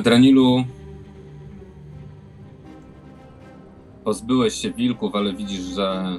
Adranilu, 0.00 0.64
pozbyłeś 4.04 4.54
się 4.54 4.70
wilków, 4.70 5.14
ale 5.14 5.32
widzisz, 5.32 5.60
że 5.60 6.18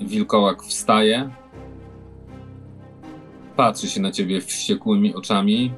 wilkołak 0.00 0.62
wstaje, 0.62 1.30
patrzy 3.56 3.88
się 3.88 4.00
na 4.00 4.10
ciebie 4.10 4.40
wściekłymi 4.40 5.14
oczami 5.14 5.72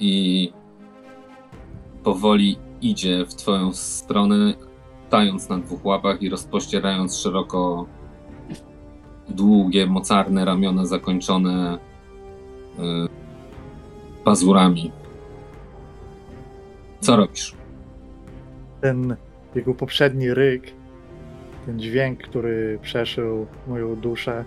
i 0.00 0.52
powoli 2.02 2.58
idzie 2.80 3.26
w 3.26 3.34
twoją 3.34 3.72
stronę, 3.72 4.54
stając 5.08 5.48
na 5.48 5.58
dwóch 5.58 5.84
łapach 5.84 6.22
i 6.22 6.28
rozpościerając 6.28 7.16
szeroko 7.16 7.86
długie, 9.28 9.86
mocarne 9.86 10.44
ramiona 10.44 10.86
zakończone 10.86 11.78
y, 12.78 13.18
pazurami. 14.28 14.92
Co 17.00 17.16
robisz? 17.16 17.54
Ten 18.80 19.16
jego 19.54 19.74
poprzedni 19.74 20.34
ryk, 20.34 20.62
ten 21.66 21.80
dźwięk, 21.80 22.22
który 22.22 22.78
przeszył 22.82 23.46
moją 23.66 23.96
duszę, 23.96 24.44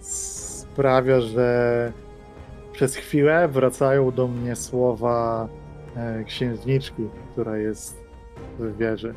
sprawia, 0.00 1.20
że 1.20 1.92
przez 2.72 2.96
chwilę 2.96 3.48
wracają 3.48 4.10
do 4.10 4.28
mnie 4.28 4.56
słowa 4.56 5.48
e, 5.96 6.24
księżniczki, 6.24 7.02
która 7.32 7.56
jest 7.56 8.04
w 8.58 8.76
wieży. 8.76 9.14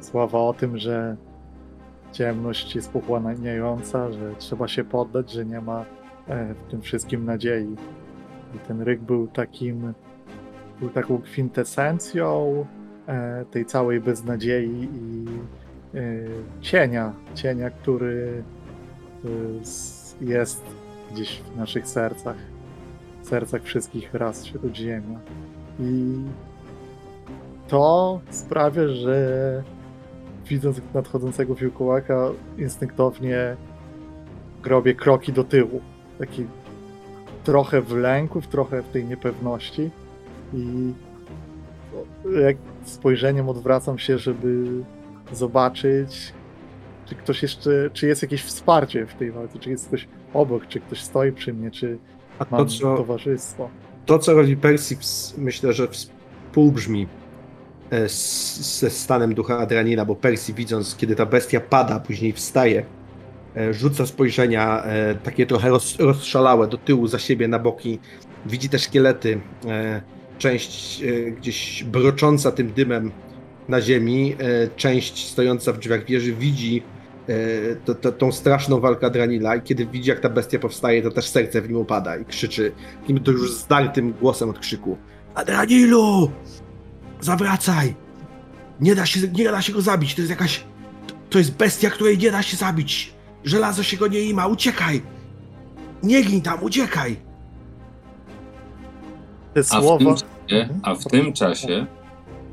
Słowa 0.00 0.38
o 0.38 0.52
tym, 0.52 0.78
że 0.78 1.16
ciemność 2.12 2.74
jest 2.74 2.90
pochłaniająca, 2.90 4.12
że 4.12 4.34
trzeba 4.38 4.68
się 4.68 4.84
poddać, 4.84 5.32
że 5.32 5.44
nie 5.44 5.60
ma 5.60 5.84
e, 6.28 6.54
w 6.54 6.70
tym 6.70 6.82
wszystkim 6.82 7.24
nadziei. 7.24 7.76
I 8.54 8.58
ten 8.58 8.80
ryk 8.80 9.00
był 9.00 9.26
takim, 9.26 9.94
był 10.80 10.90
taką 10.90 11.18
kwintesencją 11.18 12.66
e, 13.06 13.44
tej 13.50 13.66
całej 13.66 14.00
beznadziei 14.00 14.88
i 14.92 15.24
e, 15.94 16.00
cienia, 16.60 17.12
cienia, 17.34 17.70
który 17.70 18.42
jest 20.20 20.64
gdzieś 21.12 21.40
w 21.40 21.56
naszych 21.56 21.86
sercach, 21.86 22.36
w 23.22 23.28
sercach 23.28 23.62
wszystkich 23.62 24.14
ras 24.14 24.44
wśród 24.44 24.76
ziemia. 24.76 25.20
I 25.80 26.14
to 27.68 28.20
sprawia, 28.30 28.88
że 28.88 29.62
widząc 30.46 30.80
nadchodzącego 30.94 31.54
wilkołaka, 31.54 32.28
instynktownie 32.58 33.56
robię 34.64 34.94
kroki 34.94 35.32
do 35.32 35.44
tyłu. 35.44 35.80
Taki 36.18 36.46
trochę 37.44 37.80
w 37.80 37.92
lęku, 37.92 38.42
trochę 38.42 38.82
w 38.82 38.88
tej 38.88 39.04
niepewności. 39.04 39.90
I 40.54 40.92
jak 42.42 42.56
spojrzeniem 42.84 43.48
odwracam 43.48 43.98
się, 43.98 44.18
żeby 44.18 44.66
zobaczyć, 45.32 46.32
czy 47.06 47.14
ktoś 47.14 47.42
jeszcze, 47.42 47.90
czy 47.92 48.06
jest 48.06 48.22
jakieś 48.22 48.42
wsparcie 48.42 49.06
w 49.06 49.14
tej 49.14 49.32
walce, 49.32 49.58
czy 49.58 49.70
jest 49.70 49.88
ktoś 49.88 50.08
obok, 50.34 50.66
czy 50.66 50.80
ktoś 50.80 51.02
stoi 51.02 51.32
przy 51.32 51.52
mnie, 51.52 51.70
czy 51.70 51.98
A 52.38 52.44
to, 52.44 52.66
co, 52.66 52.96
towarzystwo. 52.96 53.70
To, 54.06 54.18
co 54.18 54.34
robi 54.34 54.56
Persix, 54.56 55.34
myślę, 55.38 55.72
że 55.72 55.88
współbrzmi 55.88 57.06
E, 57.92 58.08
ze 58.08 58.90
stanem 58.90 59.34
ducha 59.34 59.58
Adrenalina, 59.58 60.04
bo 60.04 60.16
Percy 60.16 60.52
widząc, 60.52 60.96
kiedy 60.96 61.16
ta 61.16 61.26
bestia 61.26 61.60
pada, 61.60 62.00
później 62.00 62.32
wstaje, 62.32 62.84
rzuca 63.70 64.06
spojrzenia 64.06 64.84
e, 64.84 65.14
takie 65.14 65.46
trochę 65.46 65.68
roz, 65.68 65.98
rozszalałe 65.98 66.68
do 66.68 66.78
tyłu, 66.78 67.06
za 67.06 67.18
siebie, 67.18 67.48
na 67.48 67.58
boki. 67.58 67.98
Widzi 68.46 68.68
te 68.68 68.78
szkielety, 68.78 69.40
część 70.38 71.02
gdzieś 71.36 71.84
brocząca 71.84 72.52
tym 72.52 72.72
dymem 72.72 73.10
na 73.68 73.80
ziemi, 73.80 74.36
część 74.76 75.28
stojąca 75.28 75.72
w 75.72 75.78
drzwiach 75.78 76.04
wieży 76.04 76.32
widzi 76.32 76.82
to, 77.84 77.94
to, 77.94 78.12
tą 78.12 78.32
straszną 78.32 78.80
walkę 78.80 79.06
Adranila 79.06 79.56
i 79.56 79.62
kiedy 79.62 79.86
widzi, 79.86 80.10
jak 80.10 80.20
ta 80.20 80.28
bestia 80.28 80.58
powstaje, 80.58 81.02
to 81.02 81.10
też 81.10 81.28
serce 81.28 81.62
w 81.62 81.68
nim 81.68 81.76
upada 81.76 82.16
i 82.16 82.24
krzyczy 82.24 82.72
takim 83.00 83.20
to 83.20 83.30
już 83.30 83.52
zdartym 83.52 84.12
głosem 84.12 84.50
od 84.50 84.58
krzyku 84.58 84.96
Adranilu! 85.34 86.30
Zawracaj! 87.20 87.94
Nie 88.80 88.94
da 88.94 89.06
się, 89.06 89.20
nie 89.28 89.44
da 89.44 89.62
się 89.62 89.72
go 89.72 89.80
zabić, 89.80 90.14
to 90.14 90.20
jest 90.20 90.30
jakaś... 90.30 90.64
To 91.30 91.38
jest 91.38 91.56
bestia, 91.56 91.90
której 91.90 92.18
nie 92.18 92.30
da 92.30 92.42
się 92.42 92.56
zabić. 92.56 93.14
Żelazo 93.44 93.82
się 93.82 93.96
go 93.96 94.06
nie 94.06 94.20
ima, 94.20 94.46
uciekaj! 94.46 95.02
Nie 96.02 96.22
gin 96.22 96.42
tam, 96.42 96.62
uciekaj! 96.62 97.16
Te 99.54 99.60
a 99.60 99.62
słowa... 99.62 100.14
W 100.14 100.22
tym 100.22 100.28
czasie, 100.48 100.68
a 100.82 100.94
w 100.94 101.04
tym 101.04 101.32
czasie, 101.32 101.86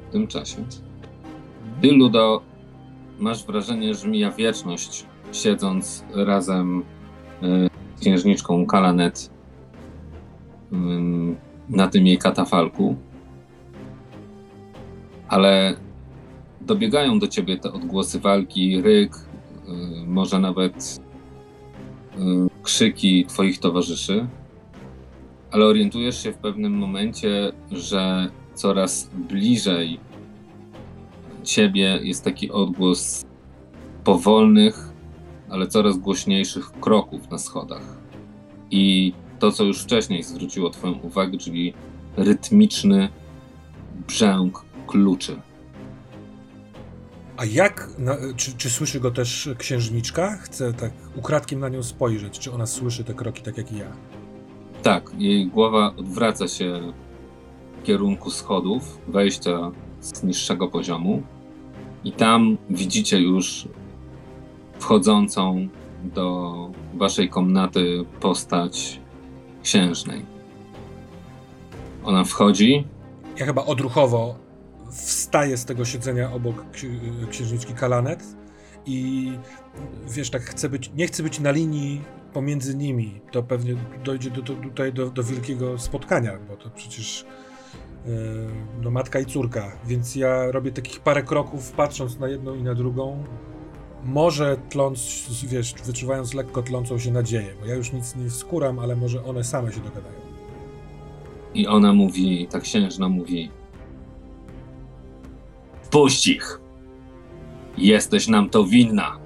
w 0.09 0.11
tym 0.11 0.27
czasie, 0.27 0.55
ty, 1.81 1.91
Ludo, 1.91 2.41
masz 3.19 3.45
wrażenie, 3.45 3.93
że 3.93 4.07
mija 4.07 4.31
wieczność, 4.31 5.05
siedząc 5.31 6.03
razem 6.13 6.83
y, 7.43 7.69
z 7.95 8.01
księżniczką 8.01 8.65
Kalanet 8.65 9.29
y, 10.73 10.75
na 11.69 11.87
tym 11.87 12.07
jej 12.07 12.17
katafalku 12.17 12.95
ale 15.29 15.75
dobiegają 16.61 17.19
do 17.19 17.27
ciebie 17.27 17.57
te 17.57 17.71
odgłosy 17.71 18.19
walki, 18.19 18.81
ryk, 18.81 19.11
może 20.07 20.39
nawet 20.39 20.99
yy, 22.17 22.49
krzyki 22.63 23.25
twoich 23.25 23.59
towarzyszy, 23.59 24.27
ale 25.51 25.65
orientujesz 25.65 26.23
się 26.23 26.31
w 26.31 26.37
pewnym 26.37 26.73
momencie, 26.73 27.51
że 27.71 28.29
coraz 28.53 29.09
bliżej 29.13 29.99
ciebie 31.43 31.99
jest 32.03 32.23
taki 32.23 32.51
odgłos 32.51 33.25
powolnych, 34.03 34.93
ale 35.49 35.67
coraz 35.67 35.97
głośniejszych 35.97 36.71
kroków 36.71 37.31
na 37.31 37.37
schodach. 37.37 37.97
I 38.71 39.13
to, 39.39 39.51
co 39.51 39.63
już 39.63 39.81
wcześniej 39.81 40.23
zwróciło 40.23 40.69
Twoją 40.69 40.93
uwagę, 40.93 41.37
czyli 41.37 41.73
rytmiczny 42.17 43.09
brzęk 44.07 44.65
kluczy. 44.87 45.41
A 47.39 47.45
jak, 47.45 47.89
na, 47.97 48.15
czy, 48.35 48.57
czy, 48.57 48.69
słyszy 48.69 48.99
go 48.99 49.11
też 49.11 49.49
księżniczka? 49.57 50.37
Chcę 50.37 50.73
tak 50.73 50.91
ukradkiem 51.15 51.59
na 51.59 51.69
nią 51.69 51.83
spojrzeć, 51.83 52.39
czy 52.39 52.51
ona 52.51 52.65
słyszy 52.65 53.03
te 53.03 53.13
kroki 53.13 53.41
tak 53.43 53.57
jak 53.57 53.71
ja. 53.71 53.85
Tak, 54.83 55.11
jej 55.17 55.47
głowa 55.47 55.93
odwraca 55.97 56.47
się 56.47 56.93
w 57.79 57.83
kierunku 57.83 58.31
schodów, 58.31 58.97
wejścia 59.07 59.71
z 60.01 60.23
niższego 60.23 60.67
poziomu 60.67 61.23
i 62.03 62.11
tam 62.11 62.57
widzicie 62.69 63.19
już 63.21 63.67
wchodzącą 64.79 65.67
do 66.03 66.55
waszej 66.93 67.29
komnaty 67.29 68.05
postać 68.19 68.99
księżnej. 69.63 70.25
Ona 72.03 72.23
wchodzi. 72.23 72.87
Ja 73.37 73.45
chyba 73.45 73.65
odruchowo 73.65 74.48
wstaje 74.91 75.57
z 75.57 75.65
tego 75.65 75.85
siedzenia 75.85 76.31
obok 76.31 76.65
księżniczki 77.29 77.73
Kalanet 77.73 78.23
i 78.85 79.31
wiesz, 80.09 80.29
tak 80.29 80.41
chce 80.41 80.69
być, 80.69 80.91
nie 80.95 81.07
chce 81.07 81.23
być 81.23 81.39
na 81.39 81.51
linii 81.51 82.01
pomiędzy 82.33 82.75
nimi. 82.75 83.21
To 83.31 83.43
pewnie 83.43 83.75
dojdzie 84.03 84.29
do, 84.29 84.41
do, 84.41 84.53
tutaj 84.53 84.93
do, 84.93 85.09
do 85.09 85.23
wielkiego 85.23 85.77
spotkania, 85.77 86.39
bo 86.49 86.57
to 86.57 86.69
przecież 86.69 87.25
yy, 88.05 88.11
no 88.81 88.91
matka 88.91 89.19
i 89.19 89.25
córka, 89.25 89.71
więc 89.87 90.15
ja 90.15 90.51
robię 90.51 90.71
takich 90.71 90.99
parę 90.99 91.23
kroków, 91.23 91.71
patrząc 91.71 92.19
na 92.19 92.27
jedną 92.27 92.55
i 92.55 92.63
na 92.63 92.75
drugą, 92.75 93.23
może 94.03 94.57
tląc, 94.69 94.99
wiesz, 95.47 95.73
wyczuwając 95.85 96.33
lekko 96.33 96.63
tlącą 96.63 96.99
się 96.99 97.11
nadzieję, 97.11 97.53
bo 97.59 97.65
ja 97.65 97.75
już 97.75 97.93
nic 97.93 98.15
nie 98.15 98.29
wskuram, 98.29 98.79
ale 98.79 98.95
może 98.95 99.23
one 99.23 99.43
same 99.43 99.73
się 99.73 99.79
dogadają. 99.79 100.19
I 101.53 101.67
ona 101.67 101.93
mówi, 101.93 102.47
ta 102.51 102.59
księżna 102.59 103.09
mówi, 103.09 103.51
Puść 105.91 106.27
ich. 106.27 106.59
Jesteś 107.77 108.27
nam 108.27 108.49
to 108.49 108.63
winna. 108.63 109.19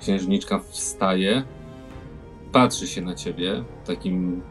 Księżniczka 0.00 0.58
wstaje, 0.58 1.42
patrzy 2.52 2.86
się 2.86 3.02
na 3.02 3.14
ciebie 3.14 3.64
takim 3.86 4.42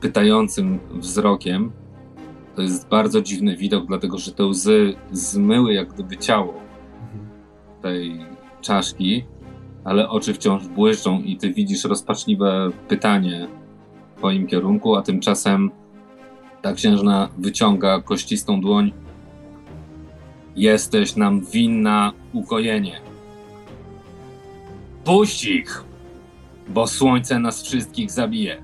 pytającym 0.00 0.78
wzrokiem. 0.90 1.72
To 2.56 2.62
jest 2.62 2.88
bardzo 2.88 3.22
dziwny 3.22 3.56
widok, 3.56 3.86
dlatego 3.86 4.18
że 4.18 4.32
te 4.32 4.44
łzy 4.44 4.94
zmyły 5.12 5.74
jak 5.74 5.92
gdyby 5.92 6.16
ciało 6.16 6.54
tej 7.82 8.18
czaszki, 8.60 9.24
ale 9.84 10.08
oczy 10.08 10.34
wciąż 10.34 10.68
błyszczą 10.68 11.20
i 11.20 11.36
ty 11.36 11.52
widzisz 11.52 11.84
rozpaczliwe 11.84 12.70
pytanie 12.88 13.48
w 14.14 14.18
twoim 14.18 14.46
kierunku, 14.46 14.96
a 14.96 15.02
tymczasem 15.02 15.70
ta 16.62 16.72
księżna 16.72 17.28
wyciąga 17.38 18.00
kościstą 18.00 18.60
dłoń. 18.60 18.92
Jesteś 20.56 21.16
nam 21.16 21.40
winna 21.40 22.12
ukojenie. 22.32 23.00
Puść 25.04 25.44
ich! 25.44 25.92
bo 26.68 26.86
słońce 26.86 27.38
nas 27.38 27.62
wszystkich 27.62 28.10
zabije. 28.10 28.62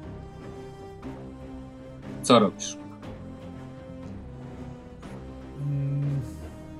Co 2.22 2.38
robisz? 2.38 2.78
Mm, 5.60 6.20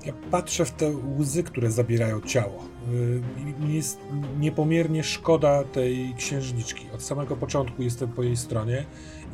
Ja 0.06 0.12
patrzę 0.31 0.65
w 0.65 0.70
te 0.70 0.93
łzy, 1.19 1.43
które 1.43 1.70
zabierają 1.70 2.20
ciało. 2.20 2.65
Y, 2.93 3.23
jest 3.69 4.00
niepomiernie 4.41 5.05
szkoda 5.05 5.65
tej 5.65 6.15
księżniczki. 6.17 6.87
Od 6.94 7.03
samego 7.03 7.37
początku 7.37 7.82
jestem 7.82 8.09
po 8.09 8.23
jej 8.23 8.37
stronie 8.37 8.85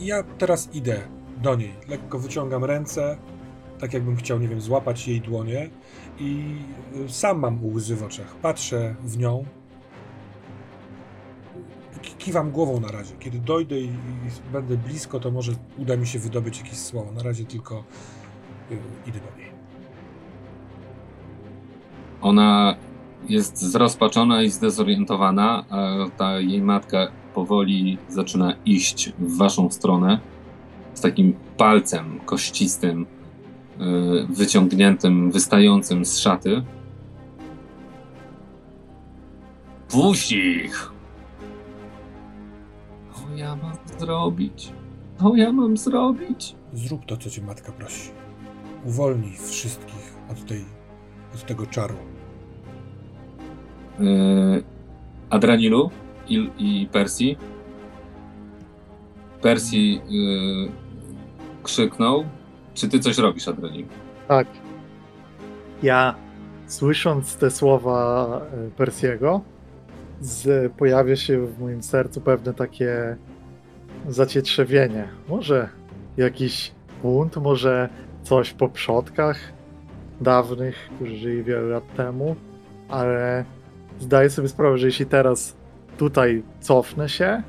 i 0.00 0.06
ja 0.06 0.22
teraz 0.38 0.74
idę 0.74 1.00
do 1.42 1.54
niej. 1.54 1.74
Lekko 1.88 2.18
wyciągam 2.18 2.64
ręce, 2.64 3.16
tak 3.78 3.92
jakbym 3.94 4.16
chciał, 4.16 4.38
nie 4.38 4.48
wiem, 4.48 4.60
złapać 4.60 5.08
jej 5.08 5.20
dłonie 5.20 5.70
i 6.20 6.56
y, 6.96 7.08
sam 7.08 7.38
mam 7.38 7.66
łzy 7.74 7.96
w 7.96 8.02
oczach. 8.02 8.34
Patrzę 8.36 8.94
w 9.04 9.18
nią. 9.18 9.44
Ki- 12.02 12.14
Kiwam 12.18 12.50
głową 12.50 12.80
na 12.80 12.88
razie. 12.88 13.14
Kiedy 13.18 13.38
dojdę 13.38 13.80
i, 13.80 13.84
i 13.84 14.52
będę 14.52 14.76
blisko, 14.76 15.20
to 15.20 15.30
może 15.30 15.52
uda 15.78 15.96
mi 15.96 16.06
się 16.06 16.18
wydobyć 16.18 16.58
jakieś 16.58 16.78
słowo. 16.78 17.12
Na 17.12 17.22
razie 17.22 17.44
tylko 17.44 17.84
y, 18.70 18.76
idę 19.06 19.18
do 19.20 19.38
niej. 19.38 19.50
Ona 22.22 22.76
jest 23.28 23.62
zrozpaczona 23.62 24.42
i 24.42 24.50
zdezorientowana, 24.50 25.64
a 25.70 25.94
ta 26.16 26.40
jej 26.40 26.62
matka 26.62 27.08
powoli 27.34 27.98
zaczyna 28.08 28.54
iść 28.64 29.12
w 29.18 29.36
waszą 29.36 29.70
stronę 29.70 30.20
z 30.94 31.00
takim 31.00 31.34
palcem 31.56 32.20
kościstym, 32.20 33.06
yy, 33.78 34.26
wyciągniętym, 34.30 35.30
wystającym 35.30 36.04
z 36.04 36.18
szaty. 36.18 36.62
Puść 39.88 40.32
ich! 40.32 40.92
Co 43.14 43.36
ja 43.36 43.56
mam 43.56 43.76
zrobić? 43.98 44.72
Co 45.18 45.36
ja 45.36 45.52
mam 45.52 45.76
zrobić? 45.76 46.54
Zrób 46.72 47.06
to, 47.06 47.16
co 47.16 47.30
cię 47.30 47.42
matka 47.42 47.72
prosi. 47.72 48.10
Uwolnij 48.84 49.36
wszystkich 49.36 50.14
od, 50.32 50.46
tej, 50.46 50.64
od 51.34 51.46
tego 51.46 51.66
czaru. 51.66 51.94
Yy, 53.98 54.64
Adranilu 55.30 55.90
i, 56.28 56.50
i 56.58 56.88
Persji. 56.92 57.36
Persji 59.42 60.00
yy, 60.08 60.83
krzyknął. 61.64 62.24
Czy 62.74 62.88
ty 62.88 63.00
coś 63.00 63.18
robisz, 63.18 63.48
Adranilu? 63.48 63.88
Tak. 64.28 64.46
Ja, 65.82 66.14
słysząc 66.66 67.36
te 67.36 67.50
słowa 67.50 68.26
e, 68.66 68.70
Persiego, 68.70 69.40
z, 70.20 70.72
pojawia 70.72 71.16
się 71.16 71.46
w 71.46 71.60
moim 71.60 71.82
sercu 71.82 72.20
pewne 72.20 72.54
takie 72.54 73.16
zacietrzewienie. 74.08 75.08
Może 75.28 75.68
jakiś 76.16 76.72
bunt, 77.02 77.36
może 77.36 77.88
coś 78.22 78.52
po 78.52 78.68
przodkach 78.68 79.38
dawnych, 80.20 80.90
którzy 80.96 81.16
żyli 81.16 81.44
wiele 81.44 81.62
lat 81.62 81.94
temu, 81.96 82.36
ale 82.88 83.44
zdaję 84.00 84.30
sobie 84.30 84.48
sprawę, 84.48 84.78
że 84.78 84.86
jeśli 84.86 85.06
teraz 85.06 85.56
tutaj 85.98 86.42
cofnę 86.60 87.08
się, 87.08 87.42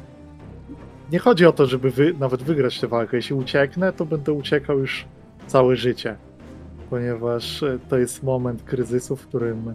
nie 1.12 1.20
chodzi 1.20 1.46
o 1.46 1.52
to, 1.52 1.66
żeby 1.66 1.92
wy, 1.92 2.14
nawet 2.20 2.44
wygrać 2.44 2.80
tę 2.80 2.88
walkę. 2.88 3.18
Jeśli 3.18 3.36
ucieknę, 3.36 3.94
to 3.94 4.06
będę 4.06 4.34
uciekał 4.34 4.80
już 4.80 5.06
całe 5.48 5.76
życie 5.76 6.18
ponieważ 6.90 7.64
e, 7.64 7.80
to 7.90 7.98
jest 7.98 8.24
moment 8.24 8.64
kryzysu, 8.64 9.16
w 9.16 9.28
którym 9.28 9.74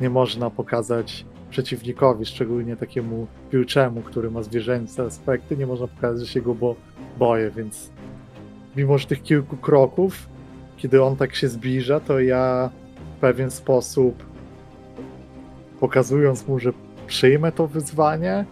nie 0.00 0.10
można 0.10 0.50
pokazać 0.50 1.24
przeciwnikowi, 1.50 2.26
szczególnie 2.26 2.76
takiemu 2.76 3.26
piłczemu, 3.50 4.02
który 4.02 4.30
ma 4.30 4.42
zwierzęce 4.42 5.02
aspekty, 5.02 5.56
nie 5.56 5.66
można 5.66 5.86
pokazać, 5.86 6.26
że 6.26 6.32
się 6.32 6.40
go 6.40 6.54
bo 6.54 6.76
boję, 7.18 7.50
więc 7.50 7.90
mimo 8.76 8.98
że 8.98 9.06
tych 9.06 9.22
kilku 9.22 9.56
kroków, 9.56 10.28
kiedy 10.76 11.02
on 11.02 11.16
tak 11.16 11.34
się 11.34 11.48
zbliża, 11.48 12.00
to 12.00 12.20
ja 12.20 12.70
w 13.16 13.20
pewien 13.20 13.50
sposób 13.50 14.24
pokazując 15.80 16.48
mu, 16.48 16.58
że 16.58 16.72
przyjmę 17.06 17.52
to 17.52 17.66
wyzwanie, 17.66 18.44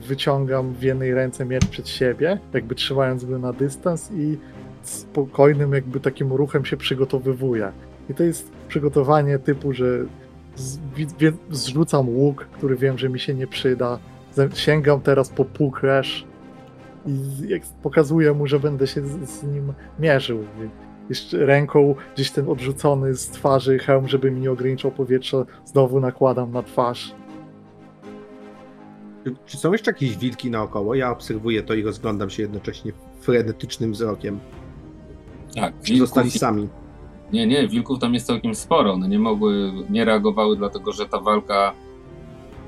wyciągam 0.00 0.72
w 0.74 0.82
jednej 0.82 1.14
ręce 1.14 1.44
miecz 1.44 1.66
przed 1.66 1.88
siebie, 1.88 2.38
jakby 2.54 2.74
trzymając 2.74 3.24
go 3.24 3.38
na 3.38 3.52
dystans 3.52 4.10
i 4.12 4.38
spokojnym 4.82 5.72
jakby 5.72 6.00
takim 6.00 6.32
ruchem 6.32 6.64
się 6.64 6.76
przygotowywuję. 6.76 7.72
I 8.10 8.14
to 8.14 8.22
jest 8.22 8.52
przygotowanie 8.68 9.38
typu, 9.38 9.72
że 9.72 10.04
z, 10.56 10.78
wi- 10.96 11.06
wie- 11.18 11.32
zrzucam 11.50 12.08
łuk, 12.08 12.44
który 12.52 12.76
wiem, 12.76 12.98
że 12.98 13.08
mi 13.08 13.20
się 13.20 13.34
nie 13.34 13.46
przyda, 13.46 13.98
sięgam 14.54 15.00
teraz 15.00 15.28
po 15.28 15.44
pukresz 15.44 16.26
i 17.06 17.20
pokazuję 17.82 18.32
mu, 18.32 18.46
że 18.46 18.60
będę 18.60 18.86
się 18.86 19.06
z, 19.06 19.30
z 19.30 19.42
nim 19.42 19.72
mierzył. 19.98 20.44
Jeszcze 21.08 21.46
ręką 21.46 21.94
gdzieś 22.14 22.30
ten 22.30 22.48
odrzucony 22.48 23.14
z 23.14 23.28
twarzy 23.28 23.78
hełm, 23.78 24.08
żeby 24.08 24.30
mi 24.30 24.40
nie 24.40 24.50
ograniczał 24.50 24.90
powietrza, 24.90 25.44
znowu 25.64 26.00
nakładam 26.00 26.52
na 26.52 26.62
twarz. 26.62 27.14
Czy, 29.24 29.34
czy 29.46 29.56
są 29.56 29.72
jeszcze 29.72 29.90
jakieś 29.90 30.16
wilki 30.16 30.50
naokoło? 30.50 30.94
Ja 30.94 31.10
obserwuję 31.10 31.62
to 31.62 31.74
i 31.74 31.82
rozglądam 31.82 32.30
się 32.30 32.42
jednocześnie 32.42 32.92
frenetycznym 33.20 33.92
wzrokiem. 33.92 34.40
Tak, 35.54 35.74
Czy 35.82 35.98
zostali 35.98 36.24
wilków, 36.24 36.40
sami? 36.40 36.68
nie, 37.32 37.46
nie, 37.46 37.68
wilków 37.68 37.98
tam 37.98 38.14
jest 38.14 38.26
całkiem 38.26 38.54
sporo. 38.54 38.92
One 38.92 39.08
nie 39.08 39.18
mogły, 39.18 39.72
nie 39.90 40.04
reagowały, 40.04 40.56
dlatego 40.56 40.92
że 40.92 41.06
ta 41.06 41.20
walka 41.20 41.72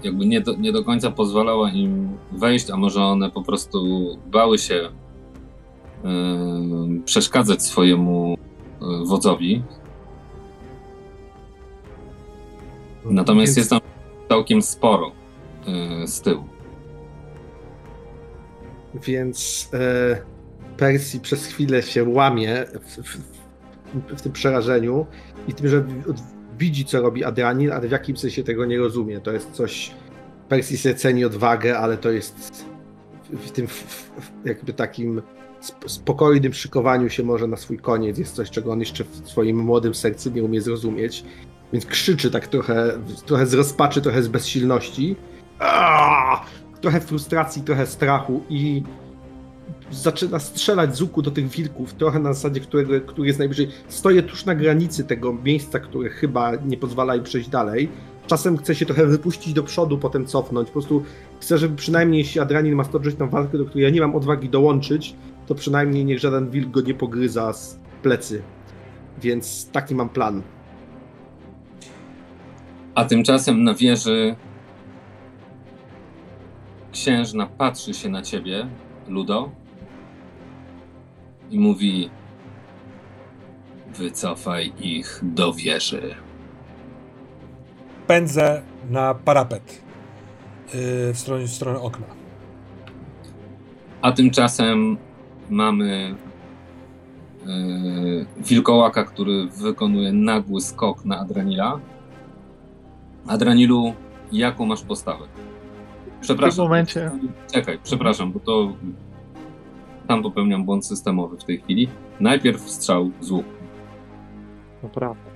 jakby 0.03 0.27
nie 0.27 0.41
do, 0.41 0.57
nie 0.57 0.73
do 0.73 0.85
końca 0.85 1.11
pozwalała 1.11 1.71
im 1.71 2.09
wejść, 2.33 2.71
a 2.71 2.77
może 2.77 3.03
one 3.03 3.31
po 3.31 3.43
prostu 3.43 4.07
bały 4.27 4.59
się 4.59 4.75
yy, 6.05 7.01
przeszkadzać 7.05 7.63
swojemu 7.63 8.37
yy, 8.81 9.07
wodzowi. 9.07 9.63
Natomiast 13.05 13.49
Więc- 13.49 13.57
jest 13.57 13.71
tam 13.71 13.81
całkiem 14.29 14.63
sporo 14.63 15.13
z 16.07 16.21
tyłu. 16.21 16.45
Więc 18.95 19.69
e, 19.75 20.19
Persji 20.77 21.21
przez 21.21 21.47
chwilę 21.47 21.83
się 21.83 22.05
łamie 22.05 22.65
w, 22.81 23.03
w, 23.03 23.19
w 24.17 24.23
tym 24.23 24.33
przerażeniu 24.33 25.07
i 25.49 25.55
tym, 25.55 25.69
że 25.69 25.85
widzi, 26.59 26.85
co 26.85 27.01
robi 27.03 27.25
Adrianin, 27.25 27.73
ale 27.73 27.89
w 27.89 27.91
jakim 27.91 28.17
sensie 28.17 28.45
tego 28.45 28.65
nie 28.65 28.79
rozumie. 28.79 29.21
To 29.21 29.33
jest 29.33 29.51
coś. 29.51 29.95
Persji 30.49 30.77
sobie 30.79 30.95
ceni 30.95 31.25
odwagę, 31.25 31.79
ale 31.79 31.97
to 31.97 32.11
jest 32.11 32.65
w, 33.31 33.51
tym 33.51 33.67
w, 33.67 34.11
jakby 34.45 34.73
takim 34.73 35.23
sp- 35.69 35.89
spokojnym 35.89 36.53
szykowaniu 36.53 37.09
się 37.09 37.23
może 37.23 37.47
na 37.47 37.57
swój 37.57 37.79
koniec. 37.79 38.19
Jest 38.19 38.35
coś, 38.35 38.51
czego 38.51 38.73
on 38.73 38.81
jeszcze 38.81 39.05
w 39.05 39.29
swoim 39.29 39.59
młodym 39.59 39.95
sercu 39.95 40.31
nie 40.31 40.45
umie 40.45 40.61
zrozumieć. 40.61 41.25
Więc 41.73 41.87
krzyczy 41.87 42.31
tak 42.31 42.47
trochę, 42.47 42.99
trochę 43.27 43.47
z 43.47 43.55
rozpaczy, 43.55 44.03
trochę 44.03 44.23
z 44.23 44.29
bezsilności. 44.29 45.17
Trochę 46.81 47.01
frustracji, 47.01 47.63
trochę 47.63 47.87
strachu 47.87 48.43
i 48.49 48.83
zaczyna 49.91 50.39
strzelać 50.39 50.97
z 50.97 51.03
łuku 51.03 51.23
do 51.23 51.31
tych 51.31 51.49
wilków, 51.49 51.95
trochę 51.95 52.19
na 52.19 52.33
zasadzie, 52.33 52.61
którego, 52.61 53.01
który 53.07 53.27
jest 53.27 53.39
najbliżej. 53.39 53.69
Stoję 53.89 54.23
tuż 54.23 54.45
na 54.45 54.55
granicy 54.55 55.05
tego 55.05 55.33
miejsca, 55.33 55.79
które 55.79 56.11
chyba 56.11 56.53
nie 56.57 56.77
pozwala 56.77 57.17
im 57.17 57.25
przejść 57.25 57.49
dalej. 57.49 57.89
Czasem 58.27 58.57
chcę 58.59 58.75
się 58.75 58.87
trochę 58.87 59.07
wypuścić 59.07 59.53
do 59.53 59.63
przodu, 59.63 59.99
potem 59.99 60.27
cofnąć. 60.27 60.69
Po 60.69 60.73
prostu 60.73 61.03
chcę, 61.41 61.59
żeby 61.59 61.77
przynajmniej 61.77 62.19
jeśli 62.19 62.41
Adrianin 62.41 62.75
ma 62.75 62.85
stoczyć 62.85 63.17
tą 63.17 63.29
walkę, 63.29 63.59
do 63.59 63.65
której 63.65 63.85
ja 63.85 63.91
nie 63.91 64.01
mam 64.01 64.17
odwagi 64.17 64.49
dołączyć, 64.49 65.15
to 65.47 65.55
przynajmniej 65.55 66.05
niech 66.05 66.19
żaden 66.19 66.51
wilk 66.51 66.71
go 66.71 66.81
nie 66.81 66.95
pogryza 66.95 67.53
z 67.53 67.79
plecy. 68.03 68.43
Więc 69.23 69.71
taki 69.71 69.95
mam 69.95 70.09
plan. 70.09 70.43
A 72.95 73.05
tymczasem 73.05 73.65
na 73.65 73.75
wieży 73.75 74.37
księżna 76.93 77.47
patrzy 77.47 77.95
się 77.95 78.09
na 78.09 78.23
ciebie, 78.23 78.67
Ludo, 79.09 79.51
i 81.51 81.59
mówi: 81.59 82.11
Wycofaj 83.97 84.73
ich 84.81 85.21
do 85.23 85.53
wieży. 85.53 86.15
Pędzę 88.07 88.63
na 88.91 89.15
parapet 89.15 89.83
yy, 90.75 91.13
w, 91.15 91.19
stronę, 91.19 91.45
w 91.45 91.51
stronę 91.51 91.81
okna. 91.81 92.07
A 94.03 94.13
tymczasem 94.13 94.97
mamy 95.51 96.15
yy, 97.47 98.27
wilkołaka, 98.37 99.05
który 99.05 99.47
wykonuje 99.47 100.13
nagły 100.13 100.61
skok 100.61 101.05
na 101.05 101.19
Adranila. 101.19 101.81
Adranilu, 103.27 103.95
jaką 104.33 104.67
masz 104.67 104.83
postawę? 104.83 105.25
Przepraszam. 106.21 106.53
W 106.53 106.57
tym 106.57 106.65
momencie- 106.65 107.11
Czekaj, 107.53 107.79
przepraszam, 107.83 108.33
bo 108.33 108.41
to 108.41 108.73
tam 110.09 110.23
popełniam 110.23 110.65
błąd 110.65 110.87
systemowy 110.87 111.37
w 111.37 111.45
tej 111.45 111.59
chwili. 111.61 111.89
Najpierw 112.21 112.71
strzał 112.71 113.11
z 113.21 113.31
łuku. 113.31 113.49
Naprawdę. 114.83 115.31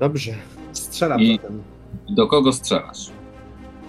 Dobrze. 0.00 0.32
Strzelam 0.72 1.20
I- 1.20 1.36
zatem. 1.36 1.62
Do 2.08 2.26
kogo 2.26 2.52
strzelasz? 2.52 3.10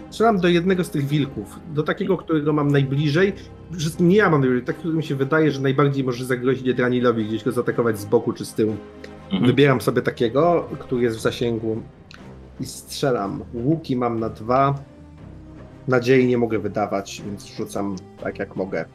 Strzelam 0.10 0.38
do 0.40 0.48
jednego 0.48 0.84
z 0.84 0.90
tych 0.90 1.06
wilków, 1.06 1.60
do 1.74 1.84
takiego, 1.84 2.18
którego 2.18 2.54
mam 2.54 2.68
najbliżej. 2.72 3.34
Wszystkim 3.78 4.08
nie 4.10 4.16
ja 4.16 4.30
mam 4.30 4.42
najbliżej, 4.42 4.66
tak, 4.66 4.76
który 4.78 4.94
mi 4.94 5.04
się 5.04 5.16
wydaje, 5.16 5.52
że 5.52 5.62
najbardziej 5.62 6.04
może 6.04 6.26
zagrozić 6.26 6.74
Dranilowi, 6.74 7.26
gdzieś 7.26 7.44
go 7.44 7.52
zaatakować 7.52 8.00
z 8.00 8.06
boku 8.06 8.34
czy 8.34 8.46
z 8.46 8.54
tyłu. 8.54 8.76
Mhm. 9.26 9.46
Wybieram 9.46 9.82
sobie 9.82 10.02
takiego, 10.02 10.70
który 10.80 11.02
jest 11.04 11.18
w 11.18 11.22
zasięgu 11.22 11.82
i 12.60 12.66
strzelam. 12.66 13.44
Łuki 13.54 13.96
mam 13.96 14.20
na 14.20 14.30
dwa. 14.30 14.76
Nadziei 15.88 16.28
nie 16.28 16.38
mogę 16.38 16.60
wydawać, 16.60 17.22
więc 17.26 17.46
rzucam 17.46 17.96
tak 18.24 18.40
jak 18.40 18.56
mogę. 18.56 18.86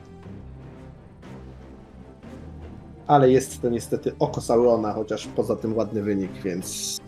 Ale 3.07 3.31
jest 3.31 3.63
to 3.63 3.69
niestety 3.71 4.13
oko 4.19 4.41
Saurona, 4.41 4.93
chociaż 4.93 5.27
poza 5.27 5.57
tym 5.57 5.77
ładny 5.77 6.03
wynik, 6.03 6.31
więc. 6.45 6.99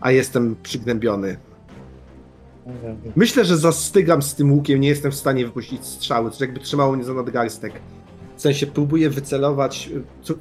A 0.00 0.10
jestem 0.10 0.56
przygnębiony. 0.62 1.36
Myślę, 3.16 3.44
że 3.44 3.56
zastygam 3.56 4.22
z 4.22 4.34
tym 4.34 4.52
łukiem, 4.52 4.80
nie 4.80 4.88
jestem 4.88 5.10
w 5.12 5.14
stanie 5.14 5.44
wypuścić 5.46 5.84
strzały, 5.86 6.30
to 6.30 6.36
jakby 6.44 6.60
trzymało 6.60 6.92
mnie 6.96 7.04
za 7.04 7.14
nadgarstek. 7.14 7.72
W 8.36 8.40
sensie 8.40 8.66
próbuję 8.66 9.10
wycelować. 9.10 9.90
co- 10.22 10.34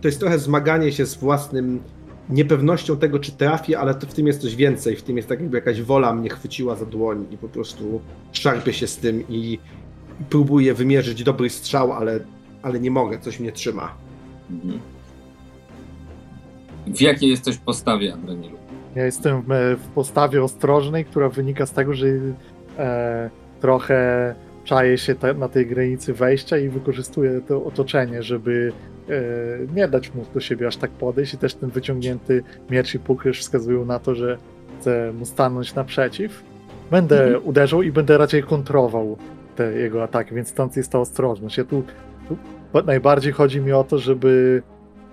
To 0.00 0.08
jest 0.08 0.20
trochę 0.20 0.38
zmaganie 0.38 0.92
się 0.92 1.06
z 1.06 1.14
własnym 1.14 1.82
niepewnością 2.28 2.96
tego, 2.96 3.18
czy 3.18 3.32
trafię, 3.32 3.78
ale 3.78 3.94
to 3.94 4.06
w 4.06 4.14
tym 4.14 4.26
jest 4.26 4.40
coś 4.40 4.56
więcej. 4.56 4.96
W 4.96 5.02
tym 5.02 5.16
jest 5.16 5.28
tak 5.28 5.40
jakby 5.40 5.56
jakaś 5.56 5.82
wola 5.82 6.14
mnie 6.14 6.30
chwyciła 6.30 6.76
za 6.76 6.86
dłoń 6.86 7.26
i 7.30 7.36
po 7.36 7.48
prostu 7.48 8.00
szarpię 8.32 8.72
się 8.72 8.86
z 8.86 8.96
tym 8.96 9.24
i, 9.28 9.58
próbuję 10.30 10.74
wymierzyć 10.74 11.24
dobry 11.24 11.50
strzał, 11.50 11.92
ale, 11.92 12.20
ale 12.62 12.80
nie 12.80 12.90
mogę, 12.90 13.18
coś 13.18 13.40
mnie 13.40 13.52
trzyma. 13.52 13.94
Mhm. 14.50 14.80
W 16.86 17.00
jakiej 17.00 17.30
jesteś 17.30 17.56
postawie, 17.56 18.14
Adrenilu? 18.14 18.56
Ja 18.94 19.04
jestem 19.04 19.42
w 19.76 19.88
postawie 19.94 20.42
ostrożnej, 20.42 21.04
która 21.04 21.28
wynika 21.28 21.66
z 21.66 21.72
tego, 21.72 21.94
że 21.94 22.06
e, 22.78 23.30
trochę 23.60 24.34
czaję 24.64 24.98
się 24.98 25.14
te, 25.14 25.34
na 25.34 25.48
tej 25.48 25.66
granicy 25.66 26.14
wejścia 26.14 26.58
i 26.58 26.68
wykorzystuję 26.68 27.40
to 27.48 27.64
otoczenie, 27.64 28.22
żeby 28.22 28.72
nie 29.74 29.88
dać 29.88 30.14
mu 30.14 30.24
do 30.34 30.40
siebie 30.40 30.66
aż 30.66 30.76
tak 30.76 30.90
podejść 30.90 31.34
i 31.34 31.38
też 31.38 31.54
ten 31.54 31.70
wyciągnięty 31.70 32.42
miecz 32.70 32.94
i 32.94 32.98
pukrysz 32.98 33.40
wskazują 33.40 33.84
na 33.84 33.98
to, 33.98 34.14
że 34.14 34.38
chcę 34.80 35.12
mu 35.12 35.26
stanąć 35.26 35.74
naprzeciw. 35.74 36.42
Będę 36.90 37.24
Mhm. 37.24 37.44
uderzał 37.48 37.82
i 37.82 37.92
będę 37.92 38.18
raczej 38.18 38.42
kontrował 38.42 39.16
te 39.56 39.72
jego 39.72 40.02
ataki, 40.02 40.34
więc 40.34 40.48
stąd 40.48 40.76
jest 40.76 40.92
ta 40.92 40.98
ostrożność. 41.00 41.58
Ja 41.58 41.64
tu, 41.64 41.82
tu 42.28 42.36
najbardziej 42.86 43.32
chodzi 43.32 43.60
mi 43.60 43.72
o 43.72 43.84
to, 43.84 43.98
żeby 43.98 44.62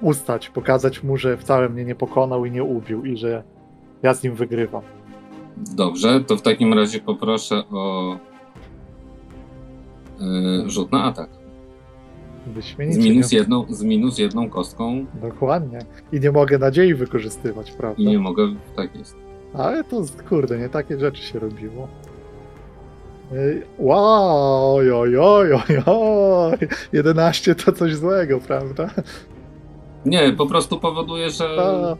ustać, 0.01 0.49
pokazać 0.49 1.03
mu, 1.03 1.17
że 1.17 1.37
wcale 1.37 1.69
mnie 1.69 1.85
nie 1.85 1.95
pokonał 1.95 2.45
i 2.45 2.51
nie 2.51 2.63
ubił 2.63 3.05
i 3.05 3.17
że 3.17 3.43
ja 4.03 4.13
z 4.13 4.23
nim 4.23 4.35
wygrywam. 4.35 4.81
Dobrze, 5.75 6.23
to 6.27 6.37
w 6.37 6.41
takim 6.41 6.73
razie 6.73 6.99
poproszę 6.99 7.63
o 7.71 8.17
yy, 10.19 10.69
rzut 10.69 10.91
na 10.91 11.03
atak. 11.03 11.29
Z 12.47 12.49
Wyśmienicie. 12.49 12.99
minus, 13.09 13.31
nie? 13.31 13.37
jedną, 13.37 13.65
z 13.69 13.83
minus 13.83 14.17
jedną 14.17 14.49
kostką 14.49 15.05
Dokładnie. 15.21 15.79
I 16.11 16.19
nie 16.19 16.31
mogę 16.31 16.57
nadziei 16.57 16.93
wykorzystywać, 16.93 17.71
prawda? 17.71 18.01
i 18.01 18.07
nie 18.07 18.19
mogę. 18.19 18.43
Tak 18.75 18.95
jest. 18.95 19.15
Ale 19.53 19.83
to, 19.83 20.01
kurde, 20.29 20.57
nie 20.57 20.69
takie 20.69 20.99
rzeczy 20.99 21.23
się 21.23 21.39
robiło. 21.39 21.87
Wow, 23.79 24.75
oj, 24.75 24.91
oj, 24.91 25.17
oj, 25.17 25.53
oj, 25.53 25.83
oj. 25.85 26.57
11 26.93 27.55
to 27.55 27.71
coś 27.71 27.95
złego, 27.95 28.39
prawda? 28.39 28.89
Nie, 30.05 30.33
po 30.33 30.45
prostu 30.45 30.79
powoduje, 30.79 31.29
że. 31.29 31.45
A, 31.45 31.95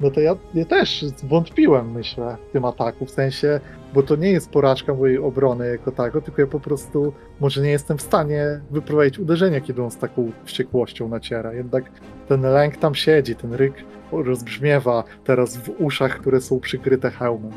no 0.00 0.10
to 0.10 0.20
ja, 0.20 0.36
ja 0.54 0.64
też 0.64 1.02
zwątpiłem, 1.02 1.92
myślę, 1.92 2.36
w 2.48 2.52
tym 2.52 2.64
ataku, 2.64 3.06
w 3.06 3.10
sensie, 3.10 3.60
bo 3.96 4.02
to 4.02 4.16
nie 4.16 4.30
jest 4.30 4.50
porażka 4.50 4.94
mojej 4.94 5.18
obrony 5.18 5.68
jako 5.68 5.92
tako, 5.92 6.20
tylko 6.20 6.40
ja 6.40 6.46
po 6.46 6.60
prostu 6.60 7.12
może 7.40 7.62
nie 7.62 7.70
jestem 7.70 7.98
w 7.98 8.02
stanie 8.02 8.60
wyprowadzić 8.70 9.18
uderzenia, 9.18 9.60
kiedy 9.60 9.82
on 9.82 9.90
z 9.90 9.96
taką 9.98 10.32
wściekłością 10.44 11.08
naciera. 11.08 11.54
Jednak 11.54 11.90
ten 12.28 12.42
lęk 12.42 12.76
tam 12.76 12.94
siedzi, 12.94 13.36
ten 13.36 13.54
ryk 13.54 13.74
rozbrzmiewa 14.12 15.04
teraz 15.24 15.56
w 15.56 15.70
uszach, 15.78 16.20
które 16.20 16.40
są 16.40 16.60
przykryte 16.60 17.10
hełmem. 17.10 17.52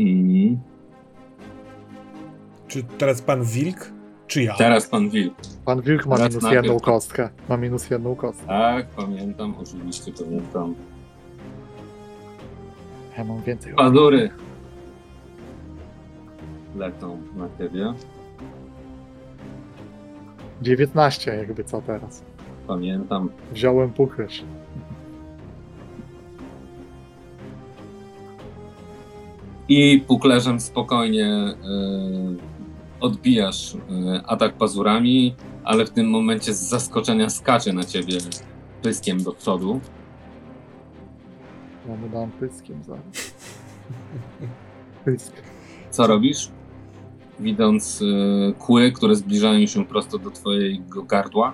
Mm. 0.00 0.58
Czy 2.68 2.82
teraz 2.98 3.22
pan 3.22 3.44
Wilk, 3.44 3.92
czy 4.26 4.42
ja? 4.42 4.54
Teraz 4.54 4.88
pan 4.88 5.10
Wilk. 5.10 5.34
Pan 5.64 5.80
Wilk 5.80 6.06
ma 6.06 6.16
Raz 6.16 6.34
minus 6.34 6.52
jedną 6.52 6.80
kostkę. 6.80 7.28
Ma 7.48 7.56
minus 7.56 7.90
jedną 7.90 8.16
kostkę. 8.16 8.46
Tak, 8.46 8.86
pamiętam, 8.86 9.54
oczywiście 9.60 10.12
pamiętam. 10.24 10.74
Ja 13.18 13.24
mam 13.24 13.42
więcej. 13.42 13.74
Pazury 13.74 14.30
lecą 16.76 17.18
na 17.36 17.48
ciebie. 17.58 17.94
19 20.62 21.36
jakby 21.36 21.64
co 21.64 21.82
teraz. 21.82 22.24
Pamiętam. 22.66 23.30
Wziąłem 23.52 23.92
pukrysz. 23.92 24.44
I 29.68 30.04
puklerzem 30.06 30.60
spokojnie 30.60 31.26
e, 31.26 31.56
odbijasz 33.00 33.74
e, 33.74 33.78
atak 34.26 34.54
pazurami, 34.54 35.34
ale 35.64 35.86
w 35.86 35.90
tym 35.90 36.10
momencie 36.10 36.54
z 36.54 36.60
zaskoczenia 36.60 37.30
skacze 37.30 37.72
na 37.72 37.84
ciebie 37.84 38.18
pyskiem 38.82 39.22
do 39.22 39.32
przodu. 39.32 39.80
Ja 41.88 41.96
mu 41.96 42.08
dam 42.08 42.30
pyskiem 42.30 42.84
zaraz. 42.84 43.34
Pysk. 45.04 45.32
Co 45.90 46.06
robisz? 46.06 46.50
Widząc 47.40 48.02
e, 48.02 48.52
kły, 48.52 48.92
które 48.92 49.14
zbliżają 49.14 49.66
się 49.66 49.84
prosto 49.84 50.18
do 50.18 50.30
twojego 50.30 51.02
gardła. 51.02 51.52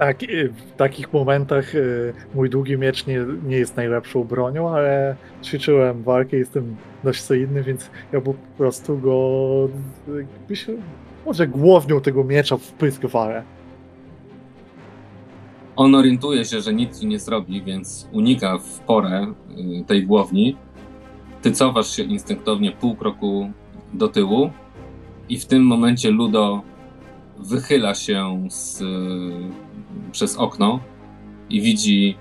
Tak, 0.00 0.18
w 0.56 0.76
takich 0.76 1.12
momentach 1.12 1.74
y, 1.74 2.12
mój 2.34 2.50
długi 2.50 2.78
miecz 2.78 3.06
nie, 3.06 3.26
nie 3.46 3.56
jest 3.56 3.76
najlepszą 3.76 4.24
bronią, 4.24 4.68
ale 4.68 5.16
ćwiczyłem 5.42 6.02
walkę, 6.02 6.36
jestem 6.36 6.76
dość 7.04 7.22
solidny, 7.22 7.62
więc 7.62 7.90
ja 8.12 8.20
po 8.20 8.34
prostu 8.58 8.98
go 8.98 9.68
jakby 10.18 10.56
się, 10.56 10.72
może 11.26 11.46
głownią 11.46 12.00
tego 12.00 12.24
miecza 12.24 12.56
w 12.56 12.72
pysk 12.72 13.06
walę. 13.06 13.42
On 15.76 15.94
orientuje 15.94 16.44
się, 16.44 16.60
że 16.60 16.74
nic 16.74 17.00
ci 17.00 17.06
nie 17.06 17.18
zrobi, 17.18 17.62
więc 17.62 18.08
unika 18.12 18.58
w 18.58 18.78
porę 18.78 19.26
y, 19.80 19.84
tej 19.86 20.06
głowni. 20.06 20.56
Ty 21.42 21.52
cofasz 21.52 21.96
się 21.96 22.02
instynktownie 22.02 22.72
pół 22.72 22.96
kroku 22.96 23.50
do 23.92 24.08
tyłu 24.08 24.50
i 25.28 25.38
w 25.38 25.46
tym 25.46 25.62
momencie 25.66 26.10
Ludo 26.10 26.62
wychyla 27.38 27.94
się 27.94 28.46
z, 28.50 28.82
przez 30.12 30.36
okno 30.36 30.80
i 31.50 31.60
widzi 31.60 32.16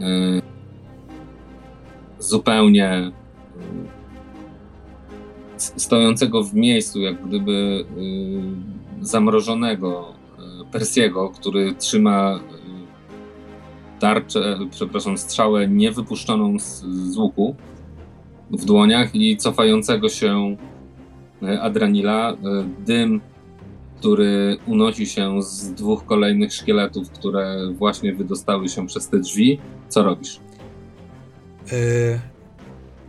y, 0.00 0.42
zupełnie 2.18 3.12
s- 5.56 5.74
stojącego 5.76 6.42
w 6.44 6.54
miejscu, 6.54 7.00
jak 7.00 7.26
gdyby 7.28 7.84
y, 9.02 9.06
zamrożonego 9.06 10.14
Persiego, 10.72 11.30
który 11.30 11.74
trzyma 11.74 12.40
tarczę, 14.00 14.58
przepraszam, 14.70 15.18
strzałę 15.18 15.68
niewypuszczoną 15.68 16.58
z, 16.58 16.84
z 16.84 17.16
łuku 17.16 17.56
w 18.50 18.64
dłoniach 18.64 19.14
i 19.14 19.36
cofającego 19.36 20.08
się 20.08 20.56
y, 21.42 21.60
Adranila. 21.60 22.32
Y, 22.32 22.36
Dym, 22.86 23.20
który 23.98 24.56
unosi 24.66 25.06
się 25.06 25.42
z 25.42 25.72
dwóch 25.72 26.04
kolejnych 26.04 26.52
szkieletów, 26.52 27.10
które 27.10 27.56
właśnie 27.78 28.14
wydostały 28.14 28.68
się 28.68 28.86
przez 28.86 29.08
te 29.08 29.18
drzwi. 29.18 29.58
Co 29.88 30.02
robisz? 30.02 30.40
Y, 31.72 32.20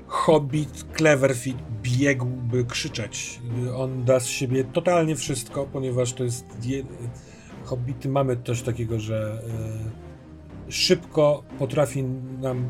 Hobbit 0.08 0.86
Cleverfeet 0.98 1.58
biegłby 1.82 2.66
krzyczeć. 2.66 3.40
On 3.78 4.04
da 4.06 4.20
z 4.20 4.28
siebie 4.28 4.64
totalnie 4.64 5.16
wszystko, 5.16 5.68
ponieważ 5.74 6.14
to 6.14 6.24
jest. 6.24 6.46
Je... 6.66 6.84
Hobbity 7.64 8.10
mamy 8.10 8.38
coś 8.44 8.62
takiego, 8.62 9.00
że 9.00 9.42
szybko 10.70 11.44
potrafi 11.60 12.04
nam 12.42 12.70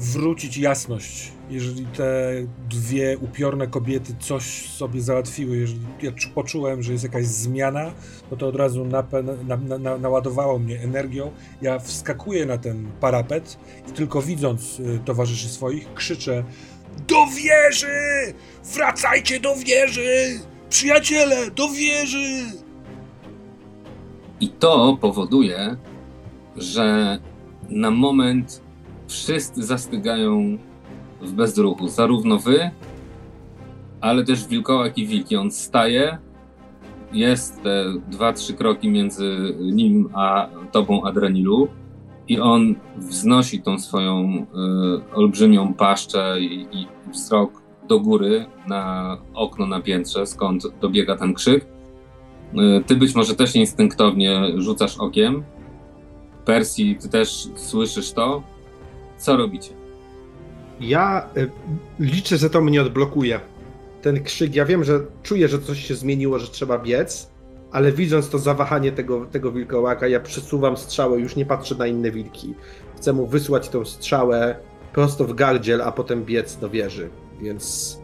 wrócić 0.00 0.56
jasność. 0.56 1.32
Jeżeli 1.50 1.86
te 1.86 2.32
dwie 2.70 3.18
upiorne 3.18 3.66
kobiety 3.66 4.14
coś 4.20 4.70
sobie 4.70 5.00
załatwiły, 5.00 5.56
jeżeli 5.56 5.80
ja 6.02 6.12
czu- 6.12 6.30
poczułem, 6.34 6.82
że 6.82 6.92
jest 6.92 7.04
jakaś 7.04 7.26
zmiana, 7.26 7.92
no 8.30 8.36
to 8.36 8.48
od 8.48 8.56
razu 8.56 8.84
na, 8.84 9.04
na, 9.46 9.78
na, 9.78 9.98
naładowało 9.98 10.58
mnie 10.58 10.80
energią. 10.80 11.30
Ja 11.62 11.78
wskakuję 11.78 12.46
na 12.46 12.58
ten 12.58 12.90
parapet 13.00 13.58
i 13.88 13.92
tylko 13.92 14.22
widząc 14.22 14.80
y, 14.80 15.00
towarzyszy 15.04 15.48
swoich, 15.48 15.94
krzyczę 15.94 16.44
Do 17.08 17.26
wieży! 17.26 18.34
Wracajcie 18.74 19.40
do 19.40 19.56
wieży! 19.56 20.40
Przyjaciele, 20.68 21.50
do 21.50 21.68
wieży! 21.68 22.44
I 24.40 24.48
to 24.48 24.98
powoduje, 25.00 25.76
że 26.56 27.18
na 27.70 27.90
moment 27.90 28.62
wszyscy 29.10 29.62
zastygają 29.62 30.58
w 31.22 31.32
bezruchu. 31.32 31.88
Zarówno 31.88 32.38
wy, 32.38 32.70
ale 34.00 34.24
też 34.24 34.48
wilkołak 34.48 34.98
i 34.98 35.06
wilki. 35.06 35.36
On 35.36 35.50
staje, 35.50 36.18
jest 37.12 37.62
te 37.62 37.84
dwa, 38.08 38.32
trzy 38.32 38.54
kroki 38.54 38.88
między 38.88 39.54
nim 39.60 40.08
a 40.14 40.48
tobą, 40.72 41.04
Adranilu, 41.04 41.68
i 42.28 42.40
on 42.40 42.74
wznosi 42.96 43.62
tą 43.62 43.78
swoją 43.78 44.46
y, 45.10 45.14
olbrzymią 45.14 45.74
paszczę 45.74 46.40
i, 46.40 46.66
i 46.72 46.86
wzrok 47.12 47.62
do 47.88 48.00
góry 48.00 48.46
na 48.68 49.16
okno 49.34 49.66
na 49.66 49.80
piętrze, 49.80 50.26
skąd 50.26 50.62
dobiega 50.80 51.16
ten 51.16 51.34
krzyk. 51.34 51.66
Y, 52.54 52.84
ty 52.86 52.96
być 52.96 53.14
może 53.14 53.34
też 53.34 53.56
instynktownie 53.56 54.42
rzucasz 54.56 54.96
okiem. 54.98 55.42
Persji, 56.44 56.96
ty 56.96 57.08
też 57.08 57.48
słyszysz 57.56 58.12
to. 58.12 58.42
Co 59.20 59.36
robicie? 59.36 59.70
Ja 60.80 61.28
y, 61.36 61.50
liczę, 61.98 62.36
że 62.36 62.50
to 62.50 62.60
mnie 62.60 62.82
odblokuje. 62.82 63.40
Ten 64.02 64.24
krzyk, 64.24 64.54
ja 64.54 64.64
wiem, 64.64 64.84
że 64.84 65.00
czuję, 65.22 65.48
że 65.48 65.58
coś 65.58 65.86
się 65.86 65.94
zmieniło, 65.94 66.38
że 66.38 66.46
trzeba 66.46 66.78
biec, 66.78 67.30
ale 67.72 67.92
widząc 67.92 68.28
to 68.30 68.38
zawahanie 68.38 68.92
tego, 68.92 69.26
tego 69.26 69.52
wilkołaka, 69.52 70.08
ja 70.08 70.20
przesuwam 70.20 70.76
strzałę, 70.76 71.20
już 71.20 71.36
nie 71.36 71.46
patrzę 71.46 71.74
na 71.74 71.86
inne 71.86 72.10
wilki. 72.10 72.54
Chcę 72.96 73.12
mu 73.12 73.26
wysłać 73.26 73.68
tą 73.68 73.84
strzałę 73.84 74.56
prosto 74.92 75.24
w 75.24 75.34
gardziel, 75.34 75.82
a 75.82 75.92
potem 75.92 76.24
biec 76.24 76.56
do 76.56 76.70
wieży. 76.70 77.10
Więc 77.40 77.98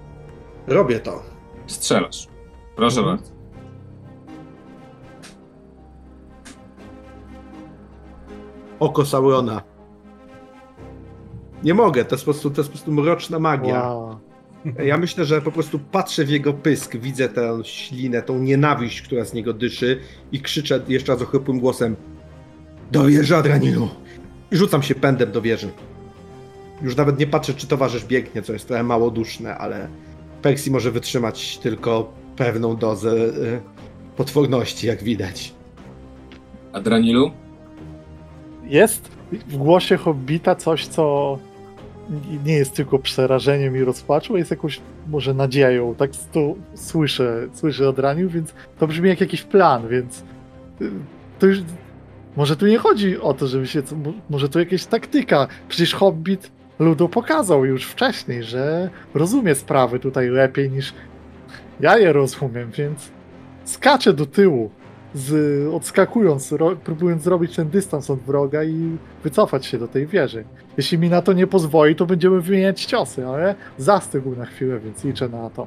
robię 0.66 1.00
to. 1.00 1.22
Strzelasz. 1.66 2.28
Proszę 2.76 3.00
Mhm. 3.00 3.16
bardzo. 3.16 3.32
Oko 8.80 9.04
Saurona. 9.04 9.75
Nie 11.66 11.74
mogę, 11.74 12.04
to 12.04 12.14
jest 12.14 12.24
po 12.24 12.30
prostu, 12.32 12.50
to 12.50 12.60
jest 12.60 12.68
po 12.68 12.72
prostu 12.72 12.92
mroczna 12.92 13.38
magia. 13.38 13.88
Wow. 13.88 14.18
Ja 14.84 14.98
myślę, 14.98 15.24
że 15.24 15.42
po 15.42 15.52
prostu 15.52 15.78
patrzę 15.78 16.24
w 16.24 16.30
jego 16.30 16.52
pysk, 16.52 16.96
widzę 16.96 17.28
tę 17.28 17.58
ślinę, 17.64 18.22
tą 18.22 18.38
nienawiść, 18.38 19.02
która 19.02 19.24
z 19.24 19.34
niego 19.34 19.52
dyszy 19.52 20.00
i 20.32 20.40
krzyczę 20.40 20.80
jeszcze 20.88 21.12
raz 21.12 21.22
ochrypłym 21.22 21.60
głosem 21.60 21.96
Do 22.92 23.04
wieży, 23.04 23.36
Adranilu! 23.36 23.88
I 24.50 24.56
rzucam 24.56 24.82
się 24.82 24.94
pędem 24.94 25.32
do 25.32 25.42
wieży. 25.42 25.68
Już 26.82 26.96
nawet 26.96 27.18
nie 27.18 27.26
patrzę, 27.26 27.54
czy 27.54 27.66
towarzysz 27.66 28.04
biegnie, 28.04 28.42
co 28.42 28.52
jest 28.52 28.68
trochę 28.68 28.82
mało 28.82 29.10
duszne, 29.10 29.58
ale 29.58 29.88
Percy 30.42 30.70
może 30.70 30.90
wytrzymać 30.90 31.58
tylko 31.58 32.12
pewną 32.36 32.76
dozę 32.76 33.12
y, 33.12 33.60
potworności, 34.16 34.86
jak 34.86 35.02
widać. 35.02 35.54
Adranilu? 36.72 37.30
Jest 38.64 39.08
w 39.32 39.56
głosie 39.56 39.96
Hobbita 39.96 40.54
coś, 40.54 40.86
co 40.86 41.38
nie 42.44 42.54
jest 42.54 42.74
tylko 42.74 42.98
przerażeniem 42.98 43.76
i 43.76 43.80
rozpaczą, 43.80 44.36
jest 44.36 44.50
jakąś 44.50 44.80
może 45.08 45.34
nadzieją. 45.34 45.94
Tak 45.94 46.10
to 46.32 46.54
słyszę, 46.74 47.48
słyszę 47.52 47.88
od 47.88 47.98
raniu, 47.98 48.28
więc 48.28 48.54
to 48.78 48.86
brzmi 48.86 49.08
jak 49.08 49.20
jakiś 49.20 49.42
plan, 49.42 49.88
więc 49.88 50.24
y, 50.80 50.90
to 51.38 51.46
już 51.46 51.58
może 52.36 52.56
tu 52.56 52.66
nie 52.66 52.78
chodzi 52.78 53.20
o 53.20 53.34
to, 53.34 53.46
żeby 53.46 53.66
się, 53.66 53.82
mo- 54.04 54.12
może 54.30 54.48
to 54.48 54.58
jakaś 54.58 54.86
taktyka. 54.86 55.48
Przecież 55.68 55.94
Hobbit 55.94 56.50
ludu 56.78 57.08
pokazał 57.08 57.64
już 57.64 57.84
wcześniej, 57.84 58.42
że 58.42 58.90
rozumie 59.14 59.54
sprawy 59.54 59.98
tutaj 59.98 60.28
lepiej 60.28 60.70
niż 60.70 60.94
ja 61.80 61.98
je 61.98 62.12
rozumiem, 62.12 62.70
więc 62.70 63.10
skaczę 63.64 64.12
do 64.12 64.26
tyłu, 64.26 64.70
z, 65.16 65.68
odskakując, 65.74 66.52
ro, 66.52 66.76
próbując 66.76 67.22
zrobić 67.22 67.56
ten 67.56 67.70
dystans 67.70 68.10
od 68.10 68.20
wroga 68.20 68.64
i 68.64 68.96
wycofać 69.24 69.66
się 69.66 69.78
do 69.78 69.88
tej 69.88 70.06
wieży. 70.06 70.44
Jeśli 70.76 70.98
mi 70.98 71.08
na 71.08 71.22
to 71.22 71.32
nie 71.32 71.46
pozwoli, 71.46 71.96
to 71.96 72.06
będziemy 72.06 72.40
wymieniać 72.40 72.84
ciosy, 72.84 73.26
ale 73.26 73.54
zastygł 73.78 74.36
na 74.36 74.46
chwilę, 74.46 74.80
więc 74.80 75.04
liczę 75.04 75.28
na 75.28 75.50
to. 75.50 75.66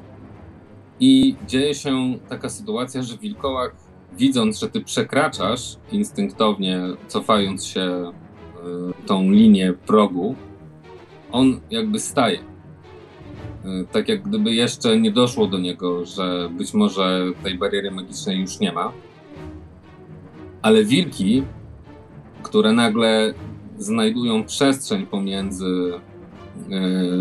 I 1.00 1.36
dzieje 1.46 1.74
się 1.74 2.18
taka 2.28 2.48
sytuacja, 2.48 3.02
że 3.02 3.18
wilkołak, 3.18 3.74
widząc, 4.18 4.58
że 4.58 4.68
ty 4.68 4.80
przekraczasz 4.80 5.76
instynktownie, 5.92 6.80
cofając 7.08 7.64
się 7.64 8.12
y, 9.02 9.06
tą 9.06 9.30
linię 9.30 9.72
progu, 9.86 10.34
on 11.32 11.60
jakby 11.70 12.00
staje. 12.00 12.38
Y, 12.38 13.86
tak 13.92 14.08
jak 14.08 14.22
gdyby 14.22 14.54
jeszcze 14.54 15.00
nie 15.00 15.10
doszło 15.10 15.46
do 15.46 15.58
niego, 15.58 16.06
że 16.06 16.50
być 16.52 16.74
może 16.74 17.26
tej 17.42 17.58
bariery 17.58 17.90
magicznej 17.90 18.40
już 18.40 18.60
nie 18.60 18.72
ma. 18.72 18.92
Ale 20.62 20.84
wilki, 20.84 21.42
które 22.42 22.72
nagle 22.72 23.34
znajdują 23.78 24.44
przestrzeń 24.44 25.06
pomiędzy 25.06 25.92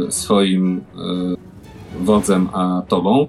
y, 0.08 0.12
swoim 0.12 0.78
y, 0.78 0.82
wodzem 1.99 2.49
a 2.54 2.82
tobą, 2.88 3.28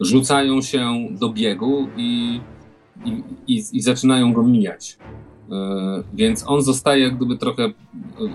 rzucają 0.00 0.62
się 0.62 1.08
do 1.10 1.28
biegu 1.28 1.88
i, 1.96 2.40
i, 3.04 3.22
i, 3.46 3.62
i 3.72 3.80
zaczynają 3.80 4.32
go 4.32 4.42
mijać. 4.42 4.98
E, 5.50 6.02
Więc 6.14 6.44
on 6.48 6.62
zostaje 6.62 7.04
jak 7.04 7.16
gdyby 7.16 7.36
trochę, 7.36 7.64
e, 7.64 7.72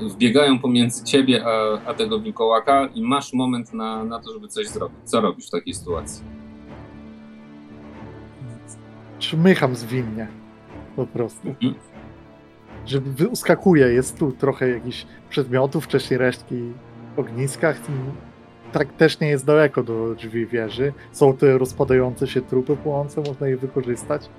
wbiegają 0.10 0.60
pomiędzy 0.60 1.04
ciebie 1.04 1.46
a, 1.46 1.82
a 1.90 1.94
tego 1.94 2.20
wilkołaka 2.20 2.86
i 2.96 3.02
masz 3.02 3.34
moment 3.34 3.74
na, 3.74 4.04
na 4.04 4.20
to, 4.20 4.34
żeby 4.34 4.48
coś 4.48 4.68
zrobić. 4.68 4.98
Co 5.04 5.22
robisz 5.22 5.48
w 5.48 5.52
takiej 5.52 5.74
sytuacji? 5.74 6.24
Czmycham 9.20 9.76
zwinnie. 9.76 10.28
Po 10.98 11.06
prostu. 11.06 11.48
Mhm. 11.48 11.74
Że 12.86 13.02
uskakuje, 13.32 13.88
jest 13.88 14.20
tu 14.20 14.32
trochę 14.32 14.70
jakichś 14.70 15.06
przedmiotów, 15.30 15.86
wcześniej 15.86 16.18
resztki 16.18 16.56
ogniska. 17.18 17.74
Tak 18.72 18.94
też 18.94 19.20
nie 19.20 19.28
jest 19.28 19.46
daleko 19.46 19.84
do 19.84 20.16
drzwi 20.16 20.46
wieży. 20.46 20.94
Są 21.12 21.34
te 21.34 21.58
rozpadające 21.58 22.28
się 22.28 22.42
trupy 22.42 22.76
płonące, 22.78 23.22
można 23.22 23.48
je 23.48 23.58
wykorzystać. 23.58 24.30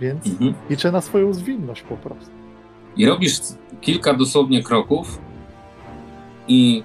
Więc 0.00 0.26
Mhm. 0.26 0.54
liczę 0.70 0.92
na 0.92 1.00
swoją 1.00 1.32
zwinność 1.34 1.82
po 1.82 1.96
prostu. 1.96 2.30
I 2.96 3.06
robisz 3.06 3.40
kilka 3.80 4.14
dosłownie 4.14 4.62
kroków 4.62 5.18
i 6.48 6.82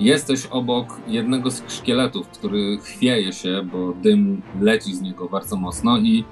jesteś 0.00 0.46
obok 0.46 1.00
jednego 1.06 1.50
z 1.50 1.62
szkieletów, 1.68 2.28
który 2.28 2.78
chwieje 2.78 3.32
się, 3.32 3.68
bo 3.72 3.92
dym 3.92 4.42
leci 4.60 4.94
z 4.94 5.00
niego 5.02 5.28
bardzo 5.28 5.56
mocno 5.56 5.98
i 5.98 6.24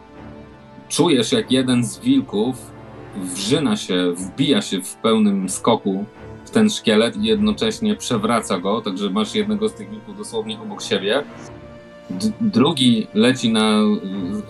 czujesz 0.97 1.33
jak 1.33 1.53
jeden 1.53 1.85
z 1.85 1.99
wilków 1.99 2.73
wrzyna 3.17 3.77
się, 3.77 4.13
wbija 4.17 4.63
się 4.63 4.83
w 4.83 4.95
pełnym 4.95 5.49
skoku 5.49 6.05
w 6.45 6.51
ten 6.51 6.71
szkielet 6.71 7.17
i 7.17 7.25
jednocześnie 7.25 7.97
przewraca 7.97 8.59
go, 8.59 8.81
także 8.81 9.11
masz 9.11 9.35
jednego 9.35 9.69
z 9.69 9.75
tych 9.75 9.91
wilków 9.91 10.19
dosłownie 10.19 10.61
obok 10.61 10.83
siebie. 10.83 11.25
D- 12.11 12.33
drugi 12.41 13.07
leci 13.15 13.53
na, 13.53 13.81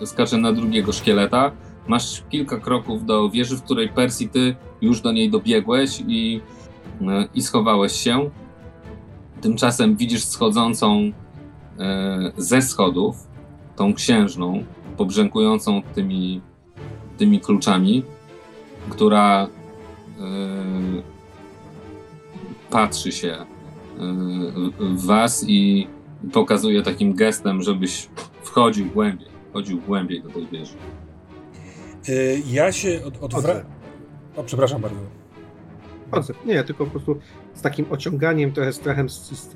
skacze 0.05 0.37
na 0.37 0.53
drugiego 0.53 0.93
szkieleta. 0.93 1.51
Masz 1.87 2.23
kilka 2.29 2.57
kroków 2.57 3.05
do 3.05 3.29
wieży, 3.29 3.57
w 3.57 3.63
której 3.63 3.89
Persji 3.89 4.29
ty 4.29 4.55
już 4.81 5.01
do 5.01 5.11
niej 5.11 5.29
dobiegłeś 5.29 6.03
i, 6.07 6.41
i 7.33 7.41
schowałeś 7.41 7.91
się. 7.93 8.29
Tymczasem 9.41 9.95
widzisz 9.95 10.23
schodzącą 10.23 11.11
e, 11.79 12.31
ze 12.37 12.61
schodów 12.61 13.27
tą 13.75 13.93
księżną, 13.93 14.63
pobrzękującą 14.97 15.81
tymi, 15.95 16.41
tymi 17.17 17.39
kluczami, 17.39 18.03
która 18.89 19.43
e, 19.43 19.47
patrzy 22.69 23.11
się 23.11 23.31
e, 23.33 23.45
w- 24.79 25.05
was 25.05 25.45
i 25.47 25.87
pokazuje 26.33 26.81
takim 26.81 27.13
gestem, 27.13 27.61
żebyś 27.63 28.09
wchodził 28.43 28.85
głębiej, 28.85 29.27
wchodził 29.49 29.81
głębiej 29.81 30.23
do 30.23 30.29
tej 30.29 30.47
wieży. 30.47 30.73
Y, 32.09 32.41
Ja 32.51 32.71
się 32.71 33.01
od, 33.05 33.23
odwra... 33.23 33.53
Chodzę. 33.53 33.65
O, 34.35 34.43
przepraszam 34.43 34.81
bardzo. 34.81 34.99
Nie, 36.45 36.63
tylko 36.63 36.85
po 36.85 36.91
prostu 36.91 37.19
z 37.53 37.61
takim 37.61 37.85
ociąganiem, 37.89 38.51
trochę 38.51 38.73
strachem 38.73 39.09
z, 39.09 39.13
z, 39.31 39.55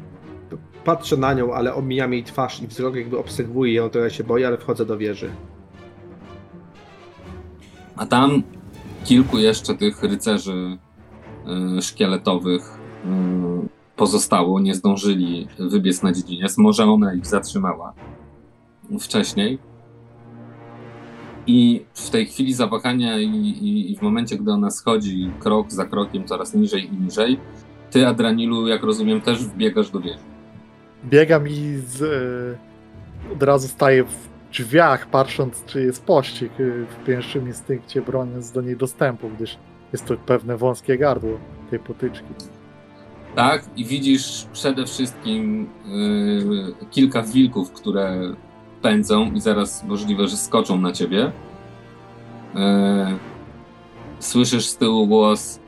patrzę 0.85 1.17
na 1.17 1.33
nią, 1.33 1.53
ale 1.53 1.73
omijam 1.73 2.13
jej 2.13 2.23
twarz 2.23 2.61
i 2.61 2.67
wzrok 2.67 2.95
jakby 2.95 3.17
obserwuję 3.17 3.73
ją, 3.73 3.89
trochę 3.89 4.11
się 4.11 4.23
boję, 4.23 4.47
ale 4.47 4.57
wchodzę 4.57 4.85
do 4.85 4.97
wieży. 4.97 5.29
A 7.95 8.05
tam 8.05 8.43
kilku 9.05 9.37
jeszcze 9.37 9.75
tych 9.75 10.03
rycerzy 10.03 10.77
y, 11.77 11.81
szkieletowych 11.81 12.79
y, 13.05 13.69
pozostało, 13.95 14.59
nie 14.59 14.75
zdążyli 14.75 15.47
wybiec 15.59 16.03
na 16.03 16.11
dziedziniec. 16.11 16.57
Może 16.57 16.85
ona 16.85 17.13
ich 17.13 17.27
zatrzymała 17.27 17.93
wcześniej. 18.99 19.59
I 21.47 21.85
w 21.93 22.09
tej 22.09 22.25
chwili 22.25 22.53
zawahania 22.53 23.19
i, 23.19 23.27
i, 23.27 23.91
i 23.91 23.97
w 23.97 24.01
momencie, 24.01 24.37
gdy 24.37 24.51
ona 24.51 24.69
schodzi 24.71 25.31
krok 25.39 25.71
za 25.71 25.85
krokiem 25.85 26.27
coraz 26.27 26.53
niżej 26.53 26.93
i 26.93 26.97
niżej, 26.97 27.39
ty, 27.91 28.07
Adranilu, 28.07 28.67
jak 28.67 28.83
rozumiem, 28.83 29.21
też 29.21 29.45
wbiegasz 29.45 29.89
do 29.89 29.99
wieży. 29.99 30.28
Biegam 31.05 31.47
i 31.47 31.81
z, 31.87 32.01
e, 32.01 33.33
od 33.33 33.43
razu 33.43 33.67
staję 33.67 34.03
w 34.03 34.29
drzwiach, 34.51 35.07
patrząc, 35.07 35.65
czy 35.65 35.83
jest 35.83 36.05
pościg 36.05 36.51
e, 36.51 36.63
w 36.85 37.05
pierwszym 37.05 37.47
instynkcie, 37.47 38.01
broniąc 38.01 38.51
do 38.51 38.61
niej 38.61 38.77
dostępu, 38.77 39.29
gdyż 39.29 39.57
jest 39.93 40.05
to 40.05 40.17
pewne 40.17 40.57
wąskie 40.57 40.97
gardło 40.97 41.39
tej 41.69 41.79
potyczki. 41.79 42.33
Tak, 43.35 43.65
i 43.75 43.85
widzisz 43.85 44.47
przede 44.53 44.85
wszystkim 44.85 45.69
yy, 45.85 46.87
kilka 46.91 47.21
wilków, 47.21 47.71
które 47.71 48.33
pędzą 48.81 49.31
i 49.31 49.41
zaraz 49.41 49.83
możliwe, 49.83 50.27
że 50.27 50.37
skoczą 50.37 50.77
na 50.77 50.91
ciebie. 50.91 51.31
Słyszysz 54.19 54.65
z 54.65 54.77
tyłu 54.77 55.07
głos 55.07 55.59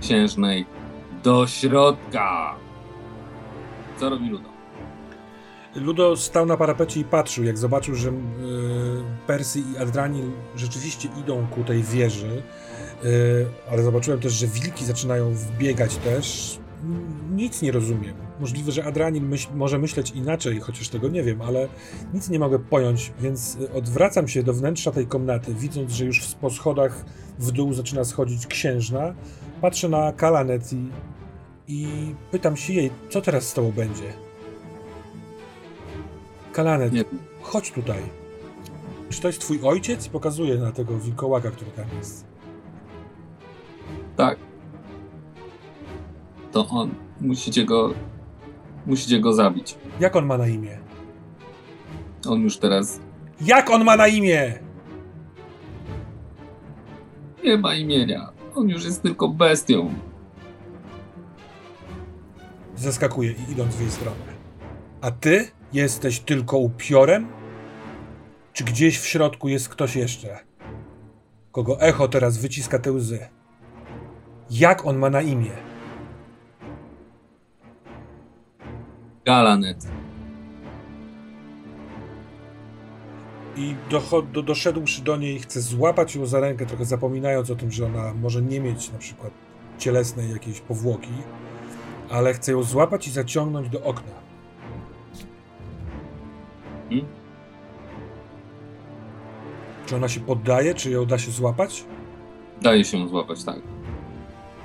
księżnej 0.00 0.66
do 1.24 1.46
środka. 1.46 2.54
Co 4.02 4.10
robi 4.10 4.28
Ludo? 4.28 4.48
Ludo 5.74 6.16
stał 6.16 6.46
na 6.46 6.56
parapecie 6.56 7.00
i 7.00 7.04
patrzył, 7.04 7.44
jak 7.44 7.58
zobaczył, 7.58 7.94
że 7.94 8.08
y, 8.08 8.12
Persy 9.26 9.60
i 9.60 9.78
Adranil 9.78 10.30
rzeczywiście 10.56 11.08
idą 11.20 11.46
ku 11.46 11.64
tej 11.64 11.82
wieży, 11.82 12.42
y, 13.04 13.46
ale 13.70 13.82
zobaczyłem 13.82 14.20
też, 14.20 14.32
że 14.32 14.46
wilki 14.46 14.84
zaczynają 14.84 15.34
wbiegać 15.34 15.96
też. 15.96 16.58
Nic 17.30 17.62
nie 17.62 17.72
rozumiem. 17.72 18.14
Możliwe, 18.40 18.72
że 18.72 18.84
Adranil 18.84 19.22
myśl, 19.22 19.48
może 19.54 19.78
myśleć 19.78 20.10
inaczej, 20.10 20.60
chociaż 20.60 20.88
tego 20.88 21.08
nie 21.08 21.22
wiem, 21.22 21.42
ale 21.42 21.68
nic 22.14 22.28
nie 22.28 22.38
mogę 22.38 22.58
pojąć, 22.58 23.12
więc 23.20 23.56
y, 23.56 23.72
odwracam 23.72 24.28
się 24.28 24.42
do 24.42 24.52
wnętrza 24.52 24.90
tej 24.90 25.06
komnaty, 25.06 25.54
widząc, 25.54 25.92
że 25.92 26.04
już 26.04 26.20
po 26.20 26.50
schodach 26.50 27.04
w 27.38 27.52
dół 27.52 27.72
zaczyna 27.72 28.04
schodzić 28.04 28.46
księżna. 28.46 29.14
Patrzę 29.60 29.88
na 29.88 30.12
Kalanet 30.12 30.72
i, 30.72 30.88
i 31.68 31.86
pytam 32.30 32.56
się 32.56 32.72
jej, 32.72 32.90
co 33.10 33.20
teraz 33.20 33.48
z 33.48 33.54
tobą 33.54 33.72
będzie? 33.72 34.12
Kalanet, 36.52 36.92
Nie, 36.92 37.04
chodź 37.42 37.70
tutaj. 37.72 38.02
Czy 39.10 39.20
to 39.20 39.28
jest 39.28 39.40
twój 39.40 39.60
ojciec? 39.62 40.08
Pokazuje 40.08 40.58
na 40.58 40.72
tego 40.72 40.98
wilkołaka, 40.98 41.50
który 41.50 41.70
tam 41.70 41.86
jest. 41.98 42.26
tak. 44.16 44.38
To 46.52 46.66
on. 46.68 46.94
Musicie 47.20 47.64
go. 47.64 47.94
Musicie 48.86 49.20
go 49.20 49.32
zabić. 49.32 49.76
Jak 50.00 50.16
on 50.16 50.26
ma 50.26 50.38
na 50.38 50.46
imię? 50.48 50.78
On 52.28 52.40
już 52.42 52.56
teraz 52.58 53.00
Jak 53.40 53.70
on 53.70 53.84
ma 53.84 53.96
na 53.96 54.08
imię? 54.08 54.58
nie 57.44 57.58
ma 57.58 57.74
imienia. 57.74 58.32
On 58.54 58.68
już 58.68 58.84
jest 58.84 59.02
tylko 59.02 59.28
bestią. 59.28 59.94
Zeskakuje 62.76 63.32
i 63.32 63.52
idąc 63.52 63.76
w 63.76 63.80
jej 63.80 63.90
stronę. 63.90 64.32
A 65.00 65.10
ty 65.10 65.50
jesteś 65.72 66.20
tylko 66.20 66.58
upiorem? 66.58 67.28
Czy 68.52 68.64
gdzieś 68.64 68.98
w 69.00 69.06
środku 69.06 69.48
jest 69.48 69.68
ktoś 69.68 69.96
jeszcze? 69.96 70.38
Kogo 71.52 71.80
echo 71.80 72.08
teraz 72.08 72.38
wyciska 72.38 72.78
te 72.78 72.92
łzy? 72.92 73.28
Jak 74.50 74.86
on 74.86 74.98
ma 74.98 75.10
na 75.10 75.22
imię? 75.22 75.50
Galanet. 79.24 79.86
I 83.56 83.74
docho- 83.90 84.32
do, 84.32 84.42
doszedłszy 84.42 85.02
do 85.02 85.16
niej, 85.16 85.38
chce 85.38 85.60
złapać 85.60 86.14
ją 86.16 86.26
za 86.26 86.40
rękę, 86.40 86.66
trochę 86.66 86.84
zapominając 86.84 87.50
o 87.50 87.56
tym, 87.56 87.70
że 87.70 87.86
ona 87.86 88.14
może 88.14 88.42
nie 88.42 88.60
mieć 88.60 88.92
na 88.92 88.98
przykład 88.98 89.32
cielesnej 89.78 90.30
jakiejś 90.30 90.60
powłoki, 90.60 91.12
ale 92.12 92.34
chce 92.34 92.52
ją 92.52 92.62
złapać 92.62 93.06
i 93.08 93.10
zaciągnąć 93.10 93.68
do 93.68 93.82
okna. 93.84 94.12
Hmm? 96.88 97.06
Czy 99.86 99.96
ona 99.96 100.08
się 100.08 100.20
poddaje, 100.20 100.74
czy 100.74 100.90
ją 100.90 101.06
da 101.06 101.18
się 101.18 101.30
złapać? 101.30 101.84
Daje 102.62 102.84
się 102.84 103.08
złapać, 103.08 103.44
tak. 103.44 103.58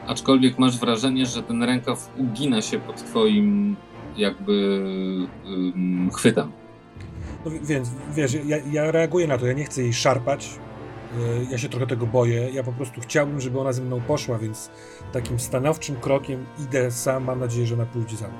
Aczkolwiek 0.07 0.59
masz 0.59 0.79
wrażenie, 0.79 1.25
że 1.25 1.43
ten 1.43 1.63
rękaw 1.63 2.09
ugina 2.17 2.61
się 2.61 2.79
pod 2.79 2.95
twoim 3.05 3.75
jakby 4.17 4.53
ym, 5.47 6.09
chwytem. 6.13 6.51
No 7.45 7.51
wi- 7.51 7.59
więc 7.63 7.89
wiesz, 8.15 8.37
ja, 8.45 8.57
ja 8.71 8.91
reaguję 8.91 9.27
na 9.27 9.37
to, 9.37 9.45
ja 9.45 9.53
nie 9.53 9.63
chcę 9.65 9.81
jej 9.81 9.93
szarpać. 9.93 10.49
Yy, 11.17 11.47
Ja 11.51 11.57
się 11.57 11.69
trochę 11.69 11.87
tego 11.87 12.07
boję. 12.07 12.49
Ja 12.51 12.63
po 12.63 12.73
prostu 12.73 13.01
chciałbym, 13.01 13.41
żeby 13.41 13.59
ona 13.59 13.73
ze 13.73 13.81
mną 13.81 14.01
poszła, 14.01 14.37
więc 14.37 14.69
takim 15.13 15.39
stanowczym 15.39 15.95
krokiem 15.95 16.45
idę 16.59 16.91
sam. 16.91 17.23
Mam 17.23 17.39
nadzieję, 17.39 17.67
że 17.67 17.73
ona 17.75 17.85
pójdzie 17.85 18.15
za 18.17 18.27
mną. 18.27 18.37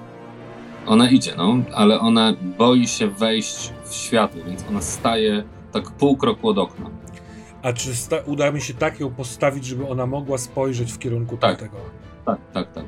Ona 0.86 1.10
idzie, 1.10 1.34
no, 1.38 1.58
ale 1.74 2.00
ona 2.00 2.34
boi 2.58 2.88
się 2.88 3.08
wejść 3.08 3.74
w 3.86 3.94
światło, 3.94 4.42
więc 4.44 4.66
ona 4.70 4.82
staje 4.82 5.44
tak 5.72 5.92
pół 5.92 6.18
kroku 6.18 6.50
od 6.50 6.58
okna. 6.58 6.90
A 7.62 7.74
czy 7.74 7.92
uda 8.26 8.52
mi 8.52 8.62
się 8.62 8.74
tak 8.74 9.00
ją 9.00 9.10
postawić, 9.14 9.66
żeby 9.66 9.88
ona 9.88 10.06
mogła 10.06 10.38
spojrzeć 10.38 10.92
w 10.94 10.98
kierunku 11.00 11.38
Tak. 11.38 11.60
tamtego? 11.60 11.78
Tak, 12.26 12.38
tak, 12.54 12.72
tak. 12.74 12.86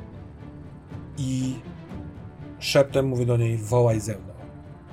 I 1.18 1.54
szeptem 2.58 3.06
mówię 3.08 3.26
do 3.26 3.36
niej, 3.36 3.58
wołaj 3.58 4.00
ze 4.00 4.12
mną. 4.12 4.32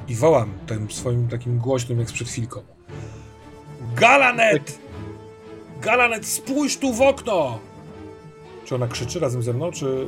I 0.07 0.15
wołam 0.15 0.49
tym 0.67 0.91
swoim 0.91 1.27
takim 1.27 1.57
głośnym, 1.57 1.99
jak 1.99 2.07
przed 2.07 2.27
chwilką. 2.27 2.59
Galanet! 3.95 4.79
Galanet, 5.81 6.25
spójrz 6.25 6.77
tu 6.77 6.93
w 6.93 7.01
okno! 7.01 7.59
Czy 8.65 8.75
ona 8.75 8.87
krzyczy 8.87 9.19
razem 9.19 9.43
ze 9.43 9.53
mną, 9.53 9.71
czy 9.71 10.07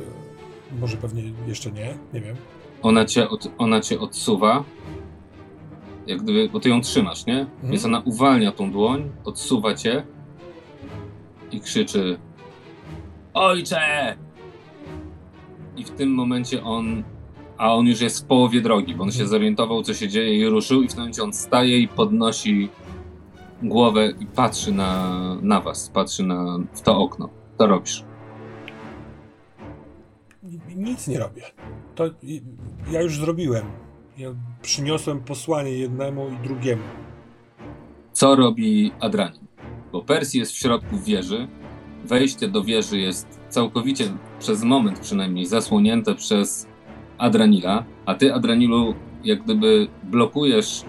może 0.80 0.96
pewnie 0.96 1.22
jeszcze 1.46 1.70
nie? 1.70 1.94
Nie 2.12 2.20
wiem. 2.20 2.36
Ona 2.82 3.04
cię, 3.04 3.28
od, 3.28 3.48
ona 3.58 3.80
cię 3.80 4.00
odsuwa, 4.00 4.64
jak 6.06 6.22
gdyby, 6.22 6.48
bo 6.48 6.60
ty 6.60 6.68
ją 6.68 6.80
trzymasz, 6.80 7.26
nie? 7.26 7.46
Więc 7.62 7.84
ona 7.84 8.02
uwalnia 8.04 8.52
tą 8.52 8.70
dłoń, 8.72 9.10
odsuwa 9.24 9.74
cię 9.74 10.02
i 11.52 11.60
krzyczy 11.60 12.18
Ojcze! 13.34 14.16
I 15.76 15.84
w 15.84 15.90
tym 15.90 16.14
momencie 16.14 16.62
on, 16.64 17.02
a 17.58 17.74
on 17.74 17.86
już 17.86 18.00
jest 18.00 18.24
w 18.24 18.26
połowie 18.26 18.60
drogi, 18.60 18.94
bo 18.94 19.02
on 19.02 19.10
się 19.10 19.14
Mhm. 19.14 19.28
zorientował, 19.30 19.82
co 19.82 19.94
się 19.94 20.08
dzieje 20.08 20.38
i 20.38 20.46
ruszył 20.46 20.82
i 20.82 20.88
w 20.88 20.90
tym 20.90 20.98
momencie 20.98 21.22
on 21.22 21.32
staje 21.32 21.78
i 21.78 21.88
podnosi 21.88 22.68
głowę 23.62 24.10
i 24.20 24.26
patrzy 24.26 24.72
na, 24.72 25.18
na 25.42 25.60
was, 25.60 25.88
patrzy 25.88 26.22
na, 26.22 26.58
w 26.72 26.80
to 26.80 26.98
okno. 26.98 27.28
Co 27.58 27.66
robisz? 27.66 28.04
Nic 30.76 31.08
nie 31.08 31.18
robię. 31.18 31.42
To 31.94 32.04
ja 32.90 33.02
już 33.02 33.18
zrobiłem. 33.18 33.66
Ja 34.18 34.28
przyniosłem 34.62 35.20
posłanie 35.20 35.70
jednemu 35.70 36.28
i 36.28 36.44
drugiemu. 36.46 36.82
co 38.12 38.36
robi 38.36 38.92
Adranin. 39.00 39.46
Bo 39.92 40.02
Persji 40.02 40.40
jest 40.40 40.52
w 40.52 40.56
środku 40.58 40.98
wieży. 40.98 41.48
Wejście 42.04 42.48
do 42.48 42.62
wieży 42.64 42.98
jest 42.98 43.40
całkowicie, 43.48 44.04
przez 44.38 44.62
moment 44.64 44.98
przynajmniej, 45.00 45.46
zasłonięte 45.46 46.14
przez 46.14 46.66
Adranila, 47.18 47.84
a 48.06 48.14
ty, 48.14 48.34
Adranilu, 48.34 48.94
jak 49.24 49.44
gdyby 49.44 49.88
blokujesz 50.02 50.84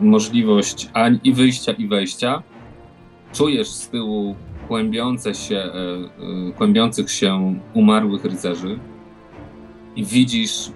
możliwość 0.00 0.90
ani 0.92 1.20
i 1.24 1.32
wyjścia, 1.32 1.72
i 1.72 1.88
wejścia. 1.88 2.42
Czujesz 3.32 3.68
z 3.68 3.88
tyłu 3.88 4.34
kłębiące 4.68 5.34
się, 5.34 5.70
yy, 6.18 6.26
yy, 6.46 6.52
kłębiących 6.52 7.10
się 7.10 7.54
umarłych 7.74 8.24
rycerzy 8.24 8.78
i 9.96 10.04
widzisz 10.04 10.72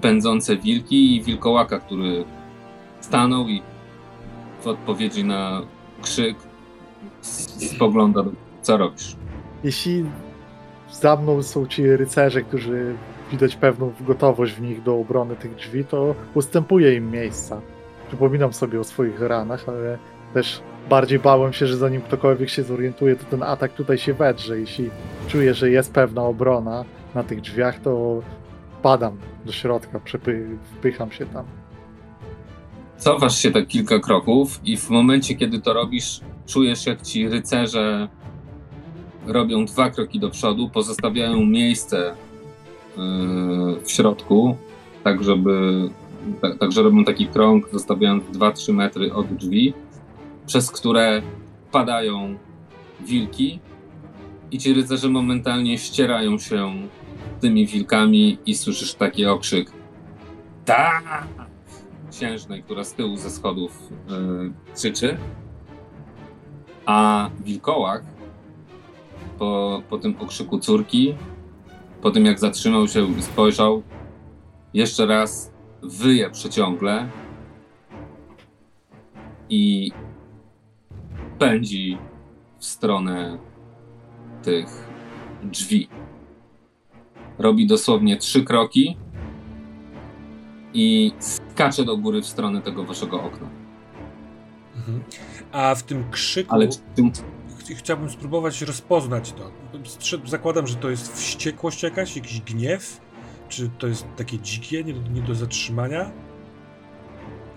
pędzące 0.00 0.56
wilki 0.56 1.16
i 1.16 1.22
wilkołaka, 1.22 1.78
który 1.78 2.24
stanął 3.00 3.48
i 3.48 3.62
w 4.62 4.66
odpowiedzi 4.66 5.24
na 5.24 5.62
krzyk 6.02 6.36
spogląda, 7.20 8.24
co 8.62 8.76
robisz. 8.76 9.16
Jeśli 9.64 10.04
za 10.92 11.16
mną 11.16 11.42
są 11.42 11.66
ci 11.66 11.96
rycerze, 11.96 12.42
którzy 12.42 12.94
widać 13.30 13.56
pewną 13.56 13.92
gotowość 14.00 14.52
w 14.52 14.60
nich 14.60 14.82
do 14.82 14.94
obrony 14.96 15.36
tych 15.36 15.54
drzwi, 15.54 15.84
to 15.84 16.14
ustępuję 16.34 16.94
im 16.94 17.10
miejsca. 17.10 17.60
Przypominam 18.12 18.52
sobie 18.52 18.80
o 18.80 18.84
swoich 18.84 19.20
ranach, 19.20 19.68
ale 19.68 19.98
też 20.34 20.62
bardziej 20.90 21.18
bałem 21.18 21.52
się, 21.52 21.66
że 21.66 21.76
zanim 21.76 22.02
ktokolwiek 22.02 22.48
się 22.48 22.62
zorientuje, 22.62 23.16
to 23.16 23.24
ten 23.24 23.42
atak 23.42 23.72
tutaj 23.72 23.98
się 23.98 24.14
wedrze. 24.14 24.60
Jeśli 24.60 24.90
czuję, 25.28 25.54
że 25.54 25.70
jest 25.70 25.92
pewna 25.92 26.22
obrona 26.22 26.84
na 27.14 27.22
tych 27.22 27.40
drzwiach, 27.40 27.80
to 27.80 28.22
padam 28.82 29.16
do 29.46 29.52
środka, 29.52 30.00
wpycham 30.78 31.12
się 31.12 31.26
tam. 31.26 31.44
Cofasz 32.96 33.38
się 33.38 33.50
tak 33.50 33.66
kilka 33.66 33.98
kroków 33.98 34.60
i 34.64 34.76
w 34.76 34.90
momencie, 34.90 35.34
kiedy 35.34 35.60
to 35.60 35.72
robisz, 35.72 36.20
czujesz 36.46 36.86
jak 36.86 37.02
ci 37.02 37.28
rycerze 37.28 38.08
robią 39.26 39.64
dwa 39.64 39.90
kroki 39.90 40.20
do 40.20 40.30
przodu, 40.30 40.68
pozostawiają 40.68 41.44
miejsce 41.44 42.14
yy, 42.96 43.80
w 43.84 43.90
środku, 43.90 44.56
tak 45.04 45.24
żeby, 45.24 45.88
tak, 46.40 46.58
tak, 46.58 46.72
że 46.72 46.82
robią 46.82 47.04
taki 47.04 47.26
krąg, 47.26 47.68
zostawiając 47.72 48.24
2-3 48.24 48.74
metry 48.74 49.12
od 49.14 49.26
drzwi, 49.26 49.74
przez 50.46 50.70
które 50.70 51.22
padają 51.72 52.38
wilki 53.00 53.60
i 54.50 54.58
ci 54.58 54.74
rycerze 54.74 55.08
momentalnie 55.08 55.78
ścierają 55.78 56.38
się 56.38 56.72
tymi 57.40 57.66
wilkami 57.66 58.38
i 58.46 58.54
słyszysz 58.54 58.94
taki 58.94 59.26
okrzyk 59.26 59.72
tak! 60.64 61.26
księżnej, 62.10 62.62
która 62.62 62.84
z 62.84 62.94
tyłu 62.94 63.16
ze 63.16 63.30
schodów 63.30 63.92
yy, 64.08 64.52
krzyczy, 64.74 65.16
a 66.86 67.30
wilkołak 67.44 68.02
po, 69.38 69.82
po 69.90 69.98
tym 69.98 70.16
okrzyku 70.20 70.58
córki 70.58 71.14
po 72.02 72.10
tym 72.10 72.26
jak 72.26 72.38
zatrzymał 72.38 72.88
się 72.88 73.18
i 73.18 73.22
spojrzał, 73.22 73.82
jeszcze 74.74 75.06
raz 75.06 75.51
wyje 75.82 76.30
przeciągle 76.30 77.08
i 79.48 79.92
pędzi 81.38 81.98
w 82.58 82.64
stronę 82.64 83.38
tych 84.42 84.88
drzwi. 85.42 85.88
Robi 87.38 87.66
dosłownie 87.66 88.16
trzy 88.16 88.44
kroki 88.44 88.96
i 90.74 91.12
skacze 91.18 91.84
do 91.84 91.96
góry 91.96 92.22
w 92.22 92.26
stronę 92.26 92.62
tego 92.62 92.84
waszego 92.84 93.22
okna. 93.22 93.48
Mhm. 94.76 95.02
A 95.52 95.74
w 95.74 95.82
tym 95.82 96.10
krzyku 96.10 96.54
Ale 96.54 96.68
czy 96.68 96.78
ty, 96.94 97.02
ch- 97.12 97.78
chciałbym 97.78 98.10
spróbować 98.10 98.62
rozpoznać 98.62 99.32
to. 99.32 99.50
Zakładam, 100.24 100.66
że 100.66 100.74
to 100.76 100.90
jest 100.90 101.16
wściekłość 101.16 101.82
jakaś, 101.82 102.16
jakiś 102.16 102.40
gniew? 102.40 103.00
Czy 103.52 103.70
to 103.78 103.86
jest 103.86 104.06
takie 104.16 104.38
dzikie, 104.38 104.84
nie 104.84 104.92
do, 104.94 105.10
nie 105.10 105.20
do 105.22 105.34
zatrzymania? 105.34 106.10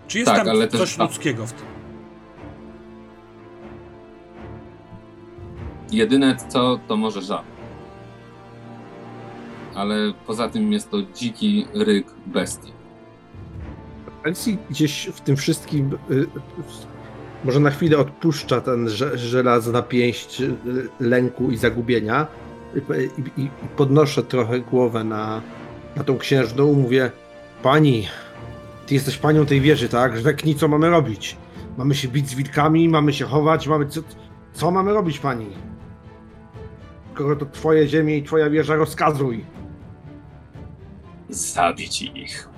Czy 0.08 0.19
jest 0.19 0.31
Tak, 0.31 0.38
tam 0.39 0.49
ale 0.49 0.67
też- 0.67 0.79
coś 0.79 0.97
ludzkiego 0.97 1.47
w 1.47 1.53
tym? 1.53 1.65
jedyne 5.91 6.36
co, 6.49 6.79
to 6.88 6.97
może 6.97 7.21
żal. 7.21 7.43
Ale 9.75 9.95
poza 10.27 10.49
tym 10.49 10.73
jest 10.73 10.91
to 10.91 10.97
dziki 11.15 11.65
ryk 11.73 12.08
bestii. 12.25 12.71
Elsie 14.23 14.58
gdzieś 14.69 15.05
w 15.13 15.21
tym 15.21 15.36
wszystkim 15.36 15.97
y, 16.12 16.27
może 17.43 17.60
na 17.60 17.71
chwilę 17.71 17.97
odpuszcza 17.97 18.62
ten 18.62 18.89
że- 18.89 19.17
żelazna 19.17 19.81
pięść 19.81 20.41
y, 20.41 20.55
lęku 20.99 21.51
i 21.51 21.58
zagubienia 21.58 22.27
i, 22.75 22.79
i, 23.21 23.41
i 23.45 23.49
podnoszę 23.77 24.23
trochę 24.23 24.60
głowę 24.60 25.03
na, 25.03 25.41
na 25.95 26.03
tą 26.03 26.17
księżną 26.17 26.73
mówię 26.73 27.12
pani, 27.63 28.08
ty 28.86 28.93
jesteś 28.93 29.17
panią 29.17 29.45
tej 29.45 29.62
wieży, 29.62 29.89
tak? 29.89 30.17
Rzeknij 30.17 30.55
co 30.55 30.67
mamy 30.67 30.89
robić. 30.89 31.38
Mamy 31.77 31.95
się 31.95 32.08
bić 32.08 32.29
z 32.29 32.36
wilkami, 32.36 32.89
mamy 32.89 33.13
się 33.13 33.25
chować, 33.25 33.67
mamy 33.67 33.86
co, 33.88 34.01
co 34.53 34.71
mamy 34.71 34.93
robić 34.93 35.19
pani? 35.19 35.47
Skoro 37.13 37.36
to 37.36 37.45
twoje 37.45 37.88
ziemie 37.88 38.17
i 38.17 38.23
twoja 38.23 38.49
wieża 38.49 38.75
rozkazuj. 38.75 39.45
Zabić 41.29 42.01
ich. 42.01 42.49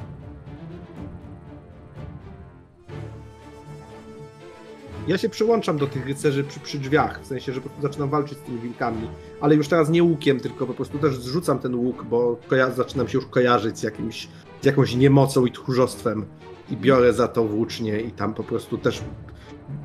Ja 5.08 5.18
się 5.18 5.30
przyłączam 5.30 5.78
do 5.78 5.88
tych 5.88 6.08
rycerzy 6.08 6.44
przy, 6.44 6.60
przy 6.60 6.80
drzwiach, 6.80 7.22
w 7.22 7.28
sensie, 7.28 7.54
że 7.54 7.62
zaczynam 7.82 8.10
walczyć 8.10 8.38
z 8.38 8.42
tymi 8.42 8.60
wilkami, 8.60 9.08
ale 9.42 9.56
już 9.56 9.68
teraz 9.68 9.90
nie 9.90 10.04
łukiem, 10.04 10.40
tylko 10.40 10.68
po 10.68 10.74
prostu 10.74 10.98
też 11.00 11.18
zrzucam 11.18 11.60
ten 11.60 11.76
łuk, 11.76 12.04
bo 12.04 12.38
koja- 12.50 12.72
zaczynam 12.72 13.08
się 13.08 13.18
już 13.18 13.28
kojarzyć 13.28 13.80
z, 13.80 13.84
jakimś, 13.84 14.28
z 14.62 14.66
jakąś 14.66 14.96
niemocą 14.96 15.46
i 15.46 15.52
tchórzostwem 15.52 16.26
i 16.72 16.78
biorę 16.78 17.14
za 17.14 17.28
to 17.28 17.44
włócznie 17.44 18.00
i 18.02 18.12
tam 18.12 18.34
po 18.34 18.44
prostu 18.44 18.78
też 18.78 19.02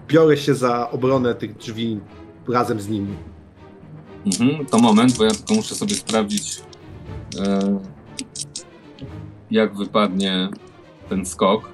biorę 0.09 0.37
się 0.37 0.55
za 0.55 0.91
obronę 0.91 1.35
tych 1.35 1.57
drzwi 1.57 2.01
razem 2.49 2.81
z 2.81 2.89
nimi. 2.89 3.15
Mhm, 4.27 4.67
to 4.67 4.79
moment, 4.79 5.19
bo 5.19 5.25
ja 5.25 5.31
tylko 5.31 5.55
muszę 5.55 5.75
sobie 5.75 5.95
sprawdzić, 5.95 6.61
e, 7.41 7.79
jak 9.51 9.77
wypadnie 9.77 10.49
ten 11.09 11.27
skok. 11.27 11.72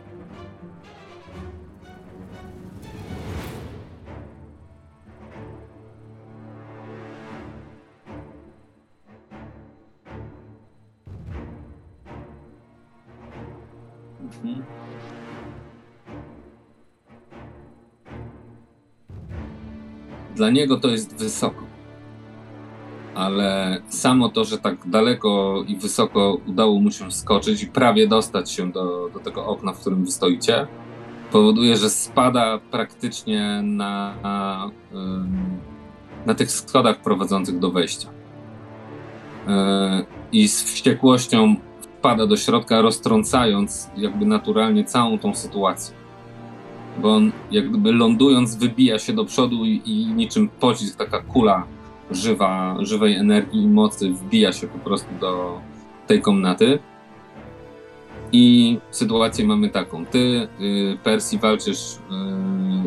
Dla 20.38 20.50
niego 20.50 20.76
to 20.76 20.88
jest 20.88 21.18
wysoko 21.18 21.78
ale 23.18 23.80
samo 23.88 24.28
to, 24.28 24.44
że 24.44 24.58
tak 24.58 24.88
daleko 24.88 25.62
i 25.66 25.76
wysoko 25.76 26.38
udało 26.46 26.80
mu 26.80 26.90
się 26.90 27.10
skoczyć 27.12 27.62
i 27.62 27.66
prawie 27.66 28.08
dostać 28.08 28.50
się 28.50 28.72
do, 28.72 29.10
do 29.14 29.20
tego 29.20 29.46
okna, 29.46 29.72
w 29.72 29.80
którym 29.80 30.04
wy 30.04 30.10
stoicie, 30.10 30.66
powoduje, 31.32 31.76
że 31.76 31.90
spada 31.90 32.58
praktycznie 32.70 33.60
na, 33.62 34.14
na, 34.22 34.70
na 36.26 36.34
tych 36.34 36.50
schodach 36.50 37.02
prowadzących 37.02 37.58
do 37.58 37.70
wejścia. 37.70 38.08
Yy, 39.46 39.52
I 40.32 40.48
z 40.48 40.62
wściekłością 40.62 41.56
wpada 41.98 42.26
do 42.26 42.36
środka, 42.36 42.80
roztrącając 42.80 43.90
jakby 43.96 44.26
naturalnie 44.26 44.84
całą 44.84 45.18
tą 45.18 45.34
sytuację. 45.34 45.97
Bo 47.02 47.14
on 47.14 47.32
jak 47.50 47.68
gdyby 47.68 47.92
lądując 47.92 48.56
wybija 48.56 48.98
się 48.98 49.12
do 49.12 49.24
przodu 49.24 49.64
i, 49.64 49.82
i 49.84 50.06
niczym 50.06 50.48
pocisk, 50.48 50.98
taka 50.98 51.20
kula 51.20 51.66
żywa, 52.10 52.76
żywej 52.80 53.14
energii 53.14 53.62
i 53.62 53.66
mocy 53.66 54.10
wbija 54.10 54.52
się 54.52 54.66
po 54.66 54.78
prostu 54.78 55.08
do 55.20 55.60
tej 56.06 56.20
komnaty. 56.20 56.78
I 58.32 58.78
sytuację 58.90 59.46
mamy 59.46 59.68
taką. 59.68 60.06
Ty, 60.06 60.48
y, 60.60 60.98
Percy, 61.04 61.38
walczysz 61.38 61.94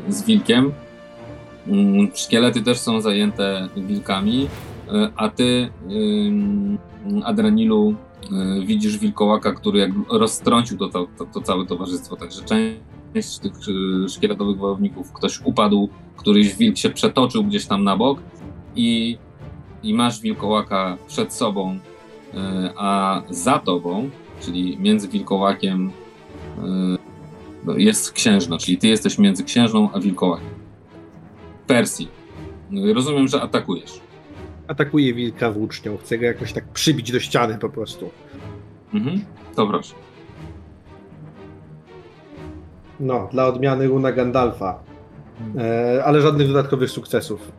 y, 0.10 0.14
z 0.14 0.24
wilkiem. 0.24 0.72
Mm, 1.68 2.12
Szkielety 2.16 2.62
też 2.62 2.80
są 2.80 3.02
zajęte 3.02 3.70
wilkami, 3.78 4.44
y, 4.44 4.90
a 5.16 5.30
ty, 5.30 5.44
y, 5.44 7.24
Adranilu, 7.24 7.96
y, 8.62 8.66
widzisz 8.66 8.98
wilkołaka, 8.98 9.52
który 9.52 9.80
jak 9.80 9.92
roztrącił 10.10 10.78
to, 10.78 10.90
to, 10.90 11.08
to, 11.18 11.26
to 11.26 11.42
całe 11.42 11.66
towarzystwo. 11.66 12.16
Także 12.16 12.42
część 12.42 12.78
tych 13.40 13.54
y, 14.06 14.10
szkieletowych 14.10 14.58
wojowników, 14.58 15.14
ktoś 15.14 15.42
upadł, 15.44 15.90
któryś 16.16 16.56
wilk 16.56 16.78
się 16.78 16.90
przetoczył 16.90 17.44
gdzieś 17.44 17.66
tam 17.66 17.84
na 17.84 17.98
bok 17.98 18.20
i, 18.76 19.18
i 19.84 19.94
masz 19.94 20.22
wilkołaka 20.22 20.98
przed 21.08 21.34
sobą, 21.34 21.74
y, 21.74 22.38
a 22.78 23.22
za 23.30 23.60
tobą, 23.60 24.10
czyli 24.42 24.78
między 24.78 25.08
wilkołakiem, 25.08 25.88
y, 25.88 26.62
no, 27.66 27.78
jest 27.78 28.12
księżna, 28.12 28.58
czyli 28.58 28.78
ty 28.78 28.88
jesteś 28.88 29.18
między 29.18 29.44
księżną 29.44 29.90
a 29.94 30.00
wilkołakiem. 30.00 30.50
Persji. 31.68 32.08
Rozumiem, 32.94 33.28
że 33.28 33.42
atakujesz. 33.42 34.02
Atakuję 34.68 35.14
wilka 35.14 35.52
włócznią, 35.52 35.98
chcę 35.98 36.18
go 36.18 36.26
jakoś 36.26 36.54
tak 36.54 36.68
przybić 36.68 37.12
do 37.12 37.20
ściany 37.20 37.58
po 37.58 37.70
prostu. 37.70 38.10
Mhm. 38.94 39.26
To 39.56 39.68
proszę. 39.68 39.96
No, 43.02 43.28
dla 43.32 43.48
odmiany 43.48 43.88
runa 43.88 44.12
Gandalfa. 44.12 44.80
E, 45.58 46.04
ale 46.06 46.22
żadnych 46.22 46.48
dodatkowych 46.48 46.90
sukcesów. 46.90 47.52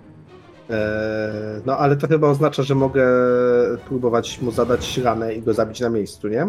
E, 0.71 1.61
no, 1.67 1.79
ale 1.79 1.97
to 1.97 2.09
chyba 2.09 2.29
oznacza, 2.29 2.63
że 2.63 2.75
mogę 2.75 3.07
próbować 3.89 4.41
mu 4.41 4.51
zadać 4.51 4.99
ranę 4.99 5.35
i 5.35 5.43
go 5.43 5.55
zabić 5.55 5.81
na 5.81 5.89
miejscu, 5.89 6.29
nie? 6.29 6.43
E, 6.43 6.49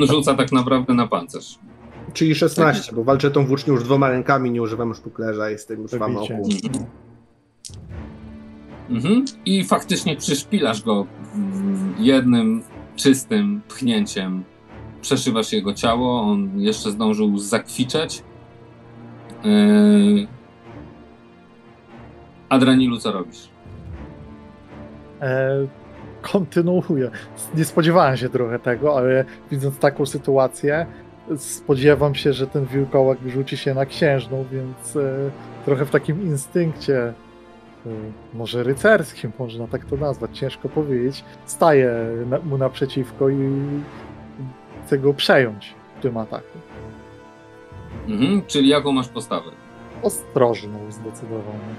On 0.00 0.06
rzuca 0.06 0.34
tak 0.34 0.52
naprawdę 0.52 0.94
na 0.94 1.06
pancerz. 1.06 1.58
czyli 2.12 2.34
16, 2.34 2.92
bo 2.96 3.04
walczę 3.04 3.30
tą 3.30 3.46
włócznią 3.46 3.74
już 3.74 3.84
dwoma 3.84 4.08
rękami, 4.10 4.50
nie 4.50 4.62
używam 4.62 4.94
szpuklerza, 4.94 5.50
jestem 5.50 5.82
już 5.82 5.90
w 5.90 5.98
Wybicie. 5.98 6.34
amoku. 6.34 6.48
Mhm. 8.90 9.24
I 9.46 9.64
faktycznie 9.64 10.16
przyszpilasz 10.16 10.82
go 10.82 11.06
jednym 11.98 12.62
czystym 12.96 13.60
pchnięciem. 13.68 14.44
Przeszywasz 15.00 15.52
jego 15.52 15.74
ciało, 15.74 16.20
on 16.20 16.60
jeszcze 16.60 16.90
zdążył 16.90 17.38
zakwiczeć. 17.38 18.22
Yy... 19.44 20.26
Adranilu, 22.48 22.98
co 22.98 23.12
robisz? 23.12 23.48
E, 25.20 25.66
kontynuuję. 26.22 27.10
Nie 27.54 27.64
spodziewałem 27.64 28.16
się 28.16 28.28
trochę 28.28 28.58
tego, 28.58 28.96
ale 28.96 29.24
widząc 29.50 29.78
taką 29.78 30.06
sytuację, 30.06 30.86
spodziewam 31.36 32.14
się, 32.14 32.32
że 32.32 32.46
ten 32.46 32.66
wilkołak 32.66 33.18
rzuci 33.26 33.56
się 33.56 33.74
na 33.74 33.86
księżną, 33.86 34.44
więc 34.52 34.96
e, 34.96 35.30
trochę 35.64 35.86
w 35.86 35.90
takim 35.90 36.22
instynkcie, 36.22 37.14
może 38.34 38.62
rycerskim, 38.62 39.32
można 39.38 39.66
tak 39.66 39.84
to 39.84 39.96
nazwać, 39.96 40.38
ciężko 40.38 40.68
powiedzieć, 40.68 41.24
staję 41.46 41.92
na, 42.26 42.38
mu 42.38 42.58
naprzeciwko 42.58 43.28
i 43.28 43.48
chcę 44.86 44.98
go 44.98 45.14
przejąć 45.14 45.74
w 45.98 46.02
tym 46.02 46.16
ataku. 46.16 46.58
Mhm. 48.08 48.42
Czyli 48.46 48.68
jaką 48.68 48.92
masz 48.92 49.08
postawę? 49.08 49.50
Ostrożną 50.02 50.78
zdecydowanie. 50.90 51.74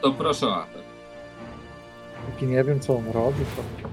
To 0.00 0.12
proszę 0.12 0.46
o 0.46 0.56
atak. 0.56 0.86
Póki 2.26 2.46
nie 2.46 2.64
wiem, 2.64 2.80
co 2.80 2.96
on 2.96 3.04
robi, 3.14 3.44
to... 3.56 3.88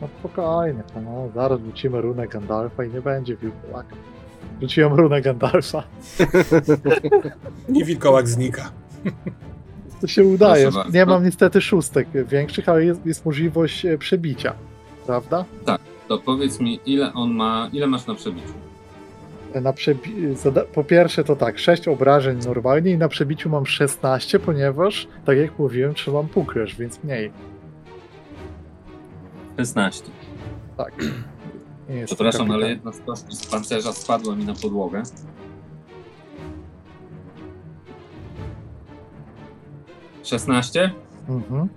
No 0.00 0.08
spokojnie, 0.18 0.82
no, 1.04 1.28
zaraz 1.34 1.60
wrócimy 1.60 2.00
runę 2.00 2.28
Gandalfa 2.28 2.84
i 2.84 2.90
nie 2.90 3.00
będzie 3.00 3.36
wilkołaka. 3.36 3.96
Wróciłem 4.58 4.92
runę 4.92 5.20
Gandalfa. 5.22 5.82
I 7.74 7.84
wilkołak 7.84 8.28
znika. 8.28 8.70
To 10.02 10.06
się 10.06 10.24
udaje. 10.24 10.70
Nie 10.92 11.06
mam 11.06 11.24
niestety 11.24 11.60
szóstek 11.60 12.08
większych, 12.26 12.68
ale 12.68 12.84
jest, 12.84 13.06
jest 13.06 13.24
możliwość 13.26 13.86
e, 13.86 13.98
przebicia. 13.98 14.54
Prawda? 15.06 15.44
To 16.08 16.18
powiedz 16.18 16.60
mi, 16.60 16.80
ile 16.86 17.12
on 17.12 17.34
ma, 17.34 17.70
ile 17.72 17.86
masz 17.86 18.06
na 18.06 18.14
przebiciu? 18.14 18.52
Na 19.54 19.72
przebi- 19.72 20.64
po 20.74 20.84
pierwsze 20.84 21.24
to 21.24 21.36
tak, 21.36 21.58
6 21.58 21.88
obrażeń 21.88 22.38
normalnie 22.46 22.90
i 22.90 22.98
na 22.98 23.08
przebiciu 23.08 23.50
mam 23.50 23.66
16, 23.66 24.38
ponieważ, 24.38 25.08
tak 25.24 25.38
jak 25.38 25.58
mówiłem, 25.58 25.94
trzymam 25.94 26.28
pukresz, 26.28 26.76
więc 26.76 27.04
mniej. 27.04 27.30
16. 29.58 30.04
Tak. 30.76 30.92
Przepraszam, 32.06 32.50
ale 32.50 32.68
jedna 32.68 32.92
z 32.92 33.00
z 33.38 33.46
pancerza 33.46 33.92
spadła 33.92 34.36
mi 34.36 34.44
na 34.44 34.54
podłogę. 34.54 35.02
Szesnaście? 40.22 40.90
Mhm. 41.28 41.68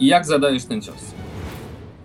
I 0.00 0.06
jak 0.06 0.26
zadajesz 0.26 0.64
ten 0.64 0.82
cios? 0.82 1.14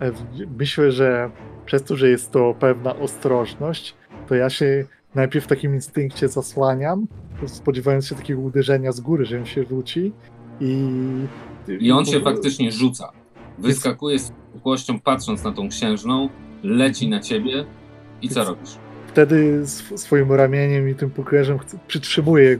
E, 0.00 0.12
Myślę, 0.58 0.92
że 0.92 1.30
przez 1.66 1.82
to, 1.82 1.96
że 1.96 2.08
jest 2.08 2.30
to 2.30 2.54
pewna 2.60 2.96
ostrożność, 2.96 3.94
to 4.28 4.34
ja 4.34 4.50
się 4.50 4.84
najpierw 5.14 5.44
w 5.44 5.48
takim 5.48 5.74
instynkcie 5.74 6.28
zasłaniam, 6.28 7.06
spodziewając 7.46 8.06
się 8.06 8.14
takiego 8.14 8.40
uderzenia 8.40 8.92
z 8.92 9.00
góry, 9.00 9.24
że 9.24 9.38
on 9.38 9.46
się 9.46 9.64
rzuci 9.64 10.12
i... 10.60 10.88
I 11.80 11.92
on 11.92 12.04
się 12.04 12.20
faktycznie 12.20 12.72
rzuca. 12.72 13.12
Wyskakuje 13.58 14.18
z 14.18 14.32
szybkością, 14.54 15.00
patrząc 15.00 15.44
na 15.44 15.52
tą 15.52 15.68
księżną, 15.68 16.28
leci 16.62 17.08
na 17.08 17.20
ciebie 17.20 17.64
i 18.22 18.28
co 18.28 18.44
robisz? 18.44 18.70
Wtedy 19.06 19.60
sw- 19.62 19.98
swoim 19.98 20.32
ramieniem 20.32 20.88
i 20.88 20.94
tym 20.94 21.10
puklerzem 21.10 21.58
przytrzymuję 21.88 22.50
e, 22.52 22.56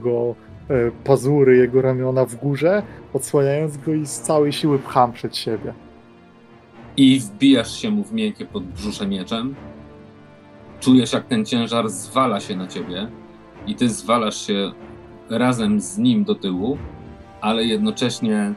pazury, 1.03 1.57
jego 1.57 1.81
ramiona 1.81 2.25
w 2.25 2.35
górze, 2.35 2.83
odsłaniając 3.13 3.77
go 3.77 3.93
i 3.93 4.05
z 4.05 4.21
całej 4.21 4.53
siły 4.53 4.79
pcham 4.79 5.13
przed 5.13 5.37
siebie. 5.37 5.73
I 6.97 7.19
wbijasz 7.19 7.77
się 7.77 7.91
mu 7.91 8.03
w 8.03 8.13
miękkie 8.13 8.45
podbrzusze 8.45 9.07
mieczem. 9.07 9.55
Czujesz, 10.79 11.13
jak 11.13 11.27
ten 11.27 11.45
ciężar 11.45 11.89
zwala 11.89 12.39
się 12.39 12.55
na 12.55 12.67
ciebie 12.67 13.07
i 13.67 13.75
ty 13.75 13.89
zwalasz 13.89 14.47
się 14.47 14.71
razem 15.29 15.81
z 15.81 15.97
nim 15.97 16.23
do 16.23 16.35
tyłu, 16.35 16.77
ale 17.41 17.63
jednocześnie 17.63 18.53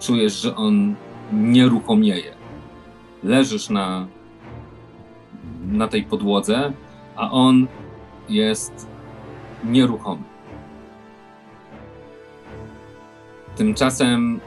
czujesz, 0.00 0.40
że 0.40 0.56
on 0.56 0.94
nieruchomieje. 1.32 2.32
Leżysz 3.22 3.70
na, 3.70 4.06
na 5.66 5.88
tej 5.88 6.02
podłodze, 6.02 6.72
a 7.16 7.30
on 7.30 7.66
jest 8.28 8.86
nieruchomy. 9.64 10.33
Tymczasem 13.56 14.40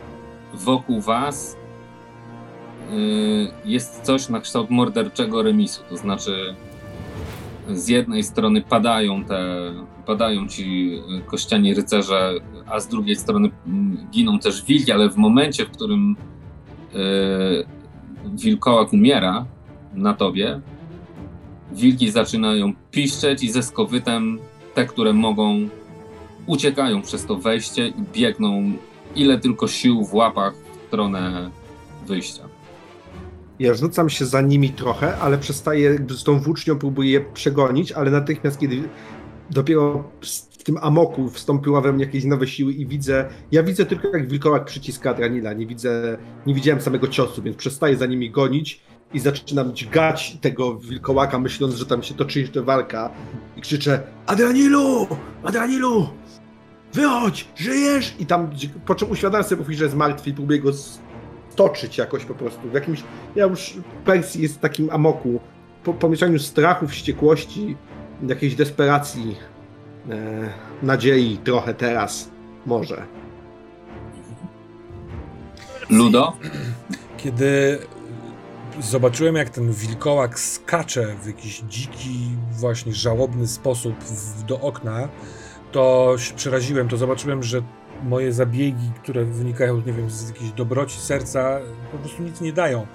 wokół 0.54 1.02
was 1.02 1.58
y, 2.92 3.48
jest 3.66 4.02
coś 4.02 4.30
na 4.30 4.40
kształt 4.40 4.70
morderczego 4.70 5.44
remisu. 5.44 5.82
To 5.90 5.98
znaczy, 5.98 6.56
z 7.70 7.88
jednej 7.88 8.24
strony 8.24 8.62
padają 8.62 9.24
te, 9.24 9.74
padają 10.06 10.48
ci 10.48 10.94
y, 11.20 11.22
kościani 11.22 11.74
rycerze, 11.74 12.34
a 12.66 12.80
z 12.80 12.88
drugiej 12.88 13.16
strony 13.16 13.50
mm, 13.68 14.08
giną 14.12 14.40
też 14.40 14.66
wilki, 14.66 14.92
ale 14.92 15.10
w 15.10 15.18
momencie, 15.18 15.66
w 15.66 15.72
którym 15.72 16.16
y, 16.96 17.66
wilkołak 18.26 18.94
umiera 18.94 19.46
na 19.94 20.14
tobie, 20.14 20.62
wilki 21.72 22.12
zaczynają 22.12 22.74
piszczeć 22.92 23.44
i 23.44 23.52
ze 23.52 23.64
skowytem 23.64 24.40
te, 24.74 24.86
które 24.86 25.14
mogą, 25.14 25.70
uciekają 26.46 27.02
przez 27.02 27.26
to 27.26 27.36
wejście 27.36 27.88
i 27.88 27.94
biegną 28.14 28.74
ile 29.16 29.40
tylko 29.40 29.68
sił 29.68 30.06
w 30.06 30.14
łapach 30.14 30.54
w 30.56 30.88
stronę 30.88 31.52
wyjścia. 32.08 32.44
Ja 33.60 33.74
rzucam 33.74 34.10
się 34.10 34.26
za 34.26 34.42
nimi 34.42 34.70
trochę, 34.70 35.18
ale 35.18 35.38
przestaję, 35.38 35.98
z 36.10 36.24
tą 36.24 36.40
włócznią 36.40 36.80
próbuję 36.80 37.22
przegonić, 37.34 37.92
ale 37.92 38.12
natychmiast, 38.12 38.60
kiedy 38.60 38.90
dopiero 39.50 40.04
w 40.58 40.64
tym 40.64 40.78
amoku 40.82 41.30
wstąpiła 41.30 41.82
we 41.82 41.94
mnie 41.94 42.06
jakieś 42.06 42.24
nowe 42.24 42.48
siły 42.48 42.74
i 42.74 42.86
widzę, 42.86 43.30
ja 43.52 43.64
widzę 43.64 43.86
tylko 43.86 44.08
jak 44.08 44.30
wilkołak 44.30 44.66
przyciska 44.66 45.10
Adranila, 45.10 45.54
nie 45.54 45.68
widzę, 45.68 46.18
nie 46.46 46.54
widziałem 46.54 46.82
samego 46.82 47.08
ciosu, 47.08 47.42
więc 47.42 47.58
przestaję 47.58 47.98
za 47.98 48.06
nimi 48.06 48.32
gonić 48.32 48.82
i 49.14 49.20
zaczynam 49.20 49.74
dźgać 49.74 50.38
tego 50.42 50.76
wilkołaka, 50.76 51.40
myśląc, 51.40 51.76
że 51.76 51.86
tam 51.86 52.04
się 52.04 52.14
toczy 52.14 52.40
jeszcze 52.40 52.62
walka 52.62 53.10
i 53.58 53.62
krzyczę 53.62 54.04
Adranilu! 54.26 55.08
Adranilu! 55.44 56.08
Wychodź! 56.98 57.48
Żyjesz! 57.56 58.16
I 58.20 58.26
tam, 58.26 58.50
po 58.86 58.96
czym 58.96 59.12
uświadamiam 59.12 59.48
sobie, 59.48 59.76
że 59.76 59.84
jest 59.84 59.96
martwy 59.96 60.30
i 60.30 60.34
próbuję 60.34 60.60
go 60.60 60.72
stoczyć 61.50 61.98
jakoś 61.98 62.26
po 62.26 62.34
prostu. 62.34 62.70
W 62.70 62.74
jakimś, 62.74 63.04
ja 63.36 63.46
już 63.46 63.74
Persji 64.06 64.42
jest 64.42 64.56
w 64.56 64.60
takim 64.60 64.90
amoku, 64.90 65.40
po 65.84 65.94
pomieszaniu 65.94 66.40
strachu, 66.40 66.88
wściekłości, 66.88 67.78
jakiejś 68.28 68.56
desperacji, 68.56 69.36
e, 70.10 70.50
nadziei 70.84 71.38
trochę 71.38 71.74
teraz, 71.74 72.30
może. 72.66 73.06
Ludo? 75.90 76.34
Kiedy 77.18 77.80
zobaczyłem, 78.80 79.36
jak 79.36 79.50
ten 79.50 79.72
wilkołak 79.72 80.40
skacze 80.40 81.16
w 81.24 81.28
jakiś 81.28 81.60
dziki, 81.60 82.32
właśnie 82.52 82.94
żałobny 82.94 83.48
sposób 83.48 84.04
w, 84.04 84.44
do 84.44 84.60
okna, 84.60 85.08
to 85.78 86.16
się 86.18 86.34
przeraziłem. 86.34 86.90
To 86.90 86.98
zobaczyłem, 86.98 87.44
że 87.44 87.62
moje 88.04 88.34
zabiegi, 88.34 88.92
które 89.04 89.26
wynikają, 89.26 89.78
nie 89.78 89.94
wiem, 89.94 90.10
z 90.10 90.30
jakiejś 90.30 90.52
dobroci 90.52 91.00
serca, 91.00 91.60
po 91.92 91.98
prostu 91.98 92.24
nic 92.24 92.42
nie 92.42 92.54
dają. 92.54 92.88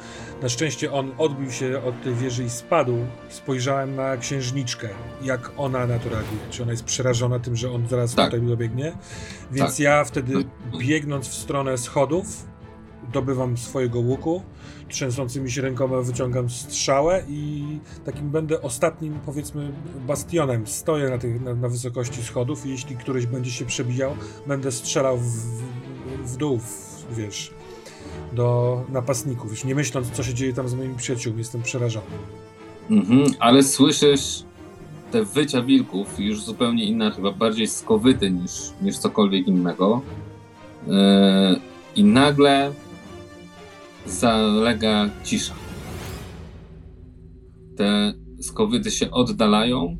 Na 0.42 0.49
szczęście 0.49 0.92
on 0.92 1.12
odbił 1.18 1.51
się 1.51 1.83
od 1.85 2.03
tej 2.03 2.14
wieży 2.14 2.45
i 2.45 2.51
spadł. 2.51 2.97
Spojrzałem 3.29 3.97
na 3.97 4.16
księżniczkę, 4.16 4.88
jak 5.23 5.51
ona 5.57 5.87
na 5.87 5.99
to 5.99 6.09
reaguje. 6.09 6.40
Czy 6.51 6.62
ona 6.62 6.71
jest 6.73 6.85
przerażona 6.85 7.38
tym, 7.38 7.57
że 7.57 7.71
on 7.73 7.88
zaraz 7.88 8.14
Tak. 8.14 8.31
tutaj 8.31 8.47
dobiegnie? 8.47 8.92
Więc 9.53 9.71
Tak. 9.71 9.81
ja 9.81 10.05
wtedy, 10.05 10.33
biegnąc 10.79 11.29
w 11.29 11.35
stronę 11.35 11.79
schodów, 11.79 12.27
dobywam 13.12 13.57
swojego 13.57 14.01
łuku, 14.01 14.42
trzęsącymi 14.88 15.51
się 15.51 15.62
rękoma 15.62 16.01
wyciągam 16.03 16.51
strzałę 16.51 17.22
i 17.29 17.64
takim 18.05 18.31
będę 18.31 18.62
ostatnim, 18.62 19.18
powiedzmy, 19.27 19.72
bastionem. 20.07 20.66
Stoję 20.66 21.11
na, 21.11 21.18
tych, 21.18 21.42
na, 21.42 21.55
na 21.55 21.68
wysokości 21.68 22.22
schodów 22.22 22.66
i 22.66 22.70
jeśli 22.70 22.96
któryś 22.96 23.27
będzie 23.27 23.51
się 23.51 23.64
przebijał, 23.64 24.16
będę 24.46 24.72
strzelał 24.72 25.18
w, 25.18 25.27
w, 26.25 26.37
dół, 26.37 26.59
w, 26.59 27.07
wiesz, 27.16 27.55
do 28.33 28.85
napastników, 28.88 29.51
już 29.51 29.64
nie 29.64 29.75
myśląc, 29.75 30.11
co 30.11 30.22
się 30.22 30.35
dzieje 30.35 30.53
tam 30.53 30.68
z 30.68 30.75
moimi 30.75 30.94
przyjaciółmi. 30.96 31.38
Jestem 31.38 31.62
przerażony. 31.62 32.07
Mhm, 32.90 33.25
ale 33.38 33.62
słyszysz 33.62 34.44
te 35.11 35.25
wycia 35.25 35.63
wilków, 35.63 36.21
już 36.21 36.42
zupełnie 36.42 36.85
inne, 36.85 37.10
chyba 37.10 37.33
bardziej 37.33 37.67
skowyty 37.69 38.31
niż, 38.31 38.52
niż 38.83 38.98
cokolwiek 38.98 39.48
innego. 39.48 40.00
Yy, 40.87 40.92
I 41.96 42.04
nagle 42.04 42.73
zalega 44.07 45.11
cisza. 45.25 45.55
Te 47.77 48.15
skowyty 48.40 48.90
się 48.90 49.11
oddalają. 49.11 49.96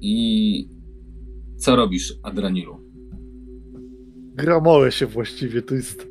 I 0.00 0.68
co 1.56 1.76
robisz, 1.76 2.14
Adranilu? 2.22 2.76
Gramolę 4.34 4.92
się 4.92 5.06
właściwie, 5.06 5.62
to 5.62 5.74
jest 5.74 6.08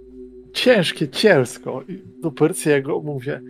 ciężkie, 0.54 1.08
cielsko. 1.10 1.84
I 1.88 2.04
do 2.22 2.32
Persiego 2.32 3.02
mówię, 3.02 3.42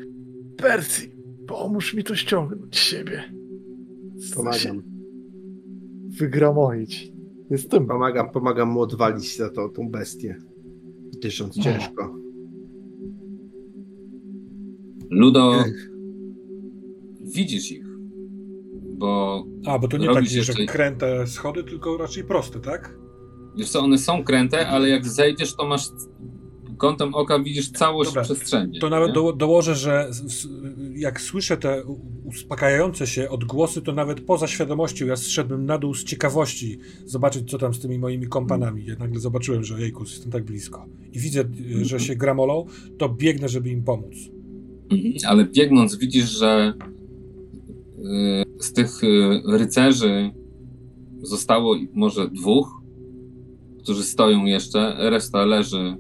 Persji, 0.57 1.11
pomóż 1.47 1.93
mi 1.93 2.03
to 2.03 2.15
ściągnąć 2.15 2.75
z 2.75 2.79
siebie. 2.79 3.23
Pomagam. 4.35 4.83
Wygramoić. 6.19 7.11
Jestem 7.49 7.87
Pomagam, 7.87 8.31
pomagam 8.31 8.69
mu 8.69 8.81
odwalić 8.81 9.37
za 9.37 9.49
to, 9.49 9.69
tą 9.69 9.89
bestię. 9.89 10.50
Dysząc 11.19 11.59
ciężko. 11.63 12.15
Ludo, 15.09 15.55
Ech. 15.65 15.89
widzisz 17.21 17.71
ich, 17.71 17.85
bo 18.97 19.43
A, 19.65 19.79
bo 19.79 19.87
to 19.87 19.97
nie 19.97 20.07
Robisz 20.07 20.29
takie, 20.29 20.43
że 20.43 20.51
jeszcze- 20.53 20.65
kręte 20.65 21.27
schody, 21.27 21.63
tylko 21.63 21.97
raczej 21.97 22.23
proste, 22.23 22.59
tak? 22.59 22.97
Wiesz 23.57 23.69
co, 23.69 23.79
one 23.79 23.97
są 23.97 24.23
kręte, 24.23 24.67
ale 24.67 24.89
jak 24.89 25.07
zejdziesz, 25.07 25.55
to 25.55 25.67
masz 25.67 25.87
kątem 26.81 27.15
oka 27.15 27.39
widzisz 27.39 27.71
całość 27.71 28.09
Dobra, 28.09 28.23
przestrzeni. 28.23 28.79
To 28.79 28.89
nawet 28.89 29.13
do, 29.13 29.33
dołożę, 29.33 29.75
że 29.75 30.09
jak 30.95 31.21
słyszę 31.21 31.57
te 31.57 31.83
uspokajające 32.23 33.07
się 33.07 33.29
odgłosy, 33.29 33.81
to 33.81 33.93
nawet 33.93 34.21
poza 34.21 34.47
świadomością 34.47 35.05
ja 35.05 35.15
zszedłem 35.15 35.65
na 35.65 35.77
dół 35.77 35.93
z 35.93 36.03
ciekawości 36.03 36.79
zobaczyć, 37.05 37.51
co 37.51 37.57
tam 37.57 37.73
z 37.73 37.79
tymi 37.79 37.99
moimi 37.99 38.27
kompanami. 38.27 38.85
Ja 38.85 38.95
nagle 38.95 39.19
zobaczyłem, 39.19 39.63
że 39.63 39.81
jejkus, 39.81 40.11
jestem 40.11 40.31
tak 40.31 40.43
blisko. 40.43 40.85
I 41.13 41.19
widzę, 41.19 41.41
y, 41.81 41.85
że 41.85 41.99
się 41.99 42.15
gramolą, 42.15 42.65
to 42.97 43.09
biegnę, 43.09 43.49
żeby 43.49 43.69
im 43.69 43.83
pomóc. 43.83 44.13
Mhm, 44.91 45.13
Ale 45.27 45.45
biegnąc 45.45 45.95
widzisz, 45.95 46.29
że 46.29 46.73
y, 48.59 48.63
z 48.63 48.73
tych 48.73 49.03
y, 49.03 49.41
rycerzy 49.45 50.31
zostało 51.21 51.75
może 51.93 52.29
dwóch, 52.29 52.81
którzy 53.83 54.03
stoją 54.03 54.45
jeszcze, 54.45 54.95
reszta 55.09 55.45
leży. 55.45 55.97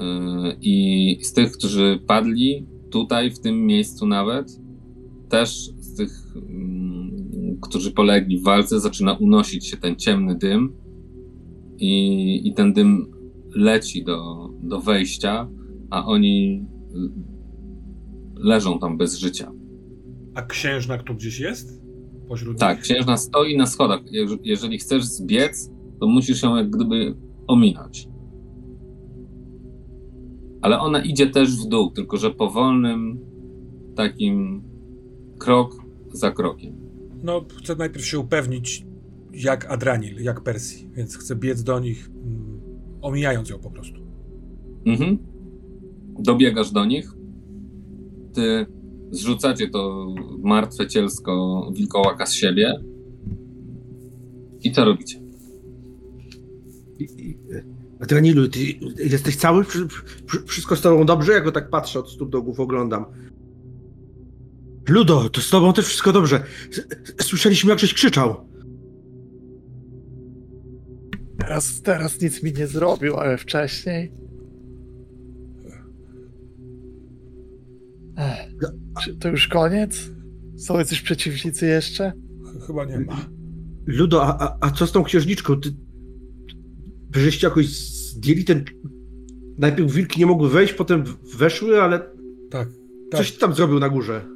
Yy, 0.00 0.56
I 0.60 1.18
z 1.24 1.32
tych, 1.32 1.52
którzy 1.52 1.98
padli 2.06 2.66
tutaj, 2.90 3.30
w 3.30 3.38
tym 3.40 3.66
miejscu 3.66 4.06
nawet, 4.06 4.60
też 5.28 5.70
z 5.78 5.94
tych, 5.96 6.12
mm, 6.36 7.58
którzy 7.62 7.92
polegli 7.92 8.38
w 8.38 8.42
walce, 8.42 8.80
zaczyna 8.80 9.12
unosić 9.12 9.66
się 9.66 9.76
ten 9.76 9.96
ciemny 9.96 10.34
dym. 10.34 10.72
I, 11.78 12.48
i 12.48 12.54
ten 12.54 12.72
dym 12.72 13.06
leci 13.54 14.04
do, 14.04 14.48
do 14.62 14.80
wejścia, 14.80 15.48
a 15.90 16.06
oni 16.06 16.66
y, 16.94 18.42
leżą 18.42 18.78
tam 18.78 18.96
bez 18.98 19.18
życia. 19.18 19.52
A 20.34 20.42
księżna 20.42 20.98
tu 20.98 21.14
gdzieś 21.14 21.40
jest? 21.40 21.82
Pośród 22.28 22.58
Tak, 22.58 22.76
nich? 22.76 22.84
księżna 22.84 23.16
stoi 23.16 23.56
na 23.56 23.66
schodach. 23.66 24.00
Jeż- 24.12 24.38
Jeżeli 24.42 24.78
chcesz 24.78 25.04
zbiec, 25.04 25.70
to 26.00 26.06
musisz 26.06 26.42
ją 26.42 26.56
jak 26.56 26.70
gdyby 26.70 27.14
ominąć. 27.46 28.08
Ale 30.60 30.80
ona 30.80 31.04
idzie 31.04 31.26
też 31.26 31.56
w 31.56 31.68
dół, 31.68 31.90
tylko 31.90 32.16
że 32.16 32.30
powolnym 32.30 33.18
takim 33.96 34.62
krok 35.38 35.76
za 36.12 36.30
krokiem. 36.30 36.74
No, 37.22 37.44
chcę 37.62 37.76
najpierw 37.76 38.06
się 38.06 38.18
upewnić, 38.18 38.86
jak 39.32 39.70
Adranil, 39.70 40.22
jak 40.22 40.40
Persji, 40.40 40.90
więc 40.94 41.16
chcę 41.16 41.36
biec 41.36 41.62
do 41.62 41.80
nich, 41.80 42.10
mm, 42.10 42.60
omijając 43.02 43.50
ją 43.50 43.58
po 43.58 43.70
prostu. 43.70 44.00
Mhm. 44.86 45.18
Dobiegasz 46.18 46.70
do 46.70 46.84
nich. 46.84 47.12
Ty 48.32 48.66
zrzucacie 49.10 49.68
to 49.70 50.14
martwe 50.38 50.86
cielsko 50.86 51.66
wilkołaka 51.74 52.26
z 52.26 52.32
siebie. 52.32 52.74
I 54.62 54.72
co 54.72 54.84
robicie? 54.84 55.20
Adrenilu, 58.00 58.48
ty 58.48 58.58
jesteś 59.04 59.36
cały? 59.36 59.64
Wszy- 59.64 59.88
wszy- 60.26 60.42
Wszystko 60.46 60.76
z 60.76 60.80
tobą 60.80 61.06
dobrze? 61.06 61.32
Ja 61.32 61.40
go 61.40 61.52
tak 61.52 61.70
patrzę 61.70 61.98
od 62.00 62.10
stóp 62.10 62.30
do 62.30 62.42
głów, 62.42 62.60
oglądam. 62.60 63.04
Ludo, 64.88 65.28
to 65.30 65.40
z 65.40 65.50
tobą 65.50 65.72
też 65.72 65.86
wszystko 65.86 66.12
dobrze. 66.12 66.42
Słyszeliśmy, 67.20 67.70
jak 67.70 67.78
żeś 67.78 67.94
krzyczał. 67.94 68.48
Teraz, 71.38 71.82
teraz 71.82 72.20
nic 72.20 72.42
mi 72.42 72.52
nie 72.52 72.66
zrobił, 72.66 73.16
ale 73.16 73.38
wcześniej. 73.38 74.12
Ech, 78.16 78.54
czy 79.04 79.16
to 79.16 79.28
już 79.28 79.48
koniec? 79.48 80.10
Są 80.56 80.78
jacyś 80.78 81.00
przeciwnicy 81.02 81.66
jeszcze? 81.66 82.12
Ch- 82.44 82.66
Chyba 82.66 82.84
nie 82.84 83.00
ma. 83.00 83.16
Ludo, 83.86 84.22
a, 84.24 84.38
a, 84.46 84.56
a 84.60 84.70
co 84.70 84.86
z 84.86 84.92
tą 84.92 85.04
księżniczką? 85.04 85.60
Ty, 85.60 85.70
żeście 87.16 87.46
jakoś 87.46 87.66
zdjęli 87.66 88.44
ten... 88.44 88.64
Najpierw 89.58 89.92
wilki 89.92 90.20
nie 90.20 90.26
mogły 90.26 90.50
wejść, 90.50 90.72
potem 90.72 91.04
weszły, 91.38 91.82
ale 91.82 91.98
Tak, 92.50 92.68
tak. 93.10 93.20
coś 93.20 93.32
ty 93.32 93.38
tam 93.38 93.54
zrobił 93.54 93.78
na 93.78 93.88
górze. 93.88 94.26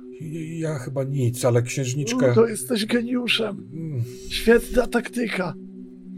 Ja 0.58 0.78
chyba 0.78 1.04
nic, 1.04 1.44
ale 1.44 1.62
księżniczka... 1.62 2.28
No, 2.28 2.34
to 2.34 2.46
jesteś 2.46 2.86
geniuszem. 2.86 3.68
Mm, 3.72 4.02
Świetna 4.28 4.86
taktyka. 4.86 5.54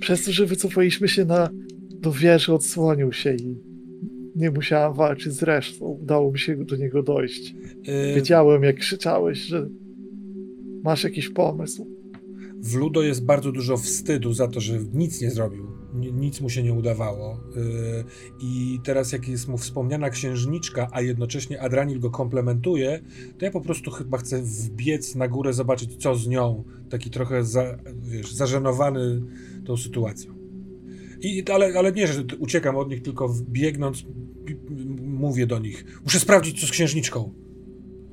Przez 0.01 0.25
to, 0.25 0.33
że 0.33 0.47
wycofaliśmy 0.47 1.09
się 1.09 1.25
na, 1.25 1.51
do 1.91 2.13
wieży, 2.13 2.53
odsłonił 2.53 3.13
się 3.13 3.35
i 3.35 3.57
nie 4.37 4.51
musiałem 4.51 4.95
walczyć 4.95 5.33
z 5.33 5.43
resztą. 5.43 5.85
Udało 5.85 6.33
mi 6.33 6.39
się 6.39 6.57
do 6.65 6.77
niego 6.77 7.03
dojść. 7.03 7.55
y, 7.89 8.15
Wiedziałem, 8.15 8.63
jak 8.63 8.77
krzyczałeś, 8.77 9.39
że 9.39 9.69
masz 10.85 11.05
jakiś 11.05 11.29
pomysł. 11.29 11.87
W 12.63 12.75
Ludo 12.75 13.03
jest 13.03 13.25
bardzo 13.25 13.53
dużo 13.53 13.77
wstydu 13.77 14.33
za 14.33 14.49
to, 14.49 14.61
że 14.61 14.79
nic 14.95 15.21
nie 15.21 15.31
zrobił. 15.31 15.67
Ni- 15.97 16.13
Nic 16.13 16.41
mu 16.41 16.51
się 16.51 16.63
nie 16.63 16.73
udawało. 16.73 17.41
Yy, 17.57 18.05
I 18.41 18.81
teraz, 18.85 19.13
jak 19.13 19.29
jest 19.29 19.49
mu 19.49 19.59
wspomniana 19.59 20.11
księżniczka, 20.11 20.89
a 20.93 21.01
jednocześnie 21.01 21.61
Adranil 21.61 22.01
go 22.01 22.11
komplementuje, 22.11 23.01
to 23.39 23.45
ja 23.45 23.51
po 23.51 23.61
prostu 23.61 23.91
chyba 23.91 24.19
chcę 24.19 24.43
wbiec 24.43 25.15
na 25.15 25.29
górę, 25.29 25.53
zobaczyć, 25.53 25.97
co 25.97 26.15
z 26.15 26.29
nią. 26.29 26.65
Taki 26.91 27.11
trochę 27.11 27.45
za, 27.45 27.79
wiesz, 28.03 28.33
zażenowany 28.33 29.23
tą 29.65 29.77
sytuacją. 29.77 30.35
I, 31.23 31.45
ale, 31.53 31.79
ale 31.79 31.93
nie, 31.93 32.07
że 32.07 32.25
uciekam 32.39 32.77
od 32.77 32.91
nich, 32.91 33.03
tylko 33.03 33.35
biegnąc, 33.51 34.05
mówię 35.03 35.47
do 35.47 35.59
nich. 35.59 35.85
Muszę 36.05 36.21
sprawdzić, 36.21 36.61
co 36.61 36.67
z 36.67 36.71
księżniczką. 36.71 37.33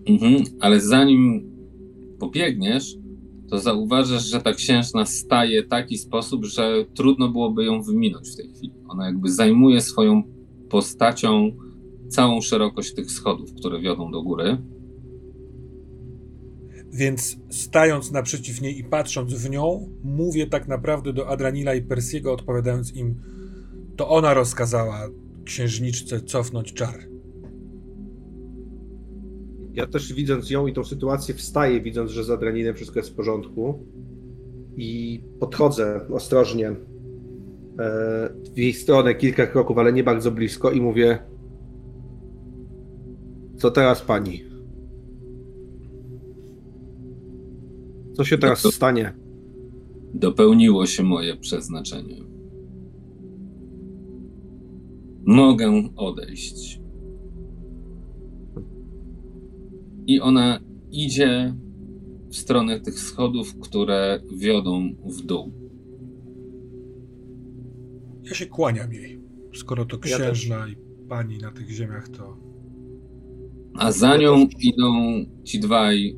Mhm. 0.07 0.43
Ale 0.59 0.81
zanim 0.81 1.51
pobiegniesz, 2.19 2.97
to 3.49 3.59
zauważysz, 3.59 4.23
że 4.23 4.41
ta 4.41 4.53
księżna 4.53 5.05
staje 5.05 5.63
w 5.63 5.67
taki 5.67 5.97
sposób, 5.97 6.45
że 6.45 6.85
trudno 6.95 7.29
byłoby 7.29 7.65
ją 7.65 7.81
wyminąć 7.81 8.29
w 8.29 8.35
tej 8.35 8.53
chwili. 8.53 8.73
Ona 8.87 9.05
jakby 9.05 9.31
zajmuje 9.31 9.81
swoją 9.81 10.23
postacią 10.69 11.51
całą 12.09 12.41
szerokość 12.41 12.93
tych 12.93 13.11
schodów, 13.11 13.53
które 13.53 13.81
wiodą 13.81 14.11
do 14.11 14.23
góry. 14.23 14.57
Więc 16.93 17.37
stając 17.49 18.11
naprzeciw 18.11 18.61
niej 18.61 18.79
i 18.79 18.83
patrząc 18.83 19.33
w 19.33 19.49
nią, 19.49 19.89
mówię 20.03 20.47
tak 20.47 20.67
naprawdę 20.67 21.13
do 21.13 21.27
Adranila 21.27 21.75
i 21.75 21.81
Persiego, 21.81 22.33
odpowiadając 22.33 22.95
im, 22.95 23.15
to 23.95 24.09
ona 24.09 24.33
rozkazała 24.33 25.09
księżniczce 25.45 26.21
cofnąć 26.21 26.73
czar. 26.73 27.12
Ja 29.73 29.87
też 29.87 30.13
widząc 30.13 30.49
ją 30.49 30.67
i 30.67 30.73
tą 30.73 30.83
sytuację 30.83 31.35
wstaję, 31.35 31.81
widząc, 31.81 32.11
że 32.11 32.23
z 32.23 32.29
adreninem 32.29 32.75
wszystko 32.75 32.99
jest 32.99 33.09
w 33.09 33.15
porządku 33.15 33.85
i 34.77 35.21
podchodzę 35.39 36.07
ostrożnie 36.13 36.67
e, 36.67 36.75
w 38.53 38.57
jej 38.57 38.73
stronę 38.73 39.15
kilka 39.15 39.47
kroków, 39.47 39.77
ale 39.77 39.93
nie 39.93 40.03
bardzo 40.03 40.31
blisko 40.31 40.71
i 40.71 40.81
mówię 40.81 41.19
co 43.57 43.71
teraz 43.71 44.01
pani? 44.01 44.43
Co 48.13 48.23
się 48.23 48.37
teraz 48.37 48.61
to- 48.61 48.71
stanie? 48.71 49.13
Dopełniło 50.13 50.85
się 50.85 51.03
moje 51.03 51.37
przeznaczenie. 51.37 52.15
Mogę 55.25 55.83
odejść. 55.95 56.82
I 60.07 60.19
ona 60.19 60.59
idzie 60.91 61.55
w 62.29 62.35
stronę 62.35 62.79
tych 62.79 62.99
schodów, 62.99 63.59
które 63.59 64.21
wiodą 64.37 64.95
w 65.05 65.21
dół. 65.21 65.51
Ja 68.23 68.33
się 68.33 68.45
kłaniam 68.45 68.93
jej. 68.93 69.21
Skoro 69.55 69.85
to 69.85 69.97
Ja 70.05 70.17
księżna 70.17 70.67
i 70.67 70.75
pani 71.09 71.37
na 71.37 71.51
tych 71.51 71.69
ziemiach, 71.69 72.09
to 72.09 72.37
A 73.75 73.91
za 73.91 74.17
nią 74.17 74.47
idą 74.59 74.93
ci 75.43 75.59
dwaj 75.59 76.17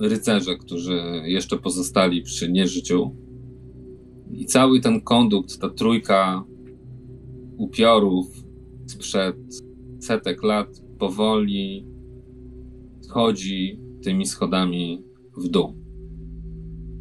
rycerze, 0.00 0.56
którzy 0.56 1.02
jeszcze 1.24 1.58
pozostali 1.58 2.22
przy 2.22 2.52
nieżyciu. 2.52 3.16
I 4.30 4.46
cały 4.46 4.80
ten 4.80 5.00
kondukt, 5.00 5.58
ta 5.58 5.70
trójka 5.70 6.44
upiorów 7.56 8.26
sprzed 8.86 9.36
setek 10.00 10.42
lat 10.42 10.68
powoli 10.98 11.86
schodzi 13.10 13.80
tymi 14.04 14.26
schodami 14.26 15.04
w 15.36 15.48
dół. 15.48 15.74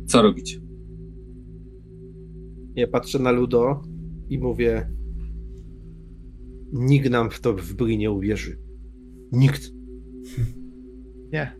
Co 0.07 0.21
robicie? 0.21 0.59
Ja 2.75 2.87
patrzę 2.87 3.19
na 3.19 3.31
Ludo 3.31 3.81
i 4.29 4.39
mówię 4.39 4.89
nikt 6.73 7.09
nam 7.09 7.29
w 7.29 7.41
to 7.41 7.53
w 7.53 7.73
bry 7.73 7.97
nie 7.97 8.11
uwierzy. 8.11 8.59
Nikt. 9.31 9.71
Nie. 11.33 11.51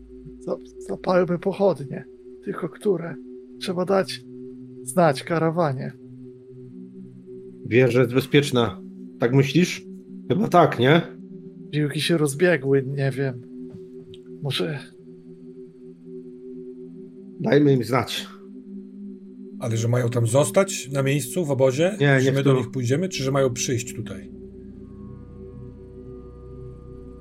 Zap- 0.48 0.82
Zapalmy 0.88 1.38
pochodnie. 1.38 2.04
Tylko 2.44 2.68
które? 2.68 3.14
Trzeba 3.60 3.84
dać 3.84 4.24
znać 4.82 5.22
karawanie. 5.22 5.92
Wierzę 7.66 8.00
jest 8.00 8.14
bezpieczna. 8.14 8.82
Tak 9.18 9.34
myślisz? 9.34 9.84
Chyba 10.28 10.48
tak, 10.48 10.78
nie? 10.78 11.02
Piłki 11.72 12.00
się 12.00 12.18
rozbiegły, 12.18 12.82
nie 12.86 13.10
wiem. 13.10 13.49
Może 14.42 14.78
Dajmy 17.40 17.72
im 17.72 17.84
znać. 17.84 18.26
ale 19.60 19.76
że 19.76 19.88
mają 19.88 20.08
tam 20.08 20.26
zostać 20.26 20.88
na 20.92 21.02
miejscu 21.02 21.44
w 21.44 21.50
obozie? 21.50 21.96
Nie, 22.00 22.06
nie 22.06 22.20
że 22.20 22.32
my 22.32 22.42
do 22.42 22.54
nich 22.56 22.70
pójdziemy, 22.70 23.08
czy 23.08 23.22
że 23.22 23.30
mają 23.32 23.52
przyjść 23.52 23.94
tutaj? 23.94 24.30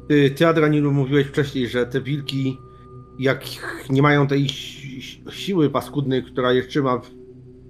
Ty, 0.10 0.30
ty 0.32 0.48
Adranilu, 0.48 0.92
mówiłeś 0.92 1.28
wcześniej, 1.28 1.68
że 1.68 1.86
te 1.86 2.02
wilki, 2.02 2.58
jak 3.20 3.44
nie 3.90 4.02
mają 4.02 4.28
tej 4.28 4.50
si- 4.50 5.24
siły 5.32 5.70
paskudnej, 5.70 6.24
która 6.24 6.54
je 6.54 6.64
trzyma 6.64 7.02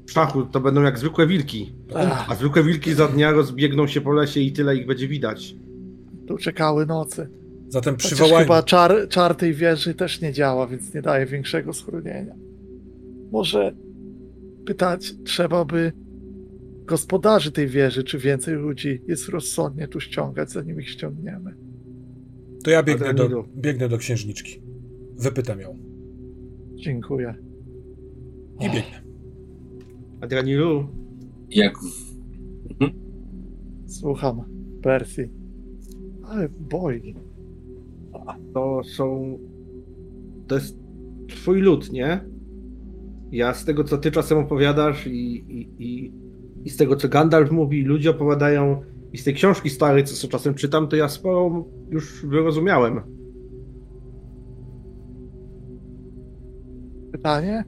w 0.08 0.12
szachu, 0.12 0.43
to 0.43 0.60
będą 0.60 0.82
jak 0.84 1.00
zwykłe 1.00 1.28
wilki. 1.28 1.74
Ach, 1.95 2.32
A 2.32 2.36
zwykłe 2.36 2.64
wilki 2.64 2.93
za 2.93 3.08
dnia 3.08 3.32
rozbiegną 3.32 3.88
się 3.88 4.02
po 4.02 4.12
lesie 4.12 4.39
i 4.39 4.52
tyle 4.52 4.76
ich 4.76 4.88
będzie 4.88 5.08
widać. 5.08 5.56
tu 6.28 6.38
czekały 6.38 6.86
nocy. 6.86 7.30
Zatem 7.70 7.95
Chociaż 7.95 8.11
przywołajmy. 8.11 8.43
chyba 8.45 8.63
czar, 8.63 9.07
czar 9.09 9.36
tej 9.36 9.53
wieży 9.53 9.93
też 9.93 10.22
nie 10.22 10.34
działa, 10.34 10.67
więc 10.67 10.93
nie 10.93 11.01
daje 11.01 11.26
większego 11.26 11.74
schronienia. 11.74 12.36
Może 13.32 13.76
pytać 14.65 15.13
trzeba 15.24 15.65
by 15.65 15.91
gospodarzy 16.86 17.51
tej 17.51 17.67
wieży, 17.67 18.03
czy 18.03 18.17
więcej 18.17 18.55
ludzi 18.55 19.01
jest 19.07 19.30
rozsądnie 19.30 19.88
tu 19.88 19.99
ściągać, 19.99 20.51
zanim 20.51 20.80
ich 20.82 20.89
ściągniemy. 20.89 21.53
To 22.63 22.72
ja 22.72 22.84
biegnę 22.84 23.05
do, 23.05 23.24
Adrenilu. 23.24 23.43
biegnę 23.57 23.89
do 23.89 23.97
księżniczki. 23.97 24.61
Wypytam 25.17 25.59
ją. 25.59 25.76
Dziękuję. 26.76 27.36
I 28.59 28.63
biegnę. 28.63 29.03
Adranilu, 30.22 30.88
Jak 31.49 31.74
w... 31.80 32.09
Słucham, 33.91 34.41
Persji. 34.84 35.30
Ale 36.24 36.49
boi. 36.49 37.15
To 38.54 38.82
są. 38.84 39.38
To 40.48 40.56
jest 40.56 40.80
twój 41.28 41.62
lud, 41.62 41.92
nie? 41.92 42.26
Ja 43.32 43.54
z 43.54 43.66
tego, 43.66 43.84
co 43.84 43.98
ty 43.98 44.12
czasem 44.12 44.38
opowiadasz 44.38 45.08
i, 45.08 45.36
i, 45.36 45.70
i, 45.80 46.14
i 46.66 46.70
z 46.70 46.78
tego, 46.78 46.96
co 46.96 47.10
Gandalf 47.10 47.52
mówi, 47.52 47.84
ludzie 47.84 48.10
opowiadają 48.10 48.82
i 49.14 49.18
z 49.18 49.24
tej 49.24 49.34
książki 49.34 49.70
starej, 49.70 50.04
co 50.04 50.28
czasem 50.28 50.54
czytam, 50.54 50.88
to 50.88 50.96
ja 50.96 51.10
sporo 51.10 51.66
już 51.90 52.26
wyrozumiałem. 52.26 53.02
Pytanie? 57.12 57.64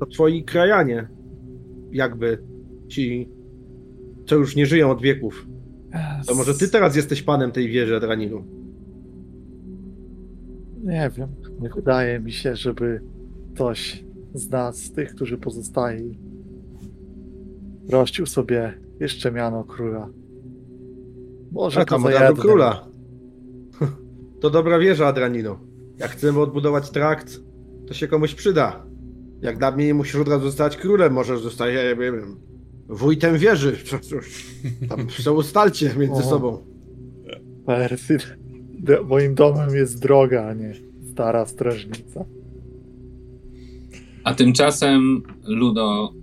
To 0.00 0.06
twoi 0.06 0.44
krajanie, 0.44 1.08
jakby 1.92 2.44
ci, 2.88 3.28
co 4.26 4.36
już 4.36 4.56
nie 4.56 4.66
żyją 4.66 4.90
od 4.90 5.02
wieków. 5.02 5.46
To 6.26 6.34
może 6.34 6.54
ty 6.54 6.68
teraz 6.68 6.96
jesteś 6.96 7.22
panem 7.22 7.52
tej 7.52 7.68
wieży, 7.68 7.96
Adranilu. 7.96 8.59
Nie 10.84 11.10
wiem. 11.16 11.28
Nie 11.60 11.68
wydaje 11.68 12.20
mi 12.20 12.32
się, 12.32 12.56
żeby 12.56 13.00
ktoś 13.54 14.04
z 14.34 14.50
nas, 14.50 14.92
tych, 14.92 15.14
którzy 15.14 15.38
pozostali, 15.38 16.18
rościł 17.90 18.26
sobie 18.26 18.74
jeszcze 19.00 19.32
miano 19.32 19.64
króla. 19.64 20.08
Może 21.52 21.84
to 21.84 21.98
za 21.98 22.32
króla. 22.32 22.88
To 24.40 24.50
dobra 24.50 24.78
wieża, 24.78 25.06
Adranino. 25.06 25.58
Jak 25.98 26.10
chcemy 26.10 26.40
odbudować 26.40 26.90
trakt, 26.90 27.40
to 27.86 27.94
się 27.94 28.08
komuś 28.08 28.34
przyda. 28.34 28.86
Jak 29.42 29.58
dla 29.58 29.70
mnie 29.70 29.86
nie 29.86 29.94
musisz 29.94 30.16
od 30.16 30.28
razu 30.28 30.44
zostać 30.44 30.76
królem, 30.76 31.12
możesz 31.12 31.40
zostać, 31.40 31.74
ja 31.74 31.82
nie 31.84 31.96
wiem, 31.96 32.36
wójtem 32.88 33.38
wieży. 33.38 33.76
Tam 34.88 35.10
się 35.10 35.32
ustalcie 35.32 35.94
między 35.98 36.22
O. 36.22 36.30
sobą. 36.30 36.64
Persji. 37.66 38.16
D- 38.82 39.02
Moim 39.02 39.34
domem 39.34 39.74
jest 39.74 40.02
droga, 40.02 40.46
a 40.46 40.54
nie 40.54 40.72
stara 41.12 41.46
strażnica. 41.46 42.24
A 44.24 44.34
tymczasem 44.34 45.22
Ludo 45.44 46.14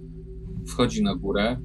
wchodzi 0.67 1.03
na 1.03 1.15
górę 1.15 1.57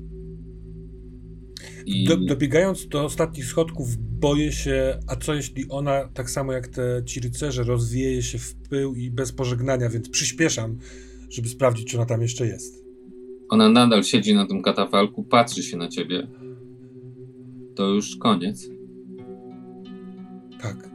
i 1.86 2.05
Do, 2.05 2.16
dobiegając 2.16 2.88
do 2.88 3.05
ostatnich 3.05 3.45
schodków, 3.47 3.97
boję 3.97 4.53
się, 4.53 4.99
a 5.09 5.16
co 5.16 5.34
jeśli 5.34 5.64
ona, 5.68 6.09
tak 6.14 6.30
samo 6.30 6.53
jak 6.53 6.68
te 6.68 7.03
ci 7.07 7.20
rycerze, 7.20 7.62
rozwieje 7.62 8.22
się 8.22 8.38
w 8.38 8.55
pył 8.55 8.95
i 8.95 9.11
bez 9.11 9.32
pożegnania, 9.32 9.88
więc 9.88 10.09
przyspieszam, 10.09 10.78
żeby 11.30 11.49
sprawdzić, 11.49 11.90
czy 11.90 11.97
ona 11.97 12.07
tam 12.07 12.22
jeszcze 12.22 12.47
jest. 12.47 12.84
ona 13.49 13.68
nadal 13.68 14.05
siedzi 14.05 14.34
na 14.34 14.47
tym 14.47 14.62
katafalku, 14.62 15.24
patrzy 15.24 15.62
się 15.62 15.76
na 15.76 15.88
ciebie. 15.88 16.26
To 17.74 17.88
już 17.88 18.16
koniec. 18.16 18.68
Tak. 20.62 20.90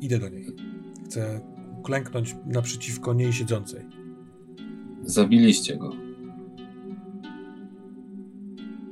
Idę 0.00 0.18
do 0.18 0.28
niej. 0.28 0.46
Chcę 1.04 1.40
klęknąć 1.84 2.36
naprzeciwko 2.46 3.14
niej 3.14 3.32
siedzącej. 3.32 3.86
Zabiliście 5.02 5.76
go. 5.76 5.92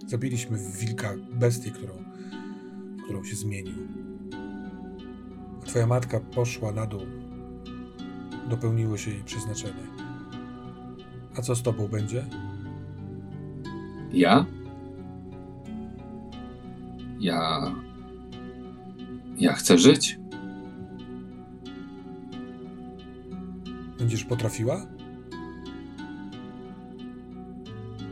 Zabiliśmy 0.06 0.58
wilka, 0.80 1.14
bestię, 1.32 1.70
którą, 1.70 1.94
którą 3.04 3.24
się 3.24 3.36
zmienił. 3.36 3.74
Twoja 5.64 5.86
matka 5.86 6.20
poszła 6.20 6.72
na 6.72 6.86
dół. 6.86 7.02
Dopełniło 8.50 8.96
się 8.96 9.10
jej 9.10 9.24
przeznaczenie. 9.24 9.86
A 11.36 11.42
co 11.42 11.54
z 11.54 11.62
tobą 11.62 11.88
będzie? 11.88 12.26
Ja? 14.12 14.46
Ja. 17.20 17.74
Ja 19.39 19.53
chcę 19.53 19.78
żyć. 19.78 20.18
Będziesz 23.99 24.24
potrafiła? 24.24 24.87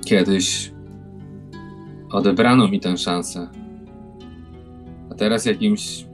Kiedyś 0.06 0.72
odebrano 2.10 2.68
mi 2.68 2.80
tę 2.80 2.96
szansę. 2.96 3.48
A 5.10 5.14
teraz 5.14 5.44
jakimś 5.44 6.06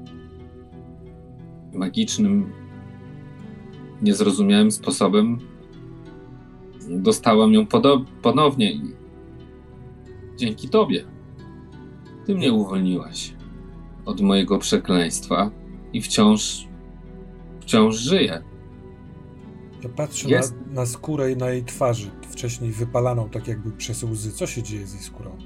magicznym, 1.73 2.53
niezrozumiałym 4.03 4.71
sposobem 4.71 5.39
dostałam 6.89 7.53
ją 7.53 7.67
ponownie 8.23 8.73
i 8.73 8.83
dzięki 10.37 10.69
tobie. 10.69 11.05
Ty 12.27 12.35
mnie 12.35 12.53
uwolniłaś 12.53 13.40
od 14.11 14.21
mojego 14.21 14.59
przekleństwa 14.59 15.51
i 15.93 16.03
wciąż, 16.03 16.69
wciąż 17.61 17.97
żyję. 17.97 18.43
Ja 19.83 19.89
patrzę 19.89 20.29
Jest. 20.29 20.55
na, 20.67 20.73
na 20.73 20.87
skórę 20.87 21.33
i 21.33 21.37
na 21.37 21.51
jej 21.51 21.65
twarzy, 21.65 22.11
wcześniej 22.31 22.71
wypalaną 22.73 23.29
tak 23.29 23.49
jakby 23.49 23.71
przez 23.73 24.03
łzy. 24.03 24.33
Co 24.33 24.47
się 24.47 24.63
dzieje 24.63 24.87
z 24.87 24.93
jej 24.95 25.03
skórą? 25.03 25.37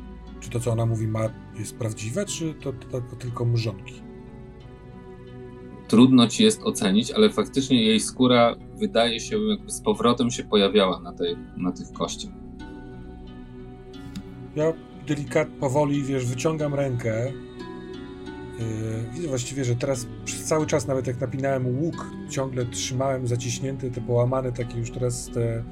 Czy 0.40 0.50
to, 0.50 0.60
co 0.60 0.72
ona 0.72 0.86
mówi, 0.86 1.08
ma, 1.08 1.30
jest 1.58 1.78
prawdziwe, 1.78 2.26
czy 2.26 2.54
to, 2.54 2.72
to, 2.72 3.00
to 3.00 3.16
tylko 3.16 3.44
mrzonki? 3.44 4.04
trudno 5.88 6.28
ci 6.28 6.44
jest 6.44 6.62
ocenić, 6.62 7.10
ale 7.10 7.30
faktycznie 7.30 7.82
jej 7.82 8.00
skóra 8.00 8.56
wydaje 8.74 9.20
się 9.20 9.38
jakby 9.38 9.70
z 9.70 9.80
powrotem 9.80 10.30
się 10.30 10.44
pojawiała 10.44 11.00
na, 11.00 11.12
tej, 11.12 11.36
na 11.56 11.72
tych 11.72 11.92
kościach. 11.92 12.32
Ja 14.56 14.72
delikat, 15.06 15.48
powoli, 15.48 16.02
wiesz, 16.02 16.26
wyciągam 16.26 16.74
rękę. 16.74 17.32
Yy, 18.58 18.64
widzę 19.14 19.28
właściwie, 19.28 19.64
że 19.64 19.76
teraz 19.76 20.06
przez 20.24 20.44
cały 20.44 20.66
czas, 20.66 20.86
nawet 20.86 21.06
jak 21.06 21.20
napinałem 21.20 21.66
łuk, 21.66 22.10
ciągle 22.30 22.66
trzymałem 22.66 23.26
zaciśnięte 23.26 23.90
te 23.90 24.00
połamane 24.00 24.52
takie 24.52 24.78
już 24.78 24.90
teraz 24.90 25.30
te 25.34 25.62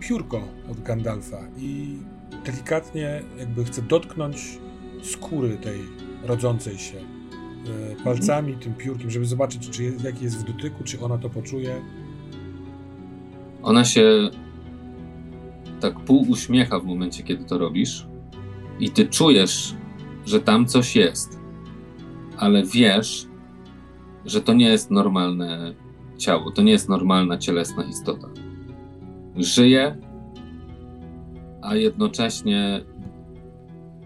piórko 0.00 0.42
od 0.70 0.82
Gandalfa 0.82 1.40
i 1.58 1.98
delikatnie 2.46 3.22
jakby 3.38 3.64
chcę 3.64 3.82
dotknąć 3.82 4.58
skóry 5.02 5.56
tej 5.56 5.80
rodzącej 6.22 6.78
się 6.78 6.96
yy, 6.96 7.96
palcami, 8.04 8.54
tym 8.54 8.74
piórkiem, 8.74 9.10
żeby 9.10 9.24
zobaczyć, 9.24 9.70
czy 9.70 9.84
jest, 9.84 10.04
jaki 10.04 10.24
jest 10.24 10.38
w 10.38 10.52
dotyku, 10.52 10.84
czy 10.84 11.00
ona 11.00 11.18
to 11.18 11.30
poczuje. 11.30 11.82
Ona 13.62 13.84
się 13.84 14.30
tak 15.80 16.00
pół 16.00 16.30
uśmiecha 16.30 16.80
w 16.80 16.84
momencie, 16.84 17.22
kiedy 17.22 17.44
to 17.44 17.58
robisz, 17.58 18.06
i 18.80 18.90
ty 18.90 19.06
czujesz, 19.06 19.74
że 20.26 20.40
tam 20.40 20.66
coś 20.66 20.96
jest, 20.96 21.35
ale 22.38 22.62
wiesz, 22.64 23.28
że 24.24 24.40
to 24.40 24.54
nie 24.54 24.68
jest 24.68 24.90
normalne 24.90 25.74
ciało, 26.18 26.50
to 26.50 26.62
nie 26.62 26.72
jest 26.72 26.88
normalna 26.88 27.38
cielesna 27.38 27.84
istota. 27.84 28.28
Żyje, 29.36 29.96
a 31.62 31.74
jednocześnie 31.74 32.84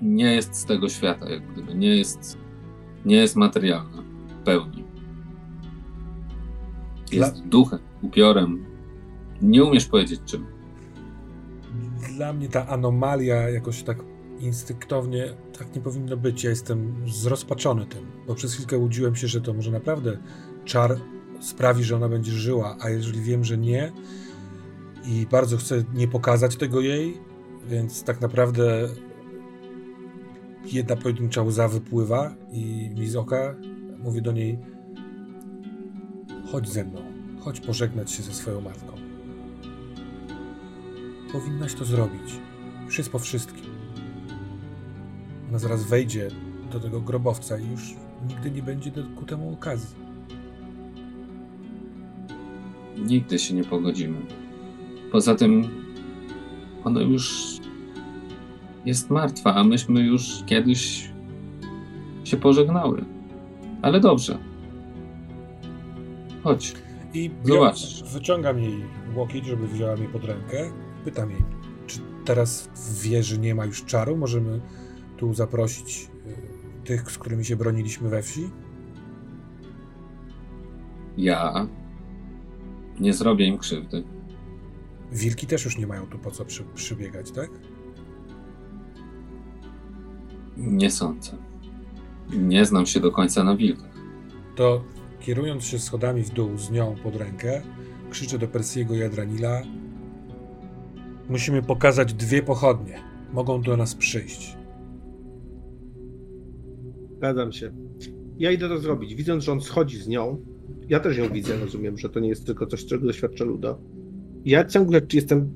nie 0.03 0.35
jest 0.35 0.55
z 0.55 0.65
tego 0.65 0.89
świata, 0.89 1.31
jak 1.31 1.53
gdyby 1.53 1.75
nie 1.75 1.97
jest, 1.97 2.39
nie 3.05 3.17
jest 3.17 3.37
materialna 3.37 4.03
w 4.29 4.45
pełni. 4.45 4.85
Jest 7.13 7.47
duchem, 7.47 7.79
upiorem. 8.03 8.65
Nie 9.43 9.65
umiesz 9.65 9.87
powiedzieć 9.87 10.21
czym. 10.27 10.47
Dla 12.17 12.33
mnie 12.33 12.49
ta 12.49 12.67
anomalia 12.67 13.49
jakoś 13.49 13.83
tak 13.83 14.05
instynktownie 14.41 15.35
tak 15.59 15.75
nie 15.77 15.83
powinno 15.83 16.17
być. 16.17 16.45
Ja 16.45 16.51
jestem 16.51 16.95
zrozpaczony 17.09 17.87
tym, 17.87 18.07
bo 18.27 18.35
przez 18.35 18.55
chwilkę 18.55 18.79
łudziłem 18.79 19.17
się, 19.17 19.29
że 19.29 19.41
to 19.41 19.55
może 19.55 19.71
naprawdę 19.71 20.19
czar 20.65 20.97
sprawi, 21.41 21.85
że 21.85 21.97
ona 21.97 22.09
będzie 22.09 22.33
żyła, 22.33 22.77
a 22.81 22.91
jeżeli 22.91 23.21
wiem, 23.21 23.45
że 23.45 23.59
nie 23.59 23.93
i 25.07 25.27
bardzo 25.31 25.57
chcę 25.57 25.85
nie 25.95 26.09
pokazać 26.09 26.57
tego 26.57 26.81
jej, 26.81 27.21
więc 27.69 28.05
tak 28.05 28.21
naprawdę 28.21 28.89
jedna 30.65 30.97
pojedyncza 30.97 31.43
łza 31.43 31.69
wypływa 31.69 32.35
i 32.53 32.91
mi 32.97 33.09
z 33.09 33.17
oka 33.17 33.55
mówię 33.99 34.21
do 34.21 34.33
niej 34.33 34.59
chodź 36.53 36.69
ze 36.69 36.85
mną, 36.85 37.03
chodź 37.41 37.61
pożegnać 37.61 38.11
się 38.11 38.23
ze 38.23 38.35
swoją 38.35 38.61
matką. 38.61 38.93
Powinnaś 41.33 41.75
to 41.75 41.85
zrobić. 41.85 42.41
Już 42.87 42.99
jest 42.99 43.11
po 43.11 43.19
wszystkim. 43.19 43.80
Ona 45.51 45.59
zaraz 45.59 45.85
wejdzie 45.85 46.29
do 46.73 46.81
tego 46.81 47.01
grobowca 47.01 47.59
i 47.59 47.71
już 47.71 47.95
nigdy 48.29 48.51
nie 48.51 48.63
będzie 48.63 48.93
ku 49.17 49.25
temu 49.25 49.53
okazji. 49.53 49.97
Nigdy 52.99 53.39
się 53.39 53.55
nie 53.55 53.65
pogodzimy. 53.65 54.19
Poza 55.13 55.35
tym, 55.35 55.69
ona 56.85 57.01
już 57.01 57.57
jest 58.85 59.11
martwa, 59.11 59.55
a 59.55 59.65
myśmy 59.65 60.01
już 60.01 60.43
kiedyś 60.47 61.11
się 62.25 62.37
pożegnały. 62.37 63.05
Ale 63.83 64.01
dobrze. 64.01 64.39
Chodź. 66.43 66.75
I 67.15 67.31
Zobacz. 67.45 68.03
wyciągam 68.03 68.59
jej 68.59 68.85
łokieć, 69.15 69.47
żeby 69.47 69.69
wzięła 69.69 69.97
mnie 69.97 70.09
pod 70.09 70.25
rękę. 70.25 70.71
Pytam 71.05 71.31
jej, 71.31 71.43
czy 71.87 71.99
teraz 72.25 72.69
w 72.75 73.03
wieży 73.03 73.39
nie 73.39 73.55
ma 73.55 73.65
już 73.65 73.85
czaru? 73.85 74.17
Możemy 74.17 74.61
tu 75.21 75.35
zaprosić 75.35 76.11
y, 76.27 76.87
tych, 76.87 77.11
z 77.11 77.19
którymi 77.19 77.45
się 77.45 77.57
broniliśmy 77.57 78.09
we 78.09 78.23
wsi? 78.23 78.51
Ja 81.17 81.67
nie 83.01 83.13
zrobię 83.13 83.47
im 83.47 83.59
krzywdy. 83.59 84.05
Wilki 85.13 85.47
też 85.47 85.65
już 85.65 85.79
nie 85.79 85.87
mają 85.87 86.07
tu 86.07 86.19
po 86.19 86.31
co 86.31 86.45
przy, 86.45 86.65
przybiegać, 86.75 87.31
tak? 87.31 87.51
Nie 90.57 90.91
sądzę. 90.91 91.33
Nie 92.31 92.65
znam 92.65 92.87
się 92.87 93.01
do 93.01 93.11
końca 93.11 93.45
na 93.45 93.57
wilkach. 93.57 94.01
To 94.57 94.85
kierując 95.21 95.65
się 95.65 95.79
schodami 95.79 96.23
w 96.23 96.31
dół 96.31 96.59
z 96.59 96.71
nią 96.71 96.97
pod 97.03 97.17
rękę, 97.17 97.63
krzyczę 98.11 98.39
do 98.39 98.49
Persiego 98.49 98.95
i 98.95 99.03
Adranila 99.03 99.63
Musimy 101.29 101.63
pokazać 101.63 102.15
dwie 102.15 102.43
pochodnie. 102.43 103.01
Mogą 103.33 103.63
do 103.63 103.77
nas 103.77 103.95
przyjść. 103.95 104.60
Zgadzam 107.21 107.53
się. 107.53 107.73
Ja 108.39 108.51
idę 108.51 108.69
to 108.69 108.79
zrobić. 108.79 109.15
Widząc, 109.15 109.45
że 109.45 109.53
on 109.53 109.61
schodzi 109.61 109.97
z 109.99 110.09
nią, 110.09 110.45
ja 110.89 111.01
też 111.01 111.19
ją 111.19 111.29
widzę, 111.29 111.57
rozumiem, 111.57 111.99
że 111.99 112.09
to 112.09 112.21
nie 112.21 112.29
jest 112.29 112.47
tylko 112.47 112.67
coś, 112.67 112.87
czego 112.87 113.07
doświadcza 113.07 113.45
Ludo. 113.45 113.79
Ja 114.45 114.65
ciągle 114.65 115.01
jestem. 115.13 115.53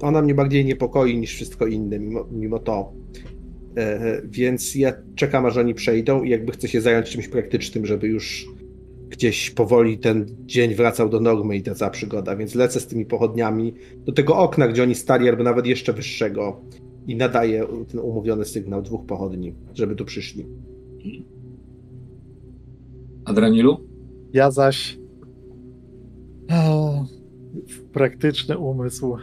Ona 0.00 0.22
mnie 0.22 0.34
bardziej 0.34 0.64
niepokoi 0.64 1.18
niż 1.18 1.34
wszystko 1.34 1.66
inne, 1.66 1.98
mimo, 1.98 2.28
mimo 2.32 2.58
to. 2.58 2.92
E, 3.76 4.22
więc 4.24 4.74
ja 4.74 4.92
czekam, 5.14 5.46
aż 5.46 5.56
oni 5.56 5.74
przejdą 5.74 6.22
i 6.22 6.30
jakby 6.30 6.52
chcę 6.52 6.68
się 6.68 6.80
zająć 6.80 7.10
czymś 7.10 7.28
praktycznym, 7.28 7.86
żeby 7.86 8.08
już 8.08 8.46
gdzieś 9.08 9.50
powoli 9.50 9.98
ten 9.98 10.26
dzień 10.46 10.74
wracał 10.74 11.08
do 11.08 11.20
normy 11.20 11.56
i 11.56 11.62
ta 11.62 11.74
cała 11.74 11.90
przygoda. 11.90 12.36
Więc 12.36 12.54
lecę 12.54 12.80
z 12.80 12.86
tymi 12.86 13.06
pochodniami 13.06 13.74
do 13.96 14.12
tego 14.12 14.36
okna, 14.36 14.68
gdzie 14.68 14.82
oni 14.82 14.94
stali, 14.94 15.28
albo 15.28 15.42
nawet 15.42 15.66
jeszcze 15.66 15.92
wyższego 15.92 16.60
i 17.06 17.16
nadaję 17.16 17.66
ten 17.90 18.00
umówiony 18.00 18.44
sygnał 18.44 18.82
dwóch 18.82 19.06
pochodni, 19.06 19.54
żeby 19.74 19.94
tu 19.94 20.04
przyszli. 20.04 20.46
Adranilu? 23.24 23.76
Ja 24.32 24.50
zaś 24.50 24.98
o, 26.50 27.04
praktyczny 27.92 28.58
umysł 28.58 29.16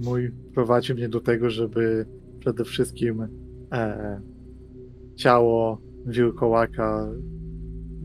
mój 0.00 0.30
prowadzi 0.54 0.94
mnie 0.94 1.08
do 1.08 1.20
tego, 1.20 1.50
żeby 1.50 2.06
przede 2.38 2.64
wszystkim 2.64 3.28
e, 3.72 4.20
ciało 5.16 5.80
wilkołaka 6.06 7.12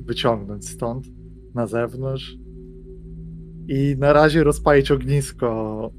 wyciągnąć 0.06 0.70
stąd 0.70 1.06
na 1.56 1.68
zewnątrz 1.68 2.38
i 3.68 3.96
na 4.00 4.14
razie 4.14 4.44
rozpalić 4.44 4.92
ognisko. 4.92 5.92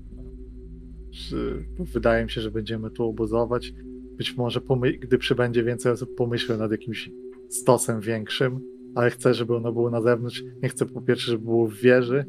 Wydaje 1.78 2.24
mi 2.24 2.30
się, 2.30 2.40
że 2.40 2.50
będziemy 2.50 2.90
tu 2.90 3.04
obozować. 3.04 3.74
Być 4.16 4.36
może, 4.36 4.60
gdy 5.00 5.18
przybędzie 5.18 5.64
więcej 5.64 5.92
osób, 5.92 6.14
pomyślę 6.14 6.56
nad 6.56 6.70
jakimś 6.70 7.10
stosem 7.56 8.00
większym 8.00 8.60
ale 8.94 9.10
chcę, 9.10 9.34
żeby 9.34 9.56
ono 9.56 9.72
było 9.72 9.90
na 9.90 10.02
zewnątrz. 10.02 10.44
Nie 10.62 10.68
chcę 10.68 10.86
po 10.86 11.02
pierwsze, 11.02 11.30
żeby 11.30 11.44
było 11.44 11.68
w 11.68 11.74
wieży, 11.74 12.24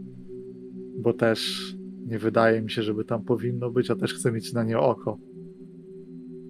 bo 0.98 1.14
też 1.14 1.72
nie 2.06 2.20
wydaje 2.20 2.62
mi 2.62 2.72
się, 2.72 2.84
żeby 2.84 3.06
tam 3.06 3.24
powinno 3.24 3.72
być, 3.72 3.92
a 3.92 3.96
też 3.96 4.14
chcę 4.14 4.32
mieć 4.32 4.54
na 4.54 4.64
nie 4.64 4.80
oko. 4.80 5.18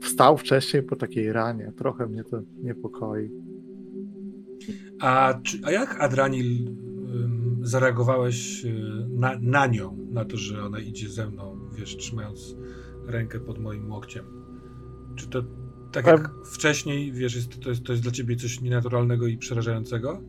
Wstał 0.01 0.37
wcześniej 0.37 0.83
po 0.83 0.95
takiej 0.95 1.31
ranie, 1.31 1.71
trochę 1.77 2.07
mnie 2.07 2.23
to 2.23 2.41
niepokoi. 2.63 3.29
A, 4.99 5.39
a 5.63 5.71
jak 5.71 6.01
Adranil 6.01 6.75
zareagowałeś 7.61 8.65
y, 8.65 8.73
na, 9.09 9.39
na 9.41 9.67
nią, 9.67 9.97
na 10.11 10.25
to, 10.25 10.37
że 10.37 10.63
ona 10.63 10.79
idzie 10.79 11.09
ze 11.09 11.29
mną, 11.29 11.59
wiesz, 11.77 11.97
trzymając 11.97 12.55
rękę 13.07 13.39
pod 13.39 13.59
moim 13.59 13.91
łokciem? 13.91 14.25
Czy 15.15 15.29
to 15.29 15.43
tak 15.95 16.07
jak 16.07 16.31
wcześniej, 16.53 17.11
wiesz, 17.11 17.35
jest, 17.35 17.59
to, 17.59 17.69
jest, 17.69 17.83
to 17.83 17.91
jest 17.91 18.03
dla 18.03 18.11
ciebie 18.11 18.35
coś 18.35 18.61
nienaturalnego 18.61 19.27
i 19.27 19.37
przerażającego? 19.37 20.21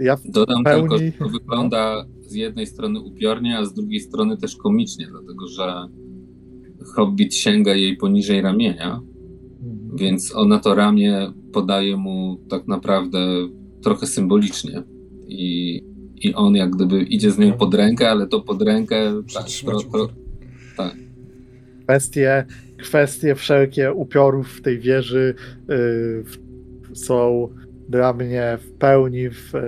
Ja 0.00 0.16
w 0.16 0.30
Dodam 0.30 0.64
pełni- 0.64 0.80
tylko, 0.80 0.98
że 0.98 1.12
to 1.12 1.28
wygląda 1.28 2.04
z 2.20 2.34
jednej 2.34 2.66
strony 2.66 3.00
upiornie, 3.00 3.58
a 3.58 3.64
z 3.64 3.74
drugiej 3.74 4.00
strony 4.00 4.36
też 4.36 4.56
komicznie, 4.56 5.06
dlatego 5.10 5.48
że 5.48 5.88
Hobbit 6.94 7.34
sięga 7.34 7.74
jej 7.74 7.96
poniżej 7.96 8.40
ramienia, 8.40 9.00
więc 9.94 10.34
ona 10.34 10.58
to 10.58 10.74
ramię 10.74 11.32
podaje 11.52 11.96
mu 11.96 12.40
tak 12.48 12.68
naprawdę 12.68 13.18
trochę 13.82 14.06
symbolicznie. 14.06 14.82
I, 15.28 15.82
i 16.20 16.34
on 16.34 16.54
jak 16.54 16.70
gdyby 16.70 17.02
idzie 17.02 17.30
z 17.30 17.38
nią 17.38 17.52
pod 17.52 17.74
rękę, 17.74 18.10
ale 18.10 18.26
to 18.26 18.40
pod 18.40 18.62
rękę 18.62 19.22
tak, 19.34 19.46
upór. 19.86 20.08
kwestie, 21.82 22.46
kwestie 22.82 23.34
wszelkie 23.34 23.92
upiorów 23.92 24.48
w 24.48 24.62
tej 24.62 24.78
wieży 24.78 25.34
y, 25.70 26.96
są 26.96 27.48
dla 27.88 28.12
mnie 28.12 28.58
w 28.60 28.72
pełni 28.72 29.30
w, 29.30 29.54
e, 29.54 29.60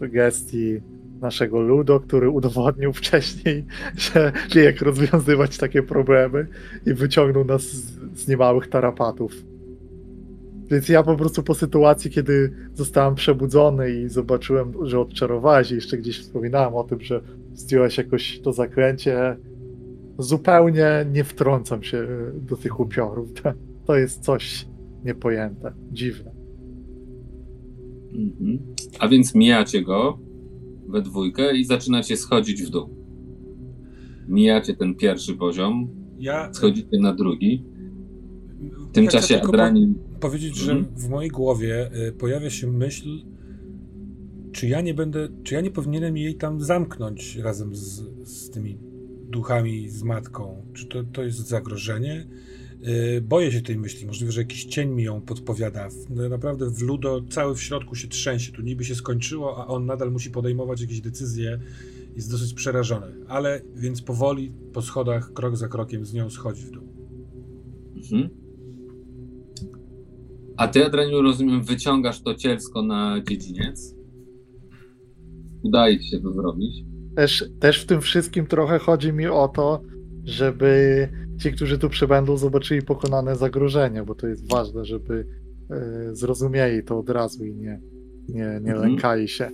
w 0.00 0.10
gestii 0.10 0.80
naszego 1.20 1.60
Ludo, 1.60 2.00
który 2.00 2.30
udowodnił 2.30 2.92
wcześniej, 3.02 3.64
że 3.96 4.32
wie 4.54 4.64
jak 4.64 4.80
rozwiązywać 4.80 5.58
takie 5.58 5.82
problemy 5.82 6.46
i 6.86 6.94
wyciągnął 6.94 7.44
nas 7.44 7.62
z, 7.62 7.98
z 8.14 8.28
niemałych 8.28 8.68
tarapatów. 8.68 9.32
Więc 10.70 10.88
ja 10.88 11.02
po 11.02 11.16
prostu 11.16 11.42
po 11.42 11.54
sytuacji, 11.54 12.10
kiedy 12.10 12.52
zostałem 12.74 13.14
przebudzony 13.14 13.90
i 13.90 14.08
zobaczyłem, 14.08 14.72
że 14.82 15.00
odczarowałeś 15.00 15.70
i 15.70 15.74
jeszcze 15.74 15.98
gdzieś 15.98 16.20
wspominałem 16.20 16.74
o 16.74 16.84
tym, 16.84 17.00
że 17.00 17.20
zdjąłeś 17.54 17.98
jakoś 17.98 18.40
to 18.40 18.52
zaklęcie, 18.52 19.36
zupełnie 20.18 21.06
nie 21.12 21.24
wtrącam 21.24 21.82
się 21.82 22.06
do 22.34 22.56
tych 22.56 22.80
upiorów. 22.80 23.32
To, 23.42 23.52
to 23.86 23.96
jest 23.96 24.20
coś 24.24 24.68
niepojęte, 25.04 25.72
dziwne. 25.92 26.32
Mhm. 28.12 28.58
A 28.98 29.08
więc 29.08 29.34
mijacie 29.34 29.82
go 29.82 30.18
we 30.88 31.02
dwójkę 31.02 31.56
i 31.56 31.64
zaczynacie 31.64 32.16
schodzić 32.16 32.62
w 32.62 32.70
dół. 32.70 32.88
Mijacie 34.28 34.76
ten 34.76 34.94
pierwszy 34.94 35.34
poziom, 35.34 35.88
Ja 36.18 36.52
schodzicie 36.54 36.98
na 37.00 37.14
drugi. 37.14 37.64
W 38.88 38.92
tym 38.92 39.04
ja 39.04 39.10
czasie 39.10 39.42
Adranin 39.42 39.94
po- 39.94 40.18
powiedzieć, 40.20 40.56
że 40.56 40.72
Mhm. 40.72 40.96
w 40.96 41.08
mojej 41.08 41.30
głowie 41.30 41.90
y, 42.08 42.12
pojawia 42.12 42.50
się 42.50 42.72
myśl, 42.72 43.08
czy 44.52 44.68
ja 44.68 44.80
nie 44.80 44.94
będę, 44.94 45.28
czy 45.42 45.54
ja 45.54 45.60
nie 45.60 45.70
powinienem 45.70 46.16
jej 46.16 46.34
tam 46.34 46.60
zamknąć 46.60 47.36
razem 47.36 47.74
z, 47.74 48.02
z 48.24 48.50
tymi 48.50 48.78
duchami, 49.30 49.88
z 49.88 50.02
matką? 50.02 50.66
Czy 50.74 50.86
to, 50.86 51.04
to 51.04 51.22
jest 51.24 51.38
zagrożenie? 51.48 52.26
Y, 52.88 53.20
Boję 53.20 53.52
się 53.52 53.62
tej 53.62 53.78
myśli. 53.78 54.06
Możliwe, 54.06 54.32
że 54.32 54.40
jakiś 54.40 54.64
cień 54.64 54.90
mi 54.90 55.02
ją 55.02 55.20
podpowiada. 55.20 55.88
No, 56.10 56.28
Naprawdę 56.28 56.70
w 56.70 56.82
Ludo 56.82 57.22
cały 57.30 57.54
w 57.54 57.62
środku 57.62 57.94
się 57.94 58.08
trzęsie. 58.08 58.52
Tu 58.52 58.62
niby 58.62 58.84
się 58.84 58.94
skończyło, 58.94 59.56
a 59.56 59.66
on 59.66 59.86
nadal 59.86 60.12
musi 60.12 60.30
podejmować 60.30 60.80
jakieś 60.80 61.00
decyzje. 61.00 61.58
Jest 62.16 62.30
dosyć 62.30 62.54
przerażony. 62.54 63.06
Ale 63.28 63.60
więc 63.74 64.02
powoli 64.02 64.52
po 64.72 64.82
schodach, 64.82 65.32
krok 65.32 65.56
za 65.56 65.68
krokiem 65.68 66.06
z 66.06 66.14
nią 66.14 66.30
schodzi 66.30 66.62
w 66.62 66.70
dół. 66.70 66.84
Mhm. 67.96 68.28
A 70.56 70.68
ty, 70.68 70.84
Adraniu, 70.86 71.22
rozumiem, 71.22 71.62
wyciągasz 71.62 72.22
to 72.22 72.34
cielsko 72.34 72.82
na 72.82 73.22
dziedziniec. 73.28 73.94
Udaje 75.62 76.00
ci 76.00 76.10
się 76.10 76.20
to 76.20 76.32
zrobić. 76.32 76.85
Też, 77.16 77.44
też 77.60 77.82
w 77.82 77.86
tym 77.86 78.00
wszystkim 78.00 78.46
trochę 78.46 78.78
chodzi 78.78 79.12
mi 79.12 79.26
o 79.26 79.48
to, 79.48 79.82
żeby 80.24 81.08
ci, 81.42 81.52
którzy 81.52 81.78
tu 81.78 81.88
przybędą, 81.88 82.36
zobaczyli 82.36 82.82
pokonane 82.82 83.36
zagrożenie, 83.36 84.02
bo 84.02 84.14
to 84.14 84.26
jest 84.26 84.50
ważne, 84.50 84.84
żeby 84.84 85.26
e, 85.70 86.14
zrozumieli 86.14 86.84
to 86.84 86.98
od 86.98 87.10
razu 87.10 87.44
i 87.44 87.54
nie, 87.54 87.80
nie, 88.28 88.60
nie 88.62 88.72
Mhm. 88.72 88.78
lękali 88.80 89.28
się. 89.28 89.50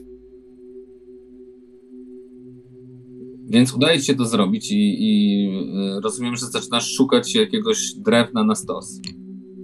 Więc 3.48 3.74
udaje 3.74 4.00
ci 4.00 4.06
się 4.06 4.14
to 4.14 4.24
zrobić 4.24 4.72
i, 4.72 4.96
i 4.98 5.46
y, 5.96 6.00
rozumiem, 6.00 6.36
że 6.36 6.46
zaczynasz 6.46 6.90
szukać 6.90 7.34
jakiegoś 7.34 7.94
drewna 7.94 8.44
na 8.44 8.54
stos. 8.54 9.00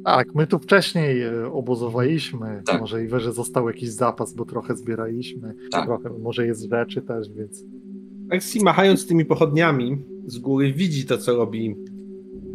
Tak, 0.05 0.35
my 0.35 0.47
tu 0.47 0.59
wcześniej 0.59 1.23
e, 1.23 1.53
obozowaliśmy. 1.53 2.63
Tak. 2.67 2.81
Może 2.81 3.05
i 3.05 3.09
że 3.17 3.33
został 3.33 3.69
jakiś 3.69 3.91
zapas, 3.91 4.35
bo 4.35 4.45
trochę 4.45 4.77
zbieraliśmy. 4.77 5.55
Tak. 5.71 5.87
Trochę, 5.87 6.19
może 6.19 6.47
jest 6.47 6.71
rzeczy 6.71 7.03
też, 7.03 7.29
więc 7.33 7.65
Percy 8.31 8.65
machając 8.65 9.07
tymi 9.07 9.25
pochodniami 9.25 9.99
z 10.27 10.39
góry 10.39 10.73
widzi 10.73 11.07
to, 11.07 11.19
co 11.19 11.37
robi 11.37 11.77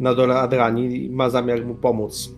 na 0.00 0.14
dole 0.14 0.34
Adrani 0.34 1.04
i 1.04 1.10
ma 1.10 1.30
zamiar 1.30 1.66
mu 1.66 1.74
pomóc. 1.74 2.34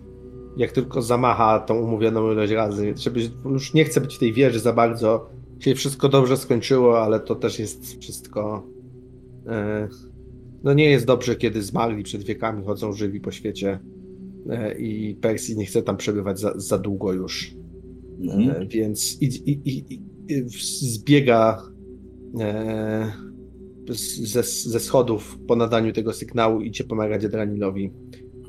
Jak 0.57 0.71
tylko 0.71 1.01
zamacha 1.01 1.59
tą 1.59 1.79
umówioną 1.79 2.31
ilość 2.31 2.51
razy. 2.51 2.93
Żeby, 2.97 3.19
już 3.45 3.73
nie 3.73 3.85
chce 3.85 4.01
być 4.01 4.15
w 4.15 4.19
tej 4.19 4.33
wieży 4.33 4.59
za 4.59 4.73
bardzo. 4.73 5.29
Się 5.59 5.75
wszystko 5.75 6.09
dobrze 6.09 6.37
skończyło, 6.37 7.03
ale 7.03 7.19
to 7.19 7.35
też 7.35 7.59
jest 7.59 8.01
wszystko... 8.01 8.67
E, 9.47 9.87
no 10.63 10.73
nie 10.73 10.89
jest 10.89 11.05
dobrze, 11.05 11.35
kiedy 11.35 11.61
zmarli 11.61 12.03
przed 12.03 12.23
wiekami 12.23 12.65
chodzą 12.65 12.93
żywi 12.93 13.21
po 13.21 13.31
świecie. 13.31 13.79
e, 14.49 14.79
i 14.79 15.15
Percy 15.15 15.55
nie 15.55 15.65
chce 15.65 15.81
tam 15.81 15.97
przebywać 15.97 16.39
za, 16.39 16.53
za 16.55 16.77
długo 16.77 17.13
już. 17.13 17.55
Mhm. 18.19 18.49
E, 18.49 18.65
Więc 18.65 19.21
i, 19.21 19.25
i, 19.25 19.61
i, 19.65 19.99
zbiega 20.93 21.61
ze, 24.23 24.43
ze 24.43 24.79
schodów 24.79 25.37
po 25.47 25.55
nadaniu 25.55 25.93
tego 25.93 26.13
sygnału 26.13 26.61
idzie 26.61 26.83
pomagać 26.83 27.25
Adranilowi 27.25 27.91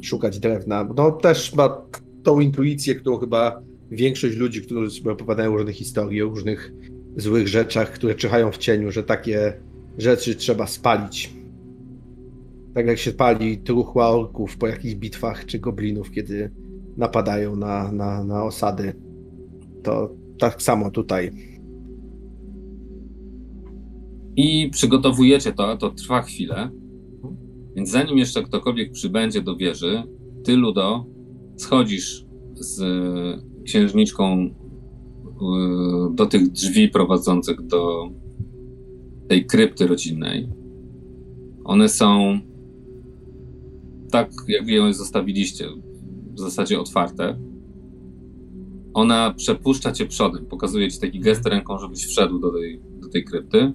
szukać 0.03 0.39
drewna. 0.39 0.89
No 0.97 1.13
też 1.13 1.55
ma 1.55 1.83
tą 2.23 2.41
intuicję, 2.41 2.95
którą 2.95 3.17
chyba 3.17 3.63
większość 3.91 4.37
ludzi, 4.37 4.63
którzy 4.63 4.91
sobie 4.91 5.11
opowiadają 5.11 5.57
różne 5.57 5.73
historie 5.73 6.27
o 6.27 6.29
różnych 6.29 6.73
złych 7.17 7.49
rzeczach, 7.49 7.93
które 7.93 8.15
czyhają 8.15 8.53
w 8.53 8.59
cieniu, 8.59 8.91
że 8.91 9.03
takie 9.03 9.53
rzeczy 9.99 10.35
trzeba 10.35 10.67
spalić. 10.67 11.35
Tak 12.75 12.87
jak 12.87 12.99
się 12.99 13.13
pali 13.13 13.59
truchła 13.59 14.09
orków 14.11 14.57
po 14.57 14.67
jakichś 14.67 14.95
bitwach 14.95 15.47
czy 15.47 15.59
goblinów, 15.59 16.11
kiedy 16.11 16.51
napadają 16.97 17.57
na, 17.57 17.93
na, 17.93 18.25
na 18.25 18.45
osady. 18.45 18.93
To 19.83 20.15
tak 20.39 20.63
samo 20.63 20.91
tutaj. 20.91 21.31
I 24.39 24.71
przygotowujecie 24.71 25.53
to, 25.53 25.77
to 25.77 25.91
trwa 25.91 26.23
chwilę. 26.23 26.71
Więc 27.77 27.91
zanim 27.91 28.19
jeszcze 28.19 28.43
ktokolwiek 28.43 28.93
przybędzie 28.93 29.43
do 29.43 29.57
wieży, 29.57 30.03
ty, 30.45 30.57
Ludo, 30.57 31.07
schodzisz 31.57 32.27
z 32.55 32.83
księżniczką 33.65 34.43
y, 34.43 34.51
do 36.15 36.27
tych 36.27 36.49
drzwi 36.49 36.89
prowadzących 36.89 37.67
do 37.67 38.11
tej 39.29 39.47
krypty 39.47 39.87
rodzinnej. 39.87 40.49
One 41.65 41.89
są 41.89 42.39
tak, 44.11 44.31
jak 44.49 44.69
ją 44.69 44.93
zostawiliście, 44.93 45.67
w 46.35 46.41
zasadzie 46.41 46.81
otwarte. 46.81 47.39
Ona 48.95 49.35
przepuszcza 49.37 49.93
cię 49.93 50.07
przodem, 50.07 50.47
pokazuje 50.47 50.91
ci 50.91 51.01
taki 51.01 51.21
gest 51.21 51.47
ręką, 51.47 51.79
żebyś 51.79 52.07
wszedł 52.07 52.39
do 52.39 52.53
tej, 52.53 52.81
do 53.01 53.09
tej 53.09 53.25
krypty. 53.25 53.73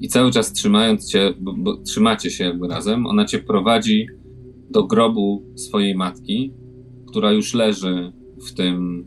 I 0.00 0.08
cały 0.08 0.30
czas 0.30 0.52
trzymając 0.52 1.08
cię, 1.08 1.34
bo, 1.40 1.54
bo 1.58 1.76
trzymacie 1.76 2.30
się 2.30 2.44
jakby 2.44 2.68
razem, 2.68 3.06
ona 3.06 3.24
cię 3.24 3.38
prowadzi 3.38 4.06
do 4.70 4.86
grobu 4.86 5.42
swojej 5.56 5.94
matki, 5.94 6.52
która 7.06 7.32
już 7.32 7.54
leży 7.54 8.12
w 8.48 8.54
tym, 8.54 9.06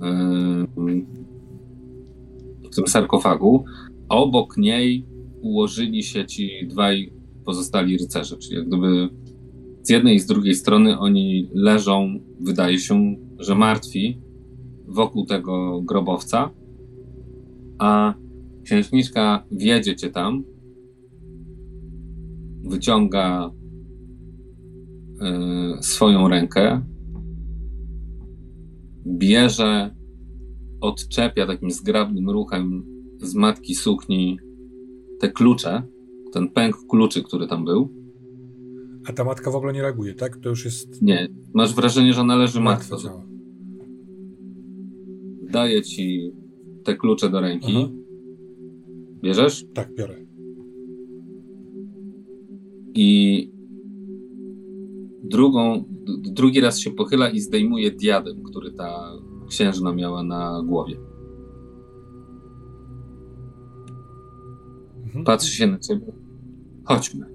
yy, 0.00 1.06
w 2.70 2.74
tym 2.74 2.86
sarkofagu. 2.86 3.64
A 4.08 4.16
obok 4.16 4.56
niej 4.56 5.06
ułożyli 5.40 6.02
się 6.02 6.26
ci 6.26 6.50
dwaj 6.66 7.12
pozostali 7.44 7.98
rycerze, 7.98 8.36
czyli 8.36 8.56
jak 8.56 8.68
gdyby 8.68 9.08
z 9.82 9.90
jednej 9.90 10.16
i 10.16 10.20
z 10.20 10.26
drugiej 10.26 10.54
strony 10.54 10.98
oni 10.98 11.50
leżą, 11.54 12.20
wydaje 12.40 12.78
się, 12.78 13.16
że 13.38 13.54
martwi 13.54 14.18
wokół 14.86 15.26
tego 15.26 15.82
grobowca, 15.82 16.50
a 17.78 18.14
księżniczka 18.64 19.46
wiedzie 19.50 19.96
cię 19.96 20.10
tam, 20.10 20.44
wyciąga 22.64 23.50
y, 25.78 25.82
swoją 25.82 26.28
rękę, 26.28 26.82
bierze, 29.06 29.94
odczepia 30.80 31.46
takim 31.46 31.70
zgrabnym 31.70 32.30
ruchem 32.30 32.84
z 33.20 33.34
matki 33.34 33.74
sukni 33.74 34.38
te 35.20 35.28
klucze, 35.28 35.82
ten 36.32 36.48
pęk 36.48 36.76
kluczy, 36.88 37.22
który 37.22 37.46
tam 37.46 37.64
był. 37.64 37.88
A 39.06 39.12
ta 39.12 39.24
matka 39.24 39.50
w 39.50 39.56
ogóle 39.56 39.72
nie 39.72 39.82
reaguje, 39.82 40.14
tak? 40.14 40.36
To 40.36 40.48
już 40.48 40.64
jest 40.64 41.02
Nie, 41.02 41.28
masz 41.54 41.74
wrażenie, 41.74 42.12
że 42.12 42.20
ona 42.20 42.36
leży 42.36 42.60
martwa. 42.60 42.96
Daje 45.50 45.82
ci 45.82 46.32
te 46.84 46.96
klucze 46.96 47.30
do 47.30 47.40
ręki. 47.40 47.74
Aha. 47.76 48.01
Bierzesz? 49.22 49.66
Tak, 49.74 49.94
biorę. 49.94 50.16
I 52.94 53.50
drugą, 55.22 55.84
drugi 56.22 56.60
raz 56.60 56.78
się 56.78 56.90
pochyla 56.90 57.30
i 57.30 57.40
zdejmuje 57.40 57.90
diadem, 57.90 58.42
który 58.42 58.72
ta 58.72 59.12
księżna 59.48 59.92
miała 59.92 60.22
na 60.22 60.62
głowie. 60.66 60.96
Mhm. 65.04 65.24
Patrzy 65.24 65.52
się 65.56 65.66
na 65.66 65.78
ciebie. 65.78 66.12
Chodźmy. 66.84 67.26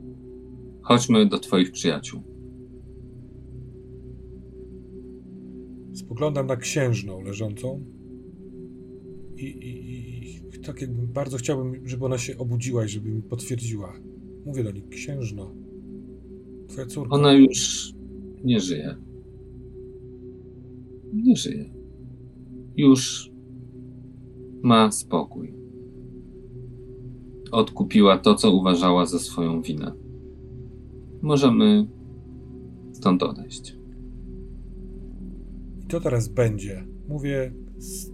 Chodźmy 0.82 1.26
do 1.26 1.40
twoich 1.40 1.72
przyjaciół. 1.72 2.22
Spoglądam 5.94 6.48
na 6.48 6.56
księżną 6.56 7.22
leżącą 7.22 7.86
i, 9.38 9.44
i, 9.44 9.94
i 9.94 9.97
tak 10.68 10.82
jakby 10.82 11.08
bardzo 11.08 11.38
chciałbym, 11.38 11.88
żeby 11.88 12.06
ona 12.06 12.18
się 12.18 12.38
obudziła 12.38 12.86
i 12.86 12.90
żeby 12.90 13.10
mi 13.10 13.22
potwierdziła. 13.22 13.94
Mówię 14.46 14.64
do 14.64 14.72
niej, 14.72 14.84
księżno, 14.90 15.52
twoja 16.68 16.88
córka. 16.88 17.16
Ona 17.16 17.34
już 17.34 17.94
nie 18.44 18.60
żyje. 18.60 18.96
Nie 21.14 21.36
żyje. 21.36 21.74
Już 22.78 23.32
ma 24.64 24.92
spokój. 24.92 25.54
Odkupiła 27.52 28.18
to, 28.18 28.36
co 28.36 28.52
uważała 28.52 29.06
za 29.06 29.20
swoją 29.20 29.62
winę. 29.62 29.92
Możemy 31.22 31.88
stąd 32.92 33.24
odejść. 33.24 33.78
I 35.84 35.88
to 35.88 36.00
teraz 36.02 36.28
będzie. 36.28 36.88
Mówię, 37.08 37.54
s- 37.78 38.12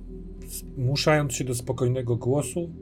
zmuszając 0.54 1.34
się 1.34 1.44
do 1.44 1.56
spokojnego 1.56 2.16
głosu, 2.16 2.74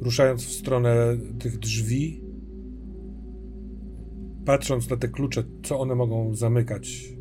ruszając 0.00 0.44
w 0.44 0.52
stronę 0.52 1.18
tych 1.38 1.58
drzwi, 1.58 2.24
patrząc 4.44 4.90
na 4.90 4.96
te 4.96 5.08
klucze, 5.08 5.44
co 5.62 5.80
one 5.80 5.94
mogą 5.94 6.34
zamykać. 6.34 7.16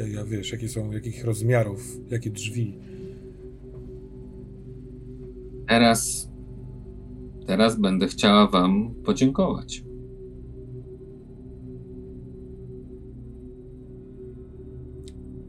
Ja, 0.00 0.06
ja 0.06 0.24
wiesz, 0.24 0.52
jakie 0.52 0.68
są, 0.68 0.90
jakich 0.90 1.24
rozmiarów, 1.24 2.00
jakie 2.10 2.30
drzwi. 2.30 2.78
Teraz, 5.68 6.30
teraz 7.46 7.80
będę 7.80 8.06
chciała 8.06 8.46
Wam 8.46 8.94
podziękować. 9.04 9.84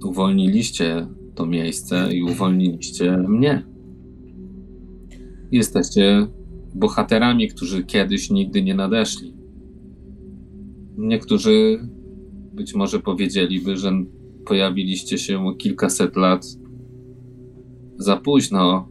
Uwolniliście 0.05 1.07
to 1.35 1.45
miejsce 1.45 2.13
i 2.13 2.23
uwolniliście 2.23 3.17
mnie. 3.17 3.65
Jesteście 5.51 6.27
bohaterami, 6.75 7.47
którzy 7.47 7.83
kiedyś 7.83 8.29
nigdy 8.29 8.63
nie 8.63 8.75
nadeszli. 8.75 9.33
Niektórzy 10.97 11.87
być 12.53 12.75
może 12.75 12.99
powiedzieliby, 12.99 13.77
że 13.77 13.91
pojawiliście 14.45 15.17
się 15.17 15.45
kilkaset 15.57 16.15
lat 16.15 16.45
za 17.97 18.17
późno, 18.17 18.89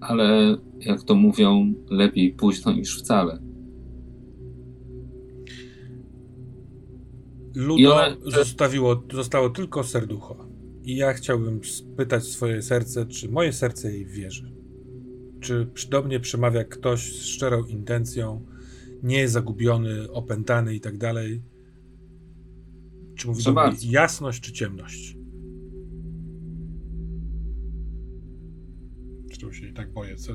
ale 0.00 0.56
jak 0.80 1.02
to 1.02 1.14
mówią, 1.14 1.74
lepiej 1.90 2.32
późno 2.32 2.72
niż 2.72 2.98
wcale. 2.98 3.42
Ludo 7.54 7.96
zostawiło, 8.26 9.02
zostało 9.12 9.50
tylko 9.50 9.84
serducho. 9.84 10.49
I 10.84 10.96
ja 10.96 11.12
chciałbym 11.12 11.64
spytać 11.64 12.24
swoje 12.24 12.62
serce, 12.62 13.06
czy 13.06 13.28
moje 13.28 13.52
serce 13.52 13.92
jej 13.92 14.06
wierzy. 14.06 14.52
Czy 15.40 15.66
przy- 15.74 15.88
do 15.90 16.02
mnie 16.02 16.20
przemawia 16.20 16.64
ktoś 16.64 17.12
z 17.12 17.24
szczerą 17.24 17.64
intencją, 17.64 18.46
nie 19.02 19.18
jest 19.18 19.32
zagubiony, 19.32 20.10
opętany 20.12 20.74
i 20.74 20.80
tak 20.80 20.98
dalej? 20.98 21.42
Czy 23.16 23.26
mówi 23.28 23.42
do 23.44 23.52
mnie 23.52 23.76
jasność 23.90 24.40
czy 24.42 24.52
ciemność? 24.52 25.16
Czego 29.38 29.52
się 29.52 29.66
i 29.68 29.72
tak 29.72 29.92
boję? 29.92 30.16
Co... 30.16 30.32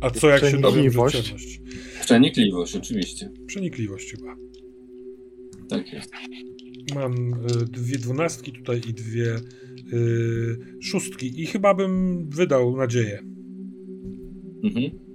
A 0.00 0.10
co 0.10 0.28
jak 0.28 0.40
się 0.44 0.60
dowiem, 0.60 0.62
że 0.62 0.90
Przenikliwość. 0.90 1.22
ciemność? 1.22 1.60
Przenikliwość, 2.04 2.76
oczywiście. 2.76 3.30
Przenikliwość 3.46 4.10
chyba. 4.10 4.36
Tak 5.68 5.92
jest. 5.92 6.10
Mam 6.94 7.14
y, 7.34 7.46
dwie 7.66 7.98
dwunastki 7.98 8.52
tutaj 8.52 8.80
i 8.88 8.94
dwie 8.94 9.36
y, 9.92 10.58
szóstki 10.80 11.42
i 11.42 11.46
chyba 11.46 11.74
bym 11.74 12.24
wydał 12.28 12.76
nadzieję. 12.76 13.22
Mhm. 14.64 15.06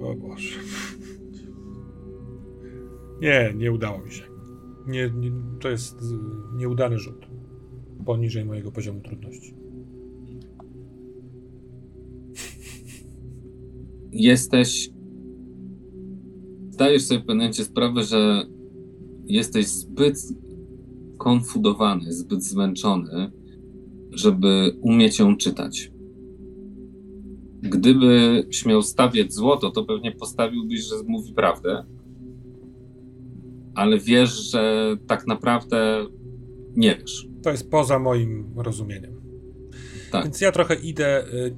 O 0.00 0.14
Boże. 0.14 0.58
Nie, 3.20 3.54
nie 3.56 3.72
udało 3.72 3.98
mi 3.98 4.12
się. 4.12 4.22
Nie, 4.86 5.10
nie, 5.10 5.32
to 5.60 5.68
jest 5.68 6.02
y, 6.02 6.56
nieudany 6.56 6.98
rzut. 6.98 7.26
Poniżej 8.06 8.44
mojego 8.44 8.72
poziomu 8.72 9.00
trudności. 9.00 9.59
Jesteś. 14.12 14.90
Zdajesz 16.70 17.02
sobie 17.02 17.20
w 17.20 17.22
pewnym 17.22 17.36
momencie 17.36 17.64
sprawę, 17.64 18.02
że 18.02 18.46
jesteś 19.26 19.66
zbyt 19.66 20.16
konfudowany, 21.18 22.12
zbyt 22.12 22.44
zmęczony, 22.44 23.30
żeby 24.10 24.78
umieć 24.80 25.18
ją 25.18 25.36
czytać. 25.36 25.92
Gdyby 27.62 28.44
śmiał 28.50 28.82
stawiać 28.82 29.32
złoto, 29.32 29.70
to 29.70 29.84
pewnie 29.84 30.12
postawiłbyś, 30.12 30.80
że 30.80 30.94
mówi 31.06 31.34
prawdę, 31.34 31.84
ale 33.74 33.98
wiesz, 33.98 34.50
że 34.50 34.96
tak 35.06 35.26
naprawdę 35.26 36.06
nie 36.76 36.96
wiesz. 36.96 37.28
To 37.42 37.50
jest 37.50 37.70
poza 37.70 37.98
moim 37.98 38.52
rozumieniem. 38.56 39.20
Tak. 40.12 40.24
Więc 40.24 40.40
ja 40.40 40.52
trochę 40.52 40.74
idę 40.74 41.24
y, 41.34 41.56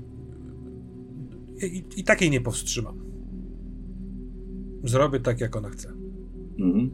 i, 1.67 1.85
i 1.97 2.05
takiej 2.05 2.31
nie 2.31 2.41
powstrzymam. 2.41 2.99
Zrobię 4.85 5.21
tak, 5.21 5.41
jak 5.41 5.57
ona 5.57 5.71
chce. 5.71 5.93
Mhm. 6.59 6.91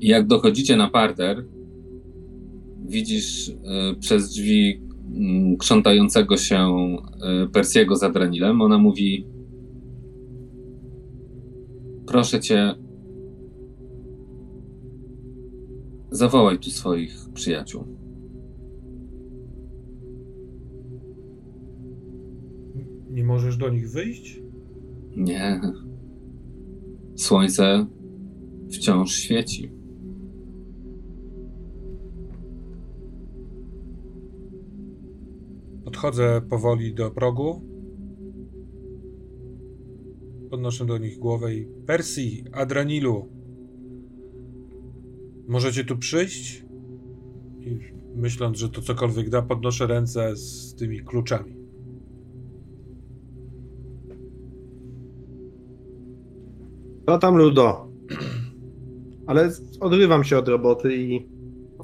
Jak 0.00 0.26
dochodzicie 0.26 0.76
na 0.76 0.90
parter, 0.90 1.46
widzisz 2.86 3.48
y, 3.48 3.54
przez 4.00 4.30
drzwi 4.30 4.82
y, 5.54 5.56
krzątającego 5.58 6.36
się 6.36 6.68
y, 7.44 7.48
Persiego 7.48 7.96
za 7.96 8.10
Dranilem. 8.10 8.62
Ona 8.62 8.78
mówi: 8.78 9.26
Proszę 12.06 12.40
cię, 12.40 12.74
zawołaj 16.10 16.58
tu 16.58 16.70
swoich 16.70 17.16
przyjaciół. 17.34 17.99
Nie 23.10 23.24
możesz 23.24 23.56
do 23.56 23.68
nich 23.68 23.90
wyjść? 23.90 24.42
Nie. 25.16 25.60
Słońce 27.16 27.86
wciąż 28.72 29.12
świeci. 29.12 29.72
Podchodzę 35.84 36.40
powoli 36.50 36.94
do 36.94 37.10
progu. 37.10 37.62
Podnoszę 40.50 40.86
do 40.86 40.98
nich 40.98 41.18
głowę 41.18 41.54
i 41.54 41.66
Persji, 41.86 42.44
Adranilu. 42.52 43.28
Możecie 45.48 45.84
tu 45.84 45.98
przyjść? 45.98 46.64
I 47.60 47.78
myśląc, 48.14 48.58
że 48.58 48.68
to 48.68 48.82
cokolwiek 48.82 49.30
da, 49.30 49.42
podnoszę 49.42 49.86
ręce 49.86 50.36
z 50.36 50.74
tymi 50.74 51.00
kluczami. 51.00 51.59
To 57.10 57.18
tam 57.18 57.36
Ludo. 57.36 57.88
Ale 59.26 59.50
odrywam 59.80 60.24
się 60.24 60.38
od 60.38 60.48
roboty 60.48 60.96
i 60.96 61.28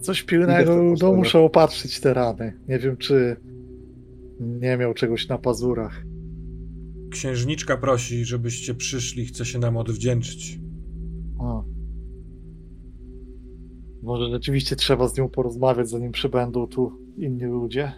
Coś 0.00 0.18
Idę 0.18 0.26
w 0.26 0.30
pilnego, 0.30 0.82
no 0.82 0.96
stronę. 0.96 1.16
muszę 1.16 1.38
opatrzyć 1.38 2.00
te 2.00 2.14
rany. 2.14 2.52
Nie 2.68 2.78
wiem, 2.78 2.96
czy 2.96 3.36
nie 4.40 4.76
miał 4.76 4.94
czegoś 4.94 5.28
na 5.28 5.38
pazurach. 5.38 6.04
Księżniczka 7.10 7.76
prosi, 7.76 8.24
żebyście 8.24 8.74
przyszli, 8.74 9.26
chce 9.26 9.44
się 9.44 9.58
nam 9.58 9.76
odwdzięczyć. 9.76 10.60
O. 11.38 11.64
Może 14.02 14.30
rzeczywiście 14.30 14.76
trzeba 14.76 15.08
z 15.08 15.16
nią 15.18 15.28
porozmawiać, 15.28 15.88
zanim 15.88 16.12
przybędą 16.12 16.66
tu 16.66 16.92
inni 17.16 17.44
ludzie. 17.44 17.92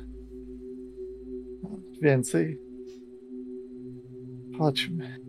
Więcej. 2.03 2.61
Chodźmy. 4.59 5.28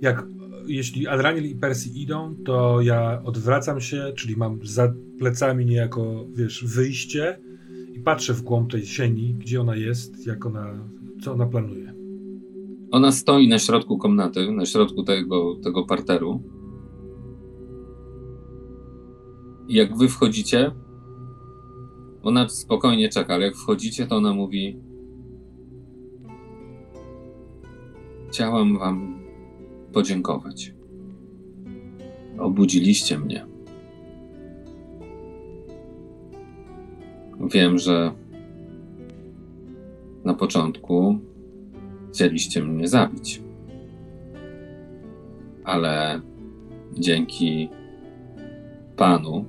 Jak 0.00 0.26
jeśli 0.66 1.06
Adraniel 1.06 1.44
i 1.46 1.54
Persji 1.54 2.02
idą, 2.02 2.36
to 2.44 2.80
ja 2.80 3.22
odwracam 3.24 3.80
się, 3.80 4.12
czyli 4.16 4.36
mam 4.36 4.58
za 4.62 4.94
plecami 5.18 5.66
niejako, 5.66 6.26
wiesz, 6.34 6.64
wyjście 6.64 7.40
i 7.94 8.00
patrzę 8.00 8.34
w 8.34 8.42
głąb 8.42 8.70
tej 8.70 8.86
sieni, 8.86 9.34
gdzie 9.34 9.60
ona 9.60 9.76
jest, 9.76 10.26
jak 10.26 10.46
ona, 10.46 10.88
co 11.22 11.32
ona 11.32 11.46
planuje. 11.46 11.94
Ona 12.90 13.12
stoi 13.12 13.48
na 13.48 13.58
środku 13.58 13.98
komnaty, 13.98 14.52
na 14.52 14.66
środku 14.66 15.02
tego, 15.02 15.56
tego 15.62 15.84
parteru. 15.84 16.42
I 19.68 19.74
jak 19.74 19.96
wy 19.96 20.08
wchodzicie, 20.08 20.70
ona 22.22 22.48
spokojnie 22.48 23.08
czeka, 23.08 23.34
ale 23.34 23.44
jak 23.46 23.56
wchodzicie, 23.56 24.06
to 24.06 24.16
ona 24.16 24.34
mówi: 24.34 24.80
Chciałam 28.28 28.78
wam 28.78 29.19
podziękować. 29.92 30.74
Obudziliście 32.38 33.18
mnie. 33.18 33.46
Wiem, 37.52 37.78
że 37.78 38.12
na 40.24 40.34
początku 40.34 41.18
chcieliście 42.12 42.62
mnie 42.62 42.88
zabić. 42.88 43.42
Ale 45.64 46.20
dzięki 46.98 47.68
panu, 48.96 49.44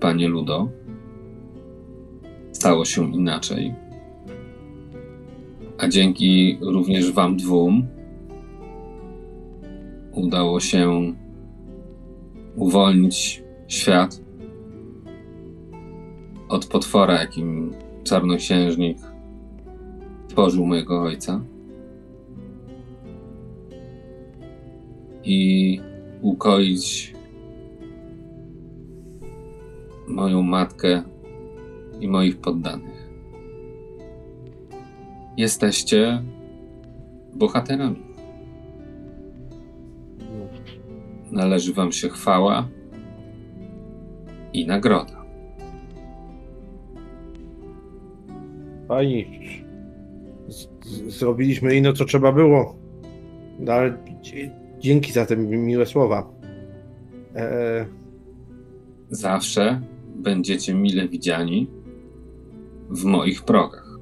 panie 0.00 0.28
Ludo, 0.28 0.68
stało 2.52 2.84
się 2.84 3.14
inaczej. 3.14 3.74
A 5.78 5.88
dzięki 5.88 6.58
również 6.60 7.12
wam 7.12 7.36
dwóm 7.36 7.86
udało 10.16 10.60
się 10.60 11.12
uwolnić 12.56 13.42
świat 13.68 14.20
od 16.48 16.66
potwora, 16.66 17.20
jakim 17.20 17.74
czarnoksiężnik 18.04 18.98
tworzył 20.28 20.66
mojego 20.66 21.02
ojca. 21.02 21.40
I 25.24 25.80
ukoić 26.20 27.14
moją 30.08 30.42
matkę 30.42 31.02
i 32.00 32.08
moich 32.08 32.36
poddanych. 32.36 33.08
Jesteście 35.36 36.22
bohaterami. 37.34 38.05
Należy 41.36 41.72
wam 41.72 41.92
się 41.92 42.08
chwała 42.08 42.68
i 44.52 44.66
nagroda. 44.66 45.24
Pani, 48.88 49.26
zrobiliśmy 51.06 51.76
ino, 51.76 51.92
co 51.92 52.04
trzeba 52.04 52.32
było. 52.32 52.76
No, 53.58 53.72
ale 53.72 53.98
dzięki 54.78 55.12
za 55.12 55.26
te 55.26 55.36
mi- 55.36 55.56
miłe 55.56 55.86
słowa. 55.86 56.30
E, 57.34 57.86
Zawsze 59.10 59.80
będziecie 60.16 60.74
mile 60.74 61.08
widziani 61.08 61.66
w 62.90 63.04
moich 63.04 63.42
progach. 63.44 63.98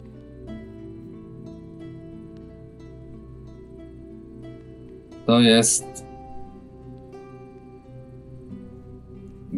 To 5.27 5.41
jest 5.41 6.04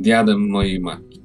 diadem 0.06 0.50
mojej 0.50 0.80
matki. 0.80 1.22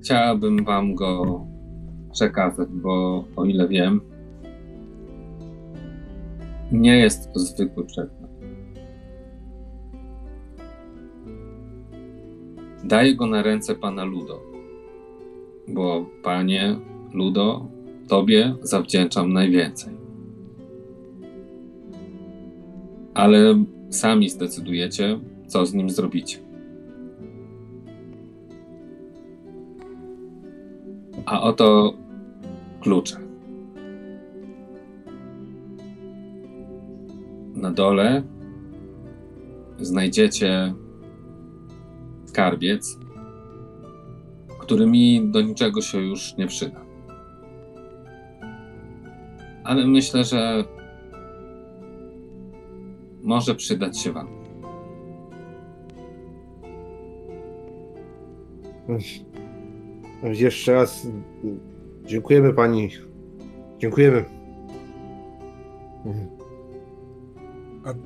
Chciałabym 0.00 0.64
wam 0.64 0.94
go 0.94 1.40
przekazać, 2.12 2.68
bo 2.70 3.24
o 3.36 3.44
ile 3.44 3.68
wiem, 3.68 4.00
nie 6.72 6.98
jest 6.98 7.32
to 7.32 7.38
zwykły 7.40 7.84
przedmiot. 7.84 8.30
Daję 12.84 13.14
go 13.14 13.26
na 13.26 13.42
ręce 13.42 13.74
pana 13.74 14.04
Ludo, 14.04 14.40
bo 15.68 16.06
panie 16.22 16.76
Ludo, 17.12 17.66
tobie 18.08 18.54
zawdzięczam 18.62 19.32
najwięcej. 19.32 20.05
Ale 23.16 23.64
sami 23.90 24.28
zdecydujecie, 24.28 25.20
co 25.46 25.66
z 25.66 25.74
nim 25.74 25.90
zrobicie. 25.90 26.38
A 31.26 31.40
oto 31.42 31.94
klucze. 32.80 33.16
Na 37.54 37.70
dole 37.70 38.22
znajdziecie 39.78 40.74
skarbiec, 42.24 42.98
który 44.60 44.86
mi 44.86 45.30
do 45.30 45.40
niczego 45.40 45.80
się 45.80 45.98
już 45.98 46.36
nie 46.36 46.46
przyda. 46.46 46.80
Ale 49.64 49.86
myślę, 49.86 50.24
że 50.24 50.64
może 53.26 53.54
przydać 53.54 53.98
się 53.98 54.12
Wam. 54.12 54.28
Jeszcze 60.22 60.72
raz 60.72 61.08
dziękujemy 62.04 62.52
pani. 62.52 62.90
Dziękujemy. 63.78 64.24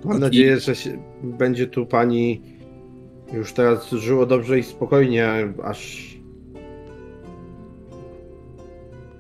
Mam 0.05 0.19
nadzieję, 0.19 0.61
że 0.61 0.75
się, 0.75 1.03
będzie 1.23 1.67
tu 1.67 1.87
pani 1.87 2.43
już 3.33 3.53
teraz 3.53 3.91
żyło 3.91 4.27
dobrze 4.27 4.59
i 4.59 4.63
spokojnie, 4.63 5.53
aż 5.63 6.11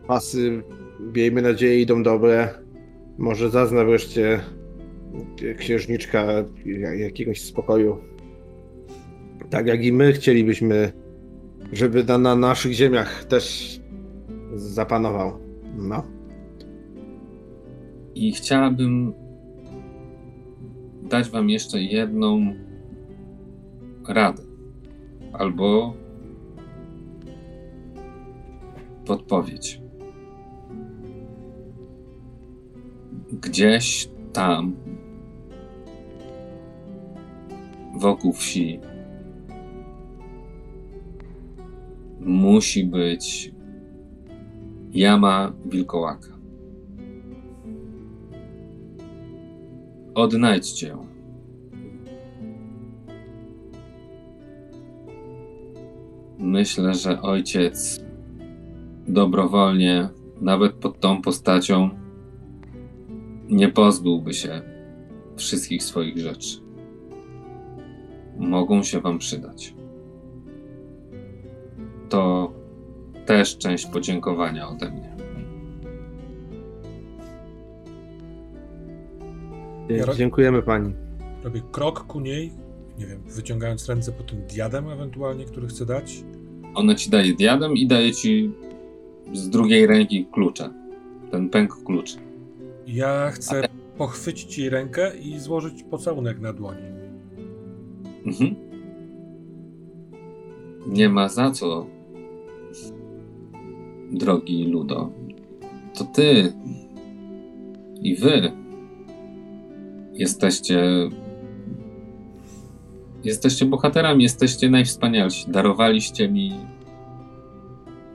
pasy, 0.07 0.63
miejmy 1.15 1.43
nadzieję, 1.43 1.81
idą 1.81 2.03
dobre. 2.03 2.55
Może 3.19 3.51
zazna 3.51 3.85
wreszcie 3.85 4.41
księżniczka 5.59 6.27
jakiegoś 6.97 7.41
spokoju. 7.41 7.99
Tak 9.51 9.67
jak 9.67 9.85
i 9.85 9.93
my 9.93 10.13
chcielibyśmy, 10.13 10.93
żeby 11.73 12.05
na, 12.05 12.19
na 12.19 12.37
naszych 12.37 12.73
ziemiach 12.73 13.25
też 13.25 13.81
zapanował. 14.55 15.39
No. 15.77 16.03
I 18.15 18.33
chciałabym 18.33 19.13
dać 21.03 21.31
Wam 21.31 21.51
jeszcze 21.51 21.83
jedną 21.83 22.55
radę 24.09 24.43
albo 25.33 25.95
podpowiedź. 29.07 29.81
Gdzieś 33.33 34.09
tam 34.33 34.77
wokół 38.01 38.33
wsi 38.33 38.81
musi 42.21 42.85
być 42.85 43.53
jama 44.93 45.53
wilkołaka. 45.67 46.39
Odnajdźcie 50.15 50.89
ją. 50.89 51.07
Myślę, 56.39 56.95
że 56.95 57.23
ojciec 57.23 58.05
dobrowolnie, 59.09 60.09
nawet 60.41 60.73
pod 60.73 61.01
tą 61.01 61.23
postacią, 61.23 61.91
nie 63.49 63.69
pozbyłby 63.69 64.35
się 64.35 64.63
wszystkich 65.37 65.83
swoich 65.83 66.19
rzeczy. 66.19 66.70
Mogą 68.51 68.83
się 68.83 69.01
Wam 69.01 69.19
przydać. 69.19 69.75
To 72.09 72.53
też 73.27 73.59
część 73.59 73.87
podziękowania 73.87 74.69
ode 74.69 74.91
mnie. 74.91 75.17
Dziękujemy 80.17 80.63
pani. 80.63 80.93
Robię 81.45 81.63
krok 81.73 82.07
ku 82.07 82.21
niej, 82.21 82.53
nie 82.99 83.07
wiem, 83.07 83.23
wyciągając 83.27 83.89
ręce 83.89 84.13
po 84.13 84.23
tym 84.23 84.43
diadem 84.43 84.89
ewentualnie, 84.89 85.45
który 85.45 85.67
chcę 85.67 85.87
dać. 85.87 86.25
Ona 86.75 86.95
ci 86.95 87.11
daje 87.11 87.35
diadem 87.35 87.73
i 87.73 87.87
daje 87.87 88.13
ci 88.13 88.51
z 89.33 89.49
drugiej 89.49 89.87
ręki 89.87 90.27
klucze. 90.33 90.71
Ten 91.31 91.49
pęk 91.49 91.85
kluczy. 91.85 92.17
Ja 92.87 93.31
chcę 93.31 93.69
pochwycić 93.99 94.59
jej 94.59 94.71
rękę 94.71 95.17
i 95.17 95.39
złożyć 95.39 95.83
pocałunek 95.83 96.41
na 96.41 96.53
dłoni. 96.53 96.90
Mhm. 98.27 98.55
Nie 100.87 101.09
ma 101.09 101.29
za 101.29 101.51
co, 101.51 101.87
drogi 104.13 104.65
Ludo. 104.65 105.11
To 105.95 106.05
ty 106.05 106.53
i 108.03 108.17
wy 108.17 108.53
jesteście. 110.13 110.83
Jesteście 113.25 113.67
bohaterami, 113.67 114.23
jesteście 114.23 114.71
najwspanialsi. 114.71 115.51
Darowaliście 115.51 116.29
mi, 116.29 116.53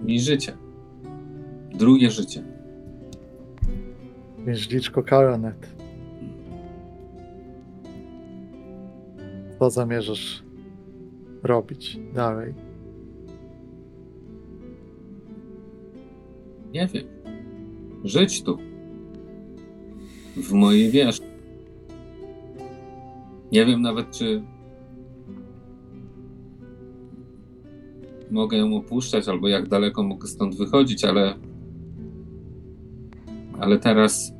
mi 0.02 0.20
życie. 0.20 0.58
Drugie 1.74 2.12
życie. 2.12 2.44
Księżniczko 4.44 5.04
Karanet. 5.04 5.75
Co 9.60 9.70
zamierzasz 9.70 10.44
robić 11.44 12.00
dalej? 12.14 12.54
Nie 16.74 16.88
wiem. 16.88 17.06
Żyć 18.04 18.44
tu. 18.44 18.58
W 20.38 20.54
mojej 20.54 20.92
wieży. 20.92 21.22
Nie 23.52 23.66
wiem 23.66 23.82
nawet, 23.82 24.12
czy 24.12 24.44
mogę 28.32 28.58
ją 28.58 28.76
opuszczać, 28.78 29.28
albo 29.28 29.48
jak 29.48 29.68
daleko 29.68 30.04
mogę 30.04 30.28
stąd 30.28 30.58
wychodzić, 30.58 31.04
ale. 31.04 31.34
Ale 33.60 33.80
teraz. 33.80 34.34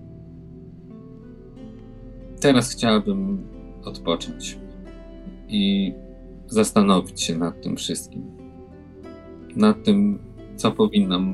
Teraz 2.42 2.72
chciałabym 2.72 3.48
odpocząć 3.84 4.65
i 5.56 5.94
zastanowić 6.48 7.22
się 7.22 7.38
nad 7.38 7.62
tym 7.62 7.76
wszystkim. 7.76 8.24
Nad 9.56 9.84
tym, 9.84 10.20
co 10.56 10.72
powinnam 10.72 11.34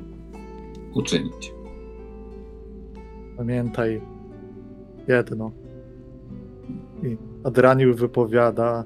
uczynić. 0.93 1.53
Pamiętaj 3.37 4.01
jedno. 5.07 5.51
I 7.03 7.17
Adranił 7.43 7.95
wypowiada 7.95 8.83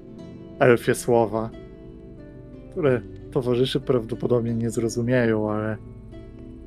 elfie 0.59 0.95
słowa, 0.95 1.49
które 2.71 3.01
towarzyszy 3.31 3.79
prawdopodobnie 3.79 4.53
nie 4.53 4.69
zrozumieją, 4.69 5.51
ale 5.51 5.77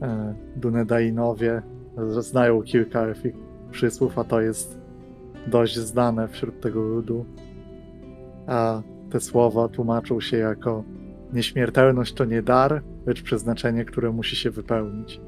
e, 0.03 0.35
Dunedainowie 0.57 1.63
znają 2.09 2.63
kilka 2.63 3.01
elfich 3.01 3.35
przysłów, 3.71 4.19
a 4.19 4.25
to 4.25 4.41
jest 4.41 4.79
dość 5.47 5.79
znane 5.79 6.29
wśród 6.29 6.61
tego 6.61 6.83
ludu. 6.83 7.25
A 8.49 8.83
te 9.11 9.21
słowa 9.21 9.69
tłumaczą 9.69 10.21
się 10.21 10.37
jako 10.37 10.85
nieśmiertelność 11.33 12.13
to 12.13 12.25
nie 12.25 12.43
dar, 12.43 12.83
lecz 13.07 13.23
przeznaczenie, 13.23 13.85
które 13.85 14.13
musi 14.13 14.37
się 14.37 14.51
wypełnić. 14.51 15.21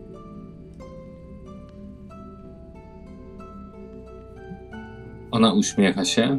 Ona 5.30 5.52
uśmiecha 5.52 6.04
się 6.04 6.38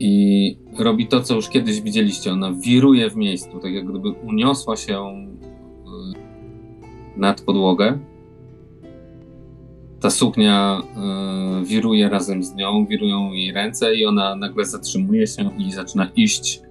i 0.00 0.56
robi 0.78 1.06
to, 1.06 1.20
co 1.20 1.34
już 1.34 1.48
kiedyś 1.48 1.80
widzieliście. 1.80 2.32
Ona 2.32 2.52
wiruje 2.52 3.10
w 3.10 3.16
miejscu, 3.16 3.58
tak 3.58 3.72
jak 3.72 3.86
gdyby 3.86 4.10
uniosła 4.10 4.76
się 4.76 4.98
y, 4.98 7.20
nad 7.20 7.40
podłogę. 7.40 7.98
Ta 10.00 10.10
suknia 10.10 10.82
y, 11.62 11.64
wiruje 11.64 12.08
razem 12.08 12.42
z 12.42 12.54
nią, 12.54 12.86
wirują 12.86 13.32
jej 13.32 13.52
ręce 13.52 13.94
i 13.94 14.06
ona 14.06 14.36
nagle 14.36 14.64
zatrzymuje 14.64 15.26
się 15.26 15.50
i 15.58 15.72
zaczyna 15.72 16.10
iść 16.16 16.62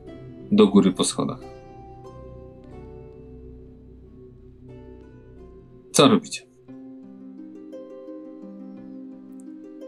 do 0.51 0.67
góry 0.67 0.91
po 0.91 1.03
schodach. 1.03 1.39
Co 5.91 6.07
robicie? 6.07 6.41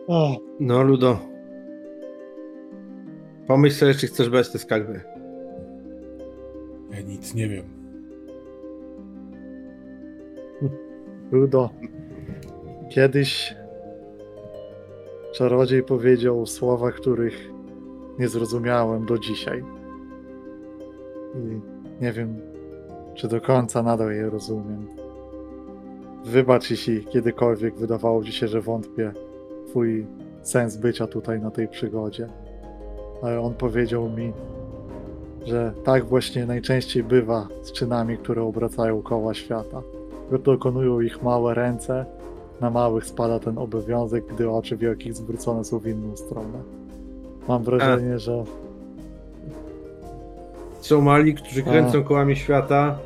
O, 0.07 0.37
No, 0.59 0.83
Ludo. 0.83 1.19
Pomyśl 3.47 3.75
sobie, 3.75 3.93
czy 3.93 4.07
chcesz 4.07 4.29
brać 4.29 4.51
te 4.51 4.59
skarby. 4.59 5.01
Ja 6.91 7.01
nic 7.01 7.33
nie 7.33 7.49
wiem. 7.49 7.65
Ludo. 11.31 11.69
Kiedyś 12.89 13.55
czarodziej 15.33 15.83
powiedział 15.83 16.45
słowa, 16.45 16.91
których 16.91 17.49
nie 18.19 18.27
zrozumiałem 18.27 19.05
do 19.05 19.17
dzisiaj. 19.17 19.63
I 21.35 21.61
nie 22.03 22.11
wiem, 22.11 22.35
czy 23.15 23.27
do 23.27 23.41
końca 23.41 23.83
nadal 23.83 24.11
je 24.11 24.29
rozumiem. 24.29 24.87
Wybacz, 26.25 26.71
jeśli 26.71 27.05
kiedykolwiek 27.05 27.75
wydawało 27.75 28.23
ci 28.23 28.31
się, 28.31 28.47
że 28.47 28.61
wątpię 28.61 29.11
w 29.65 29.69
twój 29.69 30.07
sens 30.41 30.77
bycia 30.77 31.07
tutaj 31.07 31.39
na 31.39 31.51
tej 31.51 31.67
przygodzie. 31.67 32.27
Ale 33.23 33.41
on 33.41 33.53
powiedział 33.53 34.09
mi, 34.09 34.33
że 35.45 35.73
tak 35.83 36.05
właśnie 36.05 36.45
najczęściej 36.45 37.03
bywa 37.03 37.47
z 37.61 37.71
czynami, 37.71 38.17
które 38.17 38.43
obracają 38.43 39.01
koła 39.01 39.33
świata. 39.33 39.81
Dokonują 40.43 40.99
ich 40.99 41.23
małe 41.23 41.53
ręce, 41.53 42.05
na 42.61 42.69
małych 42.69 43.05
spada 43.05 43.39
ten 43.39 43.57
obowiązek, 43.57 44.23
gdy 44.33 44.49
oczy 44.49 44.77
wielkich 44.77 45.13
zwrócone 45.13 45.65
są 45.65 45.79
w 45.79 45.87
inną 45.87 46.17
stronę. 46.17 46.59
Mam 47.47 47.63
wrażenie, 47.63 48.19
że 48.19 48.43
Są 50.81 51.01
mali, 51.01 51.33
którzy 51.33 51.63
kręcą 51.63 52.03
kołami 52.03 52.35
świata. 52.35 52.99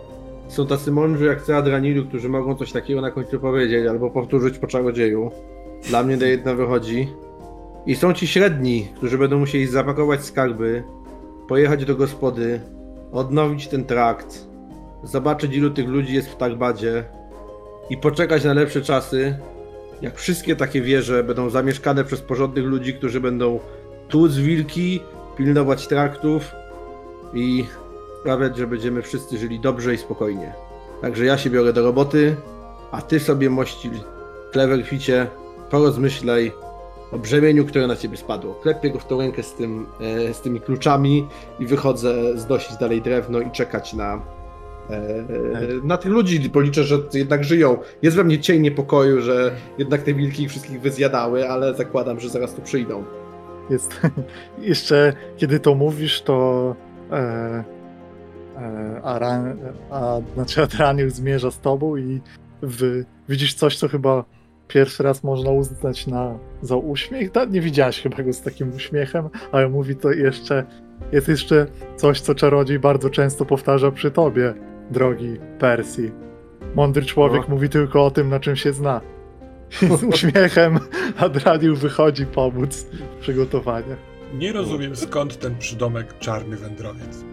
Są 0.48 0.68
tacy 0.68 0.92
mądrzy 0.92 1.26
jak 1.26 1.42
ty, 1.42 1.56
Adranilu, 1.56 2.06
którzy 2.06 2.30
mogą 2.30 2.56
coś 2.56 2.72
takiego 2.72 3.02
na 3.02 3.12
końcu 3.12 3.40
powiedzieć 3.40 3.88
albo 3.88 4.10
powtórzyć 4.10 4.58
po 4.58 4.68
czarodzieju. 4.68 5.32
Dla 5.90 6.04
mnie 6.04 6.18
to 6.18 6.26
jedno 6.26 6.56
wychodzi. 6.56 7.08
I 7.86 7.96
są 7.96 8.14
ci 8.14 8.28
średni, 8.28 8.88
którzy 8.96 9.18
będą 9.18 9.40
musieli 9.40 9.68
zapakować 9.68 10.24
skarby, 10.24 10.84
pojechać 11.48 11.86
do 11.86 11.96
gospody, 11.96 12.60
odnowić 13.12 13.68
ten 13.68 13.86
trakt, 13.86 14.48
zobaczyć 15.04 15.56
ilu 15.56 15.70
tych 15.70 15.88
ludzi 15.88 16.16
jest 16.16 16.30
w 16.30 16.36
Tarbadzie 16.36 17.04
i 17.90 17.98
poczekać 17.98 18.44
na 18.44 18.54
lepsze 18.54 18.82
czasy, 18.82 19.38
jak 20.02 20.18
wszystkie 20.18 20.56
takie 20.56 20.82
wieże 20.82 21.24
będą 21.24 21.50
zamieszkane 21.50 22.04
przez 22.04 22.22
porządnych 22.22 22.66
ludzi, 22.66 22.94
którzy 22.94 23.22
będą 23.22 23.60
tłuc 24.08 24.36
wilki, 24.36 25.00
pilnować 25.38 25.88
traktów 25.88 26.52
i 27.34 27.66
sprawiać, 28.22 28.58
że 28.58 28.68
będziemy 28.68 29.02
wszyscy 29.02 29.38
żyli 29.38 29.60
dobrze 29.60 29.94
i 29.94 29.98
spokojnie. 29.98 30.54
Także 31.02 31.26
ja 31.26 31.38
się 31.38 31.50
biorę 31.50 31.74
do 31.74 31.84
roboty, 31.84 32.36
a 32.92 33.02
ty 33.02 33.20
sobie 33.20 33.50
mości 33.50 33.90
Cleverficie, 34.52 35.28
porozmyślaj 35.70 36.52
o 37.12 37.20
brzemieniu, 37.20 37.66
które 37.66 37.88
na 37.88 37.96
ciebie 37.96 38.18
spadło. 38.18 38.54
Klepię 38.54 38.90
go 38.90 39.00
w 39.00 39.08
tą 39.08 39.20
rękę 39.20 39.44
z, 39.44 39.54
tym, 39.54 39.86
e, 40.02 40.34
z 40.34 40.42
tymi 40.42 40.62
kluczami 40.62 41.28
i 41.60 41.66
wychodzę 41.66 42.38
zdosić 42.38 42.78
dalej 42.78 43.02
drewno 43.02 43.40
i 43.40 43.52
czekać 43.52 43.94
na, 43.94 44.22
na 45.84 45.98
tych 45.98 46.12
ludzi, 46.12 46.50
bo 46.50 46.62
liczę, 46.62 46.84
że 46.84 46.98
jednak 47.14 47.44
żyją. 47.44 47.78
Jest 48.02 48.18
we 48.18 48.24
mnie 48.24 48.40
cień 48.40 48.62
niepokoju, 48.62 49.22
że 49.22 49.52
jednak 49.78 50.02
te 50.02 50.14
wilki 50.14 50.44
ich 50.44 50.50
wszystkich 50.50 50.82
wyzjadały, 50.82 51.50
ale 51.50 51.74
zakładam, 51.74 52.20
że 52.20 52.30
zaraz 52.30 52.54
tu 52.54 52.62
przyjdą. 52.62 53.04
jest 53.70 54.02
jeszcze 54.60 55.14
kiedy 55.38 55.60
to 55.60 55.76
mówisz, 55.76 56.22
to 56.22 56.76
e, 57.12 57.16
e, 58.56 59.02
Aran, 59.04 59.58
a 59.90 60.18
znaczy 60.34 60.62
Adraniel 60.62 61.10
zmierza 61.10 61.52
z 61.52 61.60
tobą 61.60 61.98
i 61.98 62.22
w, 62.62 63.04
widzisz 63.30 63.54
coś, 63.54 63.78
co 63.78 63.88
chyba 63.88 64.26
pierwszy 64.68 65.04
raz 65.04 65.24
można 65.24 65.52
uznać 65.52 66.08
na, 66.08 66.40
za 66.62 66.76
uśmiech. 66.76 67.30
Nie 67.50 67.62
widziałeś 67.62 68.02
chyba 68.02 68.24
go 68.24 68.34
z 68.34 68.42
takim 68.42 68.76
uśmiechem, 68.76 69.30
ale 69.52 69.70
mówi 69.70 69.96
to 69.96 70.12
jeszcze, 70.12 70.66
jest 71.12 71.28
jeszcze 71.28 71.68
coś, 71.96 72.22
co 72.22 72.36
czarodziej 72.36 72.80
bardzo 72.80 73.10
często 73.10 73.46
powtarza 73.46 73.92
przy 73.92 74.12
tobie, 74.12 74.54
drogi 74.94 75.38
Persji. 75.60 76.12
Mądry 76.76 77.06
człowiek 77.06 77.42
No. 77.48 77.56
mówi 77.56 77.70
tylko 77.70 78.06
o 78.06 78.12
tym, 78.12 78.30
na 78.30 78.40
czym 78.40 78.56
się 78.56 78.74
zna. 78.74 79.02
Z 79.72 80.04
uśmiechem 80.14 80.80
Adraniel 81.18 81.76
wychodzi 81.76 82.26
pomóc 82.26 82.86
w 83.18 83.22
przygotowaniach. 83.22 83.98
Nie 84.34 84.54
rozumiem 84.54 84.96
skąd 84.96 85.40
ten 85.40 85.58
przydomek 85.58 86.18
czarny 86.20 86.58
wędrowiec. 86.58 87.24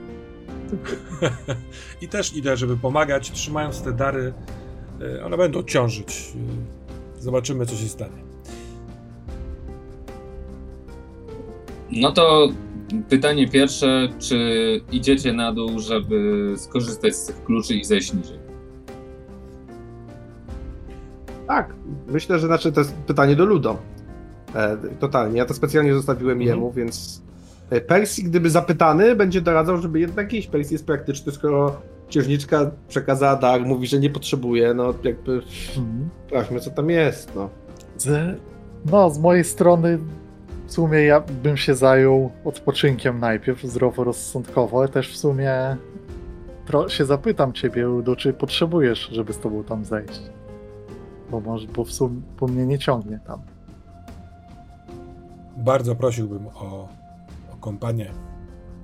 I 2.02 2.08
też 2.08 2.36
idę, 2.36 2.56
żeby 2.56 2.76
pomagać, 2.76 3.30
trzymając 3.30 3.82
te 3.82 3.92
dary. 3.92 4.32
e, 5.18 5.24
One 5.24 5.36
będą 5.36 5.62
ciążyć. 5.62 6.32
E, 7.18 7.22
Zobaczymy, 7.22 7.66
co 7.66 7.76
się 7.76 7.88
stanie. 7.88 8.22
No 11.92 12.12
to 12.12 12.48
pytanie 13.08 13.48
pierwsze, 13.48 14.08
czy 14.18 14.36
idziecie 14.92 15.32
na 15.32 15.52
dół, 15.52 15.78
żeby 15.78 16.52
skorzystać 16.56 17.16
z 17.16 17.26
tych 17.26 17.44
kluczy 17.44 17.74
i 17.74 17.84
zejść 17.84 18.12
niżej? 18.14 18.38
Tak, 21.46 21.74
myślę, 22.08 22.38
że 22.38 22.46
znaczy 22.46 22.72
to 22.72 22.80
jest 22.80 22.94
pytanie 22.94 23.36
do 23.36 23.44
Ludo. 23.44 23.76
E, 24.54 24.76
totalnie. 24.98 25.38
Ja 25.38 25.44
to 25.46 25.54
specjalnie 25.54 25.94
zostawiłem 25.94 26.38
Mhm. 26.38 26.48
jemu, 26.48 26.72
więc 26.72 27.22
e, 27.70 27.80
Percy, 27.80 28.22
gdyby 28.22 28.50
zapytany, 28.50 29.16
będzie 29.16 29.40
doradzał, 29.40 29.76
żeby 29.82 30.00
jednak 30.00 30.32
iść. 30.32 30.48
Percy 30.48 30.74
jest 30.74 30.86
praktyczny, 30.86 31.32
skoro 31.32 31.76
księżniczka 32.08 32.70
przekazała 32.88 33.36
dar, 33.36 33.60
mówi, 33.66 33.86
że 33.86 33.98
nie 33.98 34.10
potrzebuje, 34.10 34.74
no 34.74 34.94
jakby 35.04 35.32
Mhm. 35.32 36.08
sprawdźmy, 36.26 36.60
co 36.60 36.70
tam 36.70 36.90
jest, 36.90 37.32
no. 37.36 37.48
Z, 37.98 38.38
no, 38.92 39.10
z 39.10 39.18
mojej 39.18 39.44
strony 39.44 39.98
w 40.70 40.72
sumie 40.72 41.02
ja 41.02 41.20
bym 41.20 41.56
się 41.56 41.74
zajął 41.74 42.30
odpoczynkiem 42.44 43.18
najpierw, 43.20 43.62
zdroworozsądkowo, 43.62 44.78
ale 44.78 44.88
też 44.88 45.12
w 45.12 45.16
sumie 45.16 45.76
się 46.88 47.04
zapytam 47.04 47.52
ciebie, 47.52 47.90
Udo, 47.90 48.16
czy 48.16 48.32
potrzebujesz, 48.32 49.08
żeby 49.12 49.32
z 49.32 49.38
tobą 49.38 49.64
tam 49.64 49.84
zejść? 49.84 50.22
Bo 51.30 51.40
może, 51.40 51.66
bo 51.66 51.84
w 51.84 51.92
sumie 51.92 52.20
po 52.36 52.46
mnie 52.46 52.66
nie 52.66 52.78
ciągnie 52.78 53.20
tam. 53.26 53.40
Bardzo 55.56 55.94
prosiłbym 55.94 56.46
o, 56.46 56.88
o 57.52 57.56
kompanię. 57.60 58.10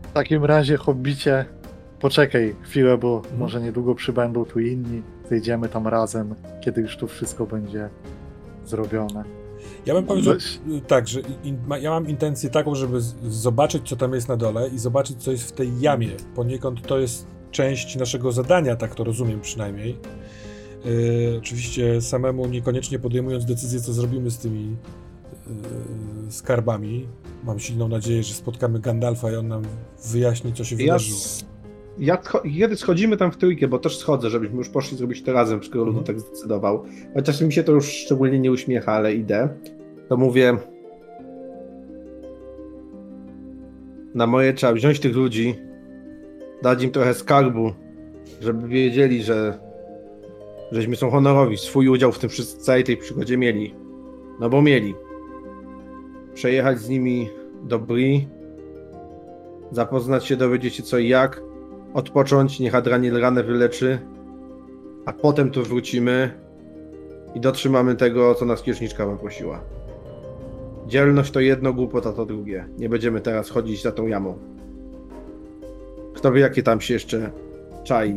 W 0.02 0.12
takim 0.12 0.44
razie, 0.44 0.76
hobbicie, 0.76 1.44
poczekaj 2.00 2.56
chwilę, 2.62 2.98
bo 2.98 3.16
Mhm. 3.16 3.38
może 3.38 3.60
niedługo 3.60 3.94
przybędą 3.94 4.44
tu 4.44 4.60
inni, 4.60 5.02
zejdziemy 5.30 5.68
tam 5.68 5.86
razem, 5.86 6.34
kiedy 6.60 6.80
już 6.80 6.96
tu 6.96 7.06
wszystko 7.06 7.46
będzie 7.46 7.88
zrobione. 8.64 9.45
Ja 9.86 9.94
bym 9.94 10.04
powiedział 10.04 10.34
tak, 10.86 11.08
że 11.08 11.20
in, 11.44 11.58
ma, 11.66 11.78
ja 11.78 11.90
mam 11.90 12.08
intencję 12.08 12.50
taką, 12.50 12.74
żeby 12.74 13.00
z, 13.00 13.14
zobaczyć, 13.28 13.88
co 13.88 13.96
tam 13.96 14.14
jest 14.14 14.28
na 14.28 14.36
dole 14.36 14.68
i 14.68 14.78
zobaczyć, 14.78 15.16
co 15.22 15.30
jest 15.32 15.48
w 15.48 15.52
tej 15.52 15.80
jamie. 15.80 16.08
Poniekąd 16.34 16.86
to 16.86 16.98
jest 16.98 17.26
część 17.50 17.96
naszego 17.96 18.32
zadania, 18.32 18.76
tak 18.76 18.94
to 18.94 19.04
rozumiem 19.04 19.40
przynajmniej. 19.40 19.96
Yy, 20.84 21.38
oczywiście 21.38 22.00
samemu 22.00 22.46
niekoniecznie 22.46 22.98
podejmując 22.98 23.44
decyzję, 23.44 23.80
co 23.80 23.92
zrobimy 23.92 24.30
z 24.30 24.38
tymi 24.38 24.76
yy, 25.46 25.52
skarbami. 26.32 27.06
Mam 27.44 27.58
silną 27.58 27.88
nadzieję, 27.88 28.22
że 28.22 28.34
spotkamy 28.34 28.80
Gandalfa 28.80 29.32
i 29.32 29.34
on 29.34 29.48
nam 29.48 29.62
wyjaśni, 30.12 30.52
co 30.52 30.64
się 30.64 30.76
Ja, 30.76 30.82
wydarzyło. 30.82 31.18
ja 31.98 32.18
kiedy 32.58 32.76
schodzimy 32.76 33.16
tam 33.16 33.32
w 33.32 33.36
trójkę, 33.36 33.68
bo 33.68 33.78
też 33.78 33.98
schodzę, 33.98 34.30
żebyśmy 34.30 34.56
już 34.56 34.68
poszli 34.68 34.96
zrobić 34.98 35.22
to 35.22 35.32
razem, 35.32 35.64
skoro 35.64 35.86
Mhm. 35.86 36.04
tak 36.04 36.20
zdecydował. 36.20 36.84
Chociaż 37.14 37.40
mi 37.40 37.52
się 37.52 37.64
to 37.64 37.72
już 37.72 37.86
szczególnie 37.92 38.38
nie 38.38 38.52
uśmiecha, 38.52 38.92
ale 38.92 39.14
idę. 39.14 39.48
To 40.08 40.16
mówię. 40.16 40.56
Na 44.14 44.26
moje 44.26 44.54
trzeba 44.54 44.72
wziąć 44.72 45.00
tych 45.00 45.16
ludzi, 45.16 45.54
dać 46.62 46.82
im 46.82 46.90
trochę 46.90 47.14
skarbu, 47.14 47.72
żeby 48.40 48.68
wiedzieli, 48.68 49.22
że 49.22 49.58
żeśmy 50.72 50.96
są 50.96 51.10
honorowi, 51.10 51.56
swój 51.56 51.88
udział 51.88 52.12
w 52.12 52.18
tym 52.18 52.30
całej 52.58 52.84
tej 52.84 52.96
przygodzie 52.96 53.36
mieli. 53.36 53.74
No 54.40 54.50
bo 54.50 54.62
mieli. 54.62 54.94
Przejechać 56.34 56.78
z 56.78 56.88
nimi 56.88 57.28
do 57.62 57.78
Bri, 57.78 58.28
zapoznać 59.70 60.26
się, 60.26 60.36
dowiedzieć 60.36 60.74
się 60.74 60.82
co 60.82 60.98
i 60.98 61.08
jak, 61.08 61.42
odpocząć, 61.94 62.60
niech 62.60 62.74
Adraniel 62.74 63.20
ranę 63.20 63.42
wyleczy, 63.42 63.98
a 65.06 65.12
potem 65.12 65.50
tu 65.50 65.62
wrócimy 65.62 66.30
i 67.34 67.40
dotrzymamy 67.40 67.94
tego, 67.94 68.34
co 68.34 68.44
nas 68.44 68.62
księżniczka 68.62 69.06
poprosiła. 69.06 69.75
Dzielność 70.86 71.30
to 71.30 71.40
jedno, 71.40 71.72
głupota 71.72 72.12
to 72.12 72.26
drugie. 72.26 72.68
Nie 72.78 72.88
będziemy 72.88 73.20
teraz 73.20 73.50
chodzić 73.50 73.82
za 73.82 73.92
tą 73.92 74.06
jamą. 74.06 74.38
Kto 76.14 76.32
wie, 76.32 76.40
jakie 76.40 76.62
tam 76.62 76.80
się 76.80 76.94
jeszcze 76.94 77.30
czai. 77.84 78.10
E, 78.10 78.14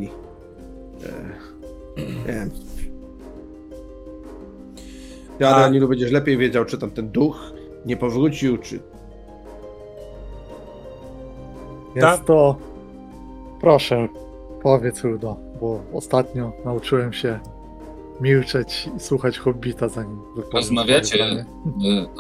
nie 1.98 2.34
wiem. 2.34 2.50
Ty, 5.38 5.48
A- 5.48 5.56
Adranilu, 5.56 5.88
będziesz 5.88 6.12
lepiej 6.12 6.38
wiedział, 6.38 6.66
czy 6.66 6.78
tam 6.78 6.92
ten 6.92 7.10
duch 7.10 7.54
nie 7.86 7.98
powrócił, 7.98 8.58
czy 8.58 8.80
Jest 11.96 12.08
Ta- 12.08 12.18
to. 12.18 12.56
Proszę, 13.62 14.08
powiedz 14.62 15.04
Rudo, 15.04 15.38
bo 15.62 15.82
ostatnio 15.94 16.52
nauczyłem 16.66 17.14
się 17.14 17.40
milczeć 18.22 18.90
i 18.98 19.00
słuchać 19.00 19.38
hobbita, 19.40 19.90
zanim 19.90 20.20
Rozmawiacie 20.54 21.26
y, 21.26 21.46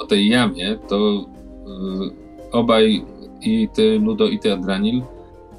o 0.01 0.05
tej 0.07 0.27
jamie, 0.29 0.77
to 0.87 0.95
y, 0.97 2.51
obaj 2.51 3.05
i 3.41 3.69
ty, 3.73 3.99
Ludo, 3.99 4.27
i 4.27 4.39
ty, 4.39 4.53
Adranil, 4.53 5.01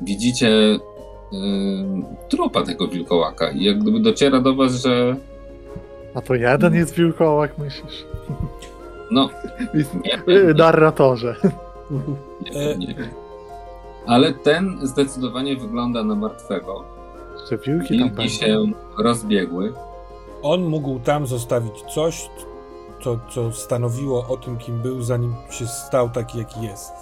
widzicie 0.02 0.48
y, 0.48 0.78
trupa 2.28 2.62
tego 2.62 2.88
wilkołaka 2.88 3.50
i 3.50 3.64
jak 3.64 3.78
gdyby 3.78 4.00
dociera 4.00 4.40
do 4.40 4.54
was, 4.54 4.72
że 4.82 5.16
A 6.14 6.20
to 6.20 6.34
jeden 6.34 6.74
jest 6.74 6.94
wilkołak, 6.94 7.58
myślisz? 7.58 8.04
no, 9.10 9.28
nie, 10.04 10.54
Narratorze. 10.54 11.36
nie, 12.54 12.76
nie. 12.76 12.94
Ale 14.06 14.32
ten 14.32 14.78
zdecydowanie 14.82 15.56
wygląda 15.56 16.04
na 16.04 16.14
martwego. 16.14 16.84
Że 17.50 17.58
wilki 17.58 18.10
tam 18.16 18.28
się 18.28 18.64
rozbiegły. 18.98 19.72
On 20.42 20.64
mógł 20.64 21.00
tam 21.00 21.26
zostawić 21.26 21.82
coś, 21.94 22.30
co, 23.02 23.20
co 23.30 23.52
stanowiło 23.52 24.26
o 24.28 24.36
tym, 24.36 24.58
kim 24.58 24.82
był, 24.82 25.02
zanim 25.02 25.34
się 25.50 25.66
stał 25.66 26.10
taki, 26.10 26.38
jaki 26.38 26.62
jest. 26.62 26.92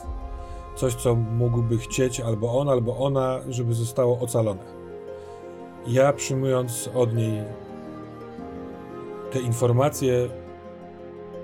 coś, 0.76 0.94
co 0.94 1.14
mógłby 1.14 1.78
chcieć 1.78 2.20
albo 2.20 2.58
on, 2.58 2.68
albo 2.68 2.96
ona, 2.96 3.40
żeby 3.48 3.74
zostało 3.74 4.18
ocalone. 4.18 4.62
Ja 5.86 6.12
przyjmując 6.12 6.90
od 6.94 7.14
niej 7.14 7.42
te 9.32 9.40
informacje, 9.40 10.28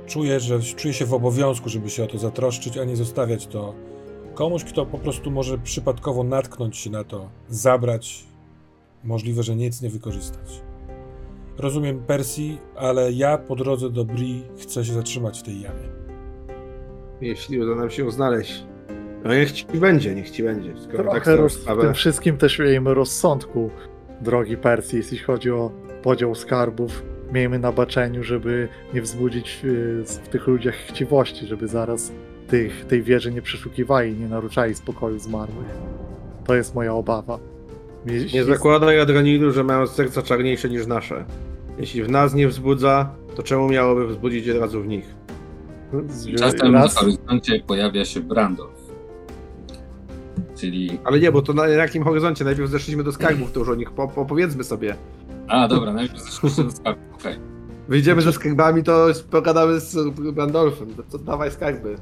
czuję, 0.06 0.40
że 0.40 0.60
czuję 0.60 0.94
się 0.94 1.06
w 1.06 1.14
obowiązku, 1.14 1.68
żeby 1.68 1.90
się 1.90 2.04
o 2.04 2.06
to 2.06 2.18
zatroszczyć, 2.18 2.78
a 2.78 2.84
nie 2.84 2.96
zostawiać 2.96 3.46
to 3.46 3.74
komuś, 4.34 4.64
kto 4.64 4.86
po 4.86 4.98
prostu 4.98 5.30
może 5.30 5.58
przypadkowo 5.58 6.24
natknąć 6.24 6.76
się 6.76 6.90
na 6.90 7.04
to, 7.04 7.28
zabrać, 7.48 8.24
możliwe, 9.04 9.42
że 9.42 9.56
nic 9.56 9.82
nie 9.82 9.90
wykorzystać. 9.90 10.62
Rozumiem 11.58 11.98
Persji, 11.98 12.58
ale 12.76 13.12
ja 13.12 13.38
po 13.38 13.56
drodze 13.56 13.90
do 13.90 14.04
Bri 14.04 14.42
chcę 14.58 14.84
się 14.84 14.92
zatrzymać 14.92 15.40
w 15.40 15.42
tej 15.42 15.60
jamie. 15.60 15.88
Jeśli 17.20 17.60
uda 17.60 17.74
nam 17.74 17.90
się 17.90 18.02
ją 18.04 18.10
znaleźć. 18.10 18.64
No 19.24 19.34
niech 19.34 19.52
ci 19.52 19.66
będzie, 19.66 20.14
niech 20.14 20.30
ci 20.30 20.42
będzie. 20.42 20.74
Skoro 20.88 21.04
tak 21.12 21.24
Trochę 21.24 21.36
roz, 21.36 21.56
w 21.56 21.60
sprawę. 21.62 21.82
tym 21.82 21.94
wszystkim 21.94 22.36
też 22.36 22.58
miejmy 22.58 22.94
rozsądku, 22.94 23.70
drogi 24.20 24.56
Persji, 24.56 24.98
jeśli 24.98 25.18
chodzi 25.18 25.50
o 25.50 25.70
podział 26.02 26.34
skarbów. 26.34 27.02
Miejmy 27.32 27.58
na 27.58 27.72
baczeniu, 27.72 28.22
żeby 28.24 28.68
nie 28.94 29.02
wzbudzić 29.02 29.60
y, 29.64 30.02
w 30.06 30.28
tych 30.28 30.46
ludziach 30.46 30.74
chciwości, 30.74 31.46
żeby 31.46 31.68
zaraz 31.68 32.12
tych, 32.48 32.84
tej 32.84 33.02
wieży 33.02 33.32
nie 33.32 33.42
przeszukiwali, 33.42 34.14
nie 34.14 34.28
naruszali 34.28 34.74
spokoju 34.74 35.18
zmarłych. 35.18 35.66
To 36.46 36.54
jest 36.54 36.74
moja 36.74 36.94
obawa. 36.94 37.38
Jeśli- 38.06 38.38
Nie 38.38 38.44
zakładaj 38.44 39.00
Adranilu, 39.00 39.52
że 39.52 39.64
mają 39.64 39.86
serca 39.86 40.22
czarniejsze 40.22 40.68
niż 40.70 40.86
nasze. 40.86 41.24
Jeśli 41.78 42.02
w 42.02 42.10
nas 42.10 42.34
nie 42.34 42.48
wzbudza, 42.48 43.10
to 43.36 43.42
czemu 43.42 43.68
miałoby 43.68 44.06
wzbudzić 44.06 44.48
od 44.48 44.56
razu 44.60 44.82
w 44.82 44.86
nich? 44.86 45.14
Czasem 46.38 46.72
na 46.72 46.88
horyzoncie 46.88 47.60
pojawia 47.66 48.04
się 48.04 48.20
Brandolf. 48.20 48.84
Czyli. 50.56 50.98
Ale 51.04 51.20
nie, 51.20 51.32
bo 51.32 51.42
to 51.42 51.52
na 51.52 51.68
jakim 51.68 52.02
horyzoncie? 52.04 52.44
Najpierw 52.44 52.70
zeszliśmy 52.70 53.02
do 53.04 53.12
skarbów, 53.12 53.52
to 53.52 53.60
już 53.60 53.68
o 53.68 53.74
nich 53.74 53.90
po, 53.90 54.02
opowiedzmy 54.02 54.64
sobie. 54.64 54.96
A, 55.48 55.68
dobra, 55.68 55.92
najpierw 55.92 56.22
zeszliśmy 56.22 56.64
do 56.64 56.70
skarbu. 56.70 57.00
Okej. 57.14 57.36
Wyjdziemy 57.88 58.22
ze 58.22 58.32
skarbami, 58.32 58.82
to 58.82 59.06
pogadamy 59.30 59.80
z 59.80 59.96
Randolfem. 60.36 60.88
To, 61.10 61.18
dawaj 61.18 61.50
skarby. 61.50 61.96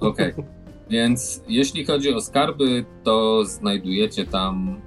Okej. 0.00 0.32
Więc 0.90 1.42
jeśli 1.48 1.84
chodzi 1.84 2.14
o 2.14 2.20
skarby, 2.20 2.84
to 3.04 3.44
znajdujecie 3.44 4.26
tam. 4.26 4.80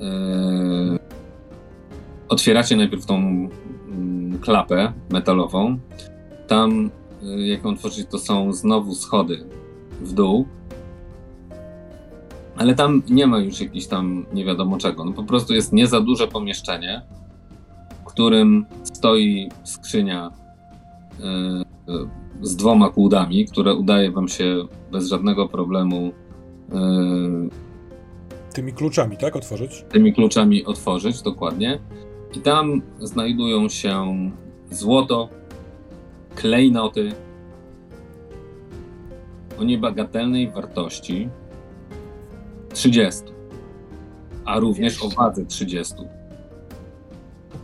E, 0.00 0.98
otwieracie 2.28 2.76
najpierw 2.76 3.06
tą 3.06 3.16
mm, 3.16 4.38
klapę 4.40 4.92
metalową. 5.10 5.78
Tam, 6.46 6.90
e, 7.22 7.46
jak 7.46 7.64
ją 7.64 7.70
otworzycie, 7.70 8.04
to 8.04 8.18
są 8.18 8.52
znowu 8.52 8.94
schody 8.94 9.44
w 10.00 10.12
dół. 10.12 10.46
Ale 12.56 12.74
tam 12.74 13.02
nie 13.10 13.26
ma 13.26 13.38
już 13.38 13.60
jakichś 13.60 13.86
tam 13.86 14.26
nie 14.32 14.44
wiadomo 14.44 14.78
czego. 14.78 15.04
No 15.04 15.12
po 15.12 15.24
prostu 15.24 15.54
jest 15.54 15.72
nie 15.72 15.86
za 15.86 16.00
duże 16.00 16.28
pomieszczenie, 16.28 17.02
w 18.02 18.04
którym 18.04 18.66
stoi 18.82 19.48
skrzynia 19.64 20.30
e, 21.20 21.64
z 22.42 22.56
dwoma 22.56 22.90
kłódami, 22.90 23.46
które 23.46 23.74
udaje 23.74 24.10
wam 24.10 24.28
się 24.28 24.64
bez 24.92 25.08
żadnego 25.08 25.48
problemu 25.48 26.12
Tymi 28.56 28.72
kluczami, 28.72 29.16
tak? 29.16 29.36
Otworzyć? 29.36 29.84
tymi 29.88 30.12
kluczami 30.12 30.64
otworzyć, 30.64 31.22
dokładnie. 31.22 31.78
I 32.36 32.40
tam 32.40 32.82
znajdują 33.00 33.68
się 33.68 34.14
złoto, 34.70 35.28
klejnoty 36.34 37.12
o 39.58 39.64
niebagatelnej 39.64 40.50
wartości 40.50 41.28
30, 42.74 43.22
a 44.44 44.58
również 44.58 45.02
o 45.02 45.08
wadze 45.08 45.46
30. 45.46 45.94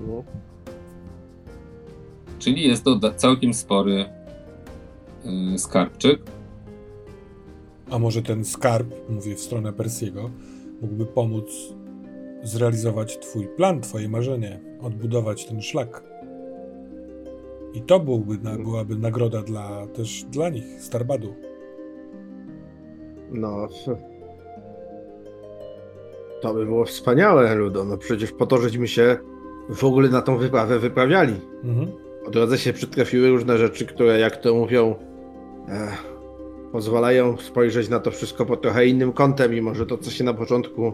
No. 0.06 0.24
Czyli 2.38 2.68
jest 2.68 2.84
to 2.84 3.12
całkiem 3.16 3.54
spory 3.54 4.04
y, 5.54 5.58
skarbczyk. 5.58 6.22
A 7.90 7.98
może 7.98 8.22
ten 8.22 8.44
skarb, 8.44 8.94
mówię 9.08 9.34
w 9.36 9.40
stronę 9.40 9.72
Persiego, 9.72 10.30
mógłby 10.82 11.06
pomóc 11.06 11.74
zrealizować 12.42 13.18
twój 13.18 13.48
plan, 13.48 13.80
twoje 13.80 14.08
marzenie, 14.08 14.60
odbudować 14.80 15.44
ten 15.44 15.62
szlak. 15.62 16.02
I 17.74 17.82
to 17.82 18.00
byłby, 18.00 18.38
byłaby 18.58 18.96
nagroda 18.96 19.42
dla, 19.42 19.86
też 19.86 20.24
dla 20.30 20.48
nich, 20.48 20.82
Starbadu. 20.82 21.34
No. 23.30 23.68
To 26.40 26.54
by 26.54 26.66
było 26.66 26.84
wspaniałe, 26.84 27.54
Ludo. 27.54 27.84
No 27.84 27.98
przecież 27.98 28.32
po 28.32 28.46
to, 28.46 28.58
żeśmy 28.58 28.88
się 28.88 29.16
w 29.70 29.84
ogóle 29.84 30.08
na 30.08 30.22
tą 30.22 30.36
wyprawę 30.36 30.78
wyprawiali. 30.78 31.34
Mhm. 31.64 31.92
Po 32.24 32.30
drodze 32.30 32.58
się 32.58 32.72
przytrafiły 32.72 33.28
różne 33.28 33.58
rzeczy, 33.58 33.86
które, 33.86 34.18
jak 34.18 34.36
to 34.36 34.54
mówią, 34.54 34.94
eh, 35.68 36.11
pozwalają 36.72 37.36
spojrzeć 37.36 37.88
na 37.88 38.00
to 38.00 38.10
wszystko 38.10 38.46
pod 38.46 38.62
trochę 38.62 38.86
innym 38.86 39.12
kątem, 39.12 39.54
i 39.54 39.60
może 39.60 39.86
to, 39.86 39.98
co 39.98 40.10
się 40.10 40.24
na 40.24 40.34
początku 40.34 40.92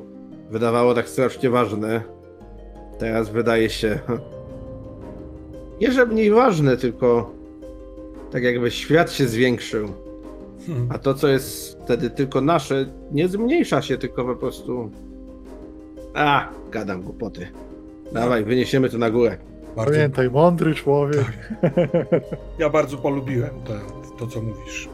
wydawało 0.50 0.94
tak 0.94 1.08
strasznie 1.08 1.50
ważne, 1.50 2.02
teraz 2.98 3.28
wydaje 3.28 3.70
się 3.70 3.98
nie, 5.80 5.92
że 5.92 6.06
mniej 6.06 6.30
ważne, 6.30 6.76
tylko 6.76 7.30
tak 8.30 8.42
jakby 8.42 8.70
świat 8.70 9.12
się 9.12 9.26
zwiększył. 9.26 9.88
Hmm. 10.66 10.88
A 10.92 10.98
to, 10.98 11.14
co 11.14 11.28
jest 11.28 11.78
wtedy 11.84 12.10
tylko 12.10 12.40
nasze, 12.40 12.86
nie 13.12 13.28
zmniejsza 13.28 13.82
się, 13.82 13.98
tylko 13.98 14.24
po 14.24 14.36
prostu. 14.36 14.90
A, 16.14 16.48
gadam 16.70 17.02
głupoty. 17.02 17.48
Dawaj, 18.12 18.44
wyniesiemy 18.44 18.88
to 18.88 18.98
na 18.98 19.10
górę. 19.10 19.36
Bardzo, 19.76 19.92
Pamiętaj, 19.92 20.30
mądry 20.30 20.74
człowiek. 20.74 21.48
ja 22.58 22.70
bardzo 22.70 22.96
polubiłem 22.96 23.50
to, 23.64 23.72
to, 24.18 24.26
co 24.26 24.42
mówisz. 24.42 24.88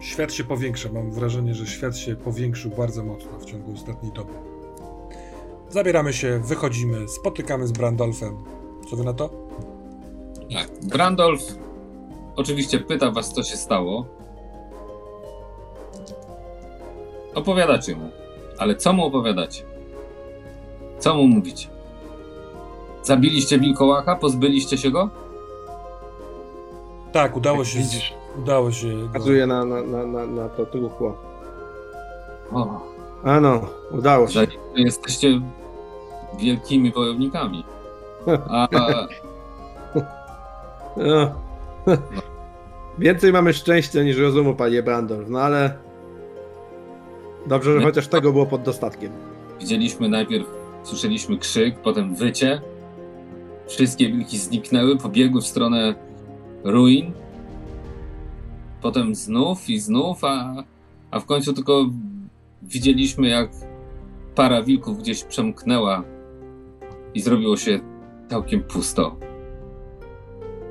Świat 0.00 0.32
się 0.32 0.44
powiększa. 0.44 0.88
Mam 0.92 1.10
wrażenie, 1.10 1.54
że 1.54 1.66
świat 1.66 1.96
się 1.96 2.16
powiększył 2.16 2.70
bardzo 2.70 3.04
mocno 3.04 3.38
w 3.38 3.44
ciągu 3.44 3.72
ostatniej 3.72 4.12
doby. 4.12 4.32
Zabieramy 5.68 6.12
się, 6.12 6.40
wychodzimy, 6.44 7.08
spotykamy 7.08 7.66
z 7.66 7.72
Brandolfem. 7.72 8.36
Co 8.90 8.96
wy 8.96 9.04
na 9.04 9.12
to? 9.14 9.30
Tak. 10.54 10.68
Brandolf 10.88 11.42
oczywiście 12.36 12.78
pyta 12.80 13.10
was, 13.10 13.32
co 13.34 13.42
się 13.42 13.56
stało. 13.56 14.06
Opowiadacie 17.34 17.96
mu. 17.96 18.08
Ale 18.58 18.76
co 18.76 18.92
mu 18.92 19.04
opowiadacie? 19.04 19.62
Co 20.98 21.14
mu 21.14 21.26
mówicie? 21.28 21.68
Zabiliście 23.02 23.58
wilkołaka? 23.58 24.16
Pozbyliście 24.16 24.78
się 24.78 24.90
go? 24.90 25.10
Tak, 27.12 27.36
udało 27.36 27.58
Jak 27.58 27.66
się. 27.66 27.78
widzisz. 27.78 28.14
Udało 28.42 28.72
się. 28.72 28.88
Go... 28.98 29.06
Pokazuję 29.06 29.46
na, 29.46 29.64
na, 29.64 29.82
na, 29.82 30.06
na, 30.06 30.26
na 30.26 30.48
to 30.48 30.66
truchło. 30.66 31.16
O, 32.52 32.80
A 33.24 33.40
no, 33.40 33.60
udało 33.90 34.28
się. 34.28 34.46
jesteście 34.76 35.40
wielkimi 36.40 36.92
wojownikami. 36.92 37.64
A, 38.48 38.68
No. 40.96 41.30
Więcej 42.98 43.32
mamy 43.32 43.52
szczęścia 43.52 44.02
niż 44.02 44.18
rozumu, 44.18 44.54
panie 44.54 44.82
Brandolf, 44.82 45.28
no 45.28 45.40
ale. 45.40 45.74
Dobrze, 47.46 47.72
że 47.72 47.78
Nie. 47.78 47.84
chociaż 47.84 48.08
tego 48.08 48.32
było 48.32 48.46
pod 48.46 48.62
dostatkiem. 48.62 49.12
Widzieliśmy 49.60 50.08
najpierw, 50.08 50.46
słyszeliśmy 50.82 51.38
krzyk, 51.38 51.78
potem 51.78 52.14
wycie. 52.14 52.60
Wszystkie 53.68 54.06
wilki 54.12 54.38
zniknęły, 54.38 54.96
pobiegły 54.96 55.40
w 55.40 55.46
stronę 55.46 55.94
ruin. 56.64 57.12
Potem 58.82 59.14
znów 59.14 59.70
i 59.70 59.78
znów, 59.78 60.24
a, 60.24 60.64
a 61.10 61.20
w 61.20 61.26
końcu 61.26 61.52
tylko 61.52 61.90
widzieliśmy, 62.62 63.28
jak 63.28 63.50
para 64.34 64.62
wilków 64.62 64.98
gdzieś 64.98 65.24
przemknęła 65.24 66.04
i 67.14 67.20
zrobiło 67.20 67.56
się 67.56 67.80
całkiem 68.30 68.62
pusto. 68.62 69.16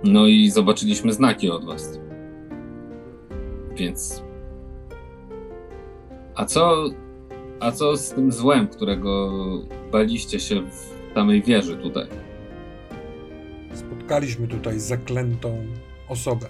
No 0.04 0.28
i 0.28 0.50
zobaczyliśmy 0.50 1.14
znaki 1.14 1.50
od 1.50 1.66
was. 1.66 2.00
Więc. 3.76 4.24
A 6.36 6.46
co 6.46 6.90
a 7.60 7.72
co 7.72 7.98
z 7.98 8.10
tym 8.14 8.32
złem, 8.32 8.68
którego 8.68 9.32
baliście 9.92 10.40
się 10.40 10.62
w 10.62 11.14
samej 11.14 11.42
wieży 11.42 11.78
tutaj? 11.78 12.08
Spotkaliśmy 13.74 14.48
tutaj 14.48 14.80
zaklętą 14.80 15.66
osobę. 16.10 16.48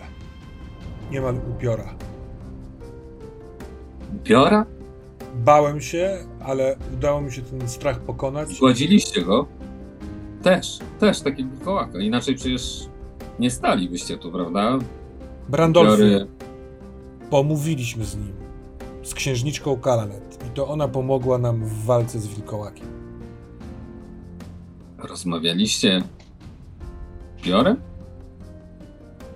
Niemal 1.12 1.36
upiora. 1.56 1.94
Biora? 4.24 4.66
Bałem 5.36 5.82
się, 5.82 6.18
ale 6.44 6.76
udało 6.94 7.22
mi 7.22 7.32
się 7.32 7.42
ten 7.42 7.70
strach 7.70 8.00
pokonać. 8.00 8.50
Zgładziliście 8.50 9.22
go? 9.22 9.46
Też, 10.44 10.80
też 11.00 11.22
takiego 11.22 11.50
kołaka. 11.66 12.00
Inaczej 12.00 12.36
przecież 12.36 12.86
nie 13.40 13.52
stalibyście 13.52 14.18
tu, 14.18 14.32
prawda? 14.32 14.80
Brandolfie, 15.50 15.98
Biory. 16.10 16.28
pomówiliśmy 17.30 18.06
z 18.06 18.16
nim. 18.16 18.34
z 19.04 19.14
księżniczką 19.14 19.78
Kalanet 19.80 20.40
i 20.48 20.50
to 20.50 20.68
ona 20.68 20.88
pomogła 20.88 21.38
nam 21.38 21.66
w 21.66 21.86
walce 21.86 22.20
z 22.20 22.28
wilkołakiem. 22.28 22.88
Rozmawialiście 24.98 26.02
Biorem? 27.44 27.78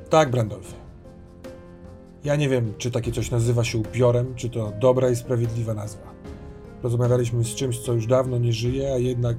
Tak, 0.09 0.31
Brandolfie. 0.31 0.82
Ja 2.23 2.35
nie 2.35 2.49
wiem, 2.49 2.73
czy 2.77 2.91
takie 2.91 3.11
coś 3.11 3.31
nazywa 3.31 3.63
się 3.63 3.77
upiorem, 3.77 4.35
czy 4.35 4.49
to 4.49 4.71
dobra 4.79 5.09
i 5.09 5.15
sprawiedliwa 5.15 5.73
nazwa. 5.73 6.13
Rozmawialiśmy 6.83 7.43
z 7.43 7.55
czymś, 7.55 7.79
co 7.79 7.93
już 7.93 8.07
dawno 8.07 8.37
nie 8.37 8.53
żyje, 8.53 8.93
a 8.93 8.97
jednak 8.97 9.37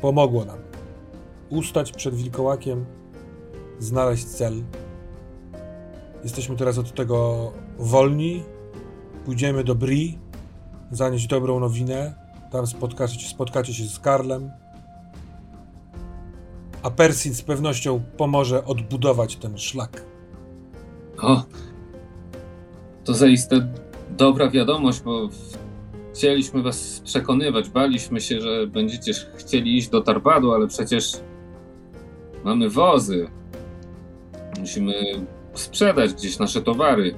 pomogło 0.00 0.44
nam 0.44 0.58
ustać 1.52 1.92
przed 1.92 2.14
wilkołakiem, 2.14 2.84
znaleźć 3.78 4.24
cel. 4.24 4.62
Jesteśmy 6.24 6.56
teraz 6.56 6.78
od 6.78 6.94
tego 6.94 7.52
wolni. 7.78 8.42
Pójdziemy 9.24 9.64
do 9.64 9.74
Bri, 9.74 10.18
zanieść 10.90 11.26
dobrą 11.26 11.60
nowinę. 11.60 12.14
Tam 12.50 12.66
spotkacie, 12.66 13.28
spotkacie 13.28 13.74
się 13.74 13.84
z 13.84 13.98
Karlem. 13.98 14.50
A 16.82 16.90
Persin 16.90 17.34
z 17.34 17.42
pewnością 17.42 18.02
pomoże 18.16 18.64
odbudować 18.64 19.36
ten 19.36 19.58
szlak. 19.58 20.04
O, 21.18 21.42
to 23.04 23.14
zaiste 23.14 23.68
dobra 24.10 24.50
wiadomość, 24.50 25.00
bo 25.00 25.28
chcieliśmy 26.14 26.62
was 26.62 27.00
przekonywać. 27.04 27.68
Baliśmy 27.68 28.20
się, 28.20 28.40
że 28.40 28.66
będziecie 28.66 29.12
chcieli 29.36 29.76
iść 29.76 29.88
do 29.88 30.00
Tarbadu, 30.00 30.52
ale 30.52 30.66
przecież 30.66 31.12
mamy 32.44 32.70
wozy. 32.70 33.26
Musimy 34.60 34.94
sprzedać 35.54 36.14
gdzieś 36.14 36.38
nasze 36.38 36.62
towary. 36.62 37.14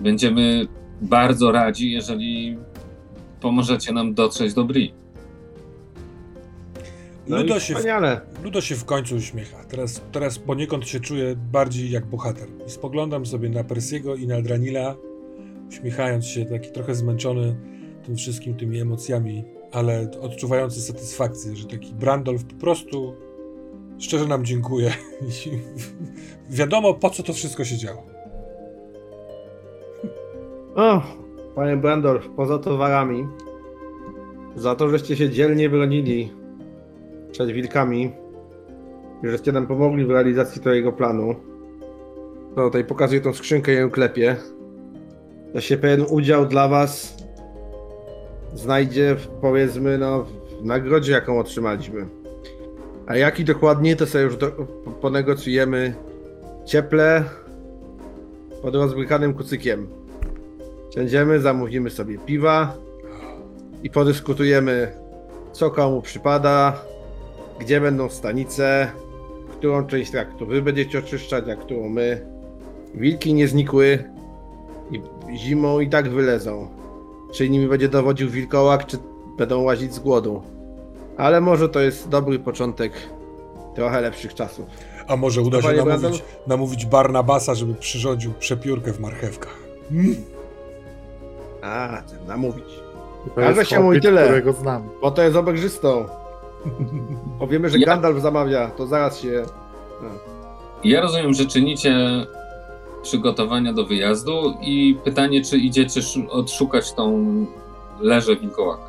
Będziemy 0.00 0.66
bardzo 1.02 1.52
radzi, 1.52 1.92
jeżeli 1.92 2.58
pomożecie 3.40 3.92
nam 3.92 4.14
dotrzeć 4.14 4.54
do 4.54 4.64
Bri. 4.64 4.94
No 7.28 7.36
Ludo 7.36 7.56
i 7.56 7.60
się, 7.60 7.74
wspaniale. 7.74 8.20
Ludo 8.44 8.60
się 8.60 8.74
w 8.74 8.84
końcu 8.84 9.16
uśmiecha. 9.16 9.64
Teraz, 9.64 10.02
teraz 10.12 10.38
poniekąd 10.38 10.88
się 10.88 11.00
czuję 11.00 11.36
bardziej 11.52 11.90
jak 11.90 12.06
bohater. 12.06 12.48
I 12.66 12.70
spoglądam 12.70 13.26
sobie 13.26 13.48
na 13.48 13.64
Persiego 13.64 14.14
i 14.14 14.26
na 14.26 14.42
Dranila, 14.42 14.96
uśmiechając 15.68 16.26
się, 16.26 16.44
taki 16.44 16.70
trochę 16.70 16.94
zmęczony 16.94 17.56
tym 18.02 18.16
wszystkim, 18.16 18.54
tymi 18.54 18.80
emocjami, 18.80 19.44
ale 19.72 20.10
odczuwający 20.20 20.80
satysfakcję, 20.80 21.56
że 21.56 21.66
taki 21.66 21.94
Brandolf 21.94 22.44
po 22.44 22.54
prostu 22.54 23.14
szczerze 23.98 24.26
nam 24.26 24.44
dziękuję. 24.44 24.92
Wiadomo, 26.50 26.94
po 26.94 27.10
co 27.10 27.22
to 27.22 27.32
wszystko 27.32 27.64
się 27.64 27.76
działo. 27.76 28.02
O, 30.74 31.02
panie 31.54 31.76
Brandorf, 31.76 32.28
poza 32.36 32.58
towarami, 32.58 33.26
za 34.56 34.74
to, 34.74 34.88
żeście 34.88 35.16
się 35.16 35.30
dzielnie 35.30 35.70
bronili 35.70 36.32
przed 37.32 37.50
wilkami 37.50 38.23
żeście 39.30 39.52
nam 39.52 39.66
pomogli 39.66 40.04
w 40.04 40.10
realizacji 40.10 40.60
twojego 40.60 40.92
planu. 40.92 41.34
No 42.56 42.64
tutaj 42.64 42.84
pokazuję 42.84 43.20
tą 43.20 43.32
skrzynkę 43.32 43.74
i 43.74 43.76
ją 43.76 43.90
klepię. 43.90 44.36
To 45.52 45.60
się 45.60 45.76
pewien 45.76 46.06
udział 46.10 46.46
dla 46.46 46.68
was 46.68 47.16
znajdzie, 48.54 49.14
w, 49.14 49.26
powiedzmy, 49.26 49.98
no, 49.98 50.24
w 50.60 50.64
nagrodzie, 50.64 51.12
jaką 51.12 51.38
otrzymaliśmy. 51.38 52.06
A 53.06 53.16
jaki 53.16 53.44
dokładnie, 53.44 53.96
to 53.96 54.06
sobie 54.06 54.24
już 54.24 54.36
do, 54.36 54.50
ponegocjujemy 55.00 55.94
cieple 56.64 57.24
pod 58.62 58.74
rozbrykanym 58.74 59.34
kucykiem. 59.34 59.86
Siądziemy, 60.94 61.40
zamówimy 61.40 61.90
sobie 61.90 62.18
piwa 62.18 62.76
i 63.82 63.90
podyskutujemy, 63.90 64.92
co 65.52 65.70
komu 65.70 66.02
przypada, 66.02 66.80
gdzie 67.60 67.80
będą 67.80 68.08
stanice, 68.08 68.92
którą 69.64 69.86
część 69.86 70.10
traktu 70.10 70.46
wy 70.46 70.62
będziecie 70.62 70.98
oczyszczać, 70.98 71.44
a 71.48 71.56
którą 71.56 71.88
my. 71.88 72.26
Wilki 72.94 73.34
nie 73.34 73.48
znikły 73.48 74.04
i 74.90 75.02
zimą 75.38 75.80
i 75.80 75.88
tak 75.88 76.08
wylezą. 76.08 76.68
Czy 77.32 77.48
nimi 77.48 77.68
będzie 77.68 77.88
dowodził 77.88 78.28
wilkołak, 78.28 78.86
czy 78.86 78.98
będą 79.38 79.62
łazić 79.62 79.94
z 79.94 79.98
głodu. 79.98 80.42
Ale 81.16 81.40
może 81.40 81.68
to 81.68 81.80
jest 81.80 82.08
dobry 82.08 82.38
początek 82.38 82.92
trochę 83.74 84.00
lepszych 84.00 84.34
czasów. 84.34 84.66
A 85.06 85.16
może 85.16 85.42
uda 85.42 85.62
się 85.62 85.84
namówić, 85.84 86.22
namówić 86.46 86.86
Barnabasa, 86.86 87.54
żeby 87.54 87.74
przyrządził 87.74 88.32
przepiórkę 88.32 88.92
w 88.92 89.00
marchewkach. 89.00 89.58
Mm. 89.90 90.16
A, 91.62 92.02
namówić. 92.26 92.64
To 93.24 93.40
Każe 93.40 93.64
się 93.64 93.76
hobbit, 93.76 94.02
tyle. 94.02 94.42
Bo 95.00 95.10
to 95.10 95.22
jest 95.22 95.36
oberżystą. 95.36 96.06
Powiemy, 97.38 97.68
że 97.68 97.78
Ja- 97.78 97.86
Gandalf 97.86 98.20
zamawia, 98.20 98.70
to 98.70 98.86
zaraz 98.86 99.20
się... 99.20 99.44
Ja 100.84 101.00
rozumiem, 101.00 101.34
że 101.34 101.46
czynicie 101.46 101.94
przygotowania 103.02 103.72
do 103.72 103.84
wyjazdu 103.86 104.54
i 104.60 104.98
pytanie, 105.04 105.42
czy 105.44 105.58
idziecie 105.58 106.02
szu- 106.02 106.30
odszukać 106.30 106.92
tą 106.92 107.26
leżę 108.00 108.36
wilkołaka. 108.36 108.82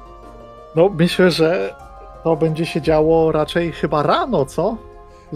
No, 0.76 0.89
myślę, 0.99 1.31
że 1.31 1.76
to 2.23 2.35
będzie 2.35 2.65
się 2.65 2.81
działo 2.81 3.31
raczej 3.31 3.72
chyba 3.72 4.03
rano, 4.03 4.45
co? 4.45 4.77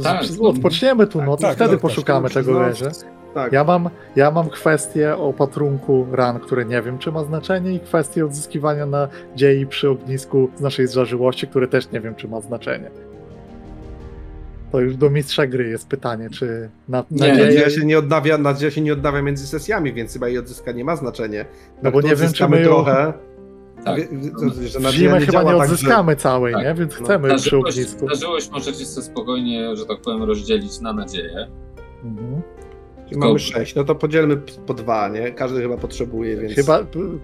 Tak, 0.04 0.24
z- 0.26 0.40
no, 0.40 0.50
Odpoczniemy 0.50 1.08
tu 1.08 1.18
tak, 1.20 1.28
noc 1.28 1.42
tak, 1.42 1.52
i 1.52 1.56
wtedy 1.56 1.70
tak, 1.70 1.82
tak. 1.82 1.90
poszukamy 1.90 2.30
tego 2.30 2.52
No, 2.52 2.60
leży. 2.60 2.92
Tak. 3.34 3.52
Ja 3.54 3.64
mam, 3.64 3.90
ja 4.16 4.32
mam 4.32 4.50
kwestię 4.50 5.18
opatrunku 5.18 6.08
ran, 6.12 6.40
które 6.40 6.66
nie 6.66 6.82
wiem, 6.82 6.98
czy 6.98 7.12
ma 7.12 7.24
znaczenie, 7.24 7.74
i 7.74 7.80
kwestię 7.80 8.26
odzyskiwania 8.26 8.86
nadziei 8.86 9.68
przy 9.68 9.90
ognisku 9.90 10.50
z 10.58 10.62
naszej 10.62 10.88
zżarzyłości, 10.88 11.48
które 11.48 11.68
też 11.68 11.92
nie 11.92 12.00
wiem, 12.02 12.16
czy 12.16 12.28
ma 12.28 12.42
znaczenie. 12.42 12.92
To 14.72 14.80
już 14.80 14.96
do 14.96 15.10
mistrza 15.10 15.48
gry 15.48 15.70
jest 15.70 15.88
pytanie, 15.88 16.30
czy 16.30 16.70
na, 16.90 17.04
Nie, 17.12 17.28
nadzieja... 17.28 17.46
Nadzieja 17.46 17.70
się 17.70 17.86
nie 17.86 18.00
odnawia, 18.00 18.38
nadzieja 18.38 18.72
się 18.72 18.82
nie 18.82 18.94
odnawia 18.94 19.22
między 19.22 19.48
sesjami, 19.48 19.94
więc 19.94 20.14
chyba 20.14 20.28
jej 20.28 20.38
odzyskanie 20.38 20.84
ma 20.86 20.96
znaczenie. 20.96 21.46
No 21.84 21.92
bo 21.92 22.02
tu 22.02 22.08
nie 22.08 22.16
wiem, 22.16 22.34
czy 22.34 22.50
my 22.50 22.62
ją 22.62 22.64
trochę. 22.68 23.14
Tak. 23.86 24.12
nadzieja 24.80 24.92
zimę 24.92 25.20
chyba 25.26 25.44
nie 25.44 25.50
tak, 25.50 25.58
odzyskamy 25.62 26.16
całej, 26.16 26.54
tak. 26.54 26.64
nie? 26.64 26.74
Więc 26.74 27.00
No. 27.00 27.06
chcemy 27.06 27.28
przy 27.30 27.38
Zdarzyłość, 27.40 27.78
ognisku. 27.78 28.06
zdarzyłość 28.08 28.50
możecie 28.52 28.86
sobie 28.86 29.06
spokojnie, 29.08 29.76
że 29.76 29.86
tak 29.86 30.02
powiem, 30.02 30.24
rozdzielić 30.24 30.80
na 30.80 30.94
nadzieję. 30.94 31.48
Mhm. 32.04 32.42
Mamy 33.16 33.40
sześć, 33.40 33.76
no 33.76 33.84
to 33.84 33.96
podzielmy 33.96 34.38
po 34.38 34.74
dwa, 34.74 35.08
nie? 35.10 35.32
Każdy 35.32 35.62
chyba 35.62 35.78
potrzebuje, 35.78 36.38
więc... 36.38 36.54
Chyba, 36.56 36.80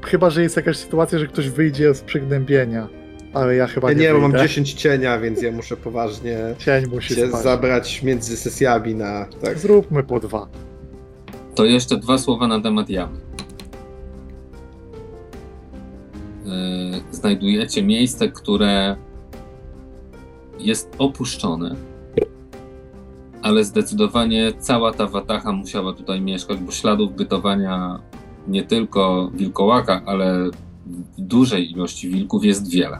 chyba, 0.06 0.30
że 0.30 0.41
jest 0.44 0.56
jakaś 0.56 0.77
sytuacja, 0.77 1.19
że 1.19 1.27
ktoś 1.27 1.49
wyjdzie 1.49 1.94
z 1.94 2.02
przygnębienia, 2.02 2.88
ale 3.34 3.56
ja 3.56 3.68
chyba 3.68 3.91
Ja 3.91 3.98
nie, 3.98 4.03
nie, 4.03 4.14
bo 4.14 4.19
mam 4.19 4.32
wyjdę. 4.32 4.48
10 4.48 4.73
cienia, 4.73 5.19
więc 5.19 5.41
ja 5.41 5.52
muszę 5.52 5.77
poważnie 5.77 6.38
Cień 6.57 6.86
musi 6.88 7.15
się 7.15 7.27
spać. 7.27 7.44
zabrać 7.44 8.03
między 8.03 8.38
sesjami 8.38 8.95
na... 8.95 9.26
Tak. 9.41 9.57
Zróbmy 9.60 10.03
po 10.03 10.19
dwa. 10.19 10.48
To 11.56 11.65
jeszcze 11.65 11.98
dwa 11.98 12.18
słowa 12.18 12.48
na 12.48 12.61
temat 12.61 12.90
jamy. 12.90 13.18
Znajdujecie 17.11 17.84
miejsce, 17.84 18.27
które 18.27 18.95
jest 20.59 20.95
opuszczone, 20.97 21.76
ale 23.41 23.63
zdecydowanie 23.63 24.53
cała 24.59 24.93
ta 24.93 25.07
watacha 25.07 25.51
musiała 25.51 25.93
tutaj 25.93 26.22
mieszkać, 26.22 26.57
bo 26.59 26.72
śladów 26.72 27.15
bytowania 27.15 27.99
nie 28.47 28.63
tylko 28.63 29.31
wilkołaka, 29.34 30.01
ale 30.05 30.49
dużej 31.17 31.72
ilości 31.72 32.09
wilków 32.09 32.45
jest 32.45 32.72
wiele. 32.72 32.99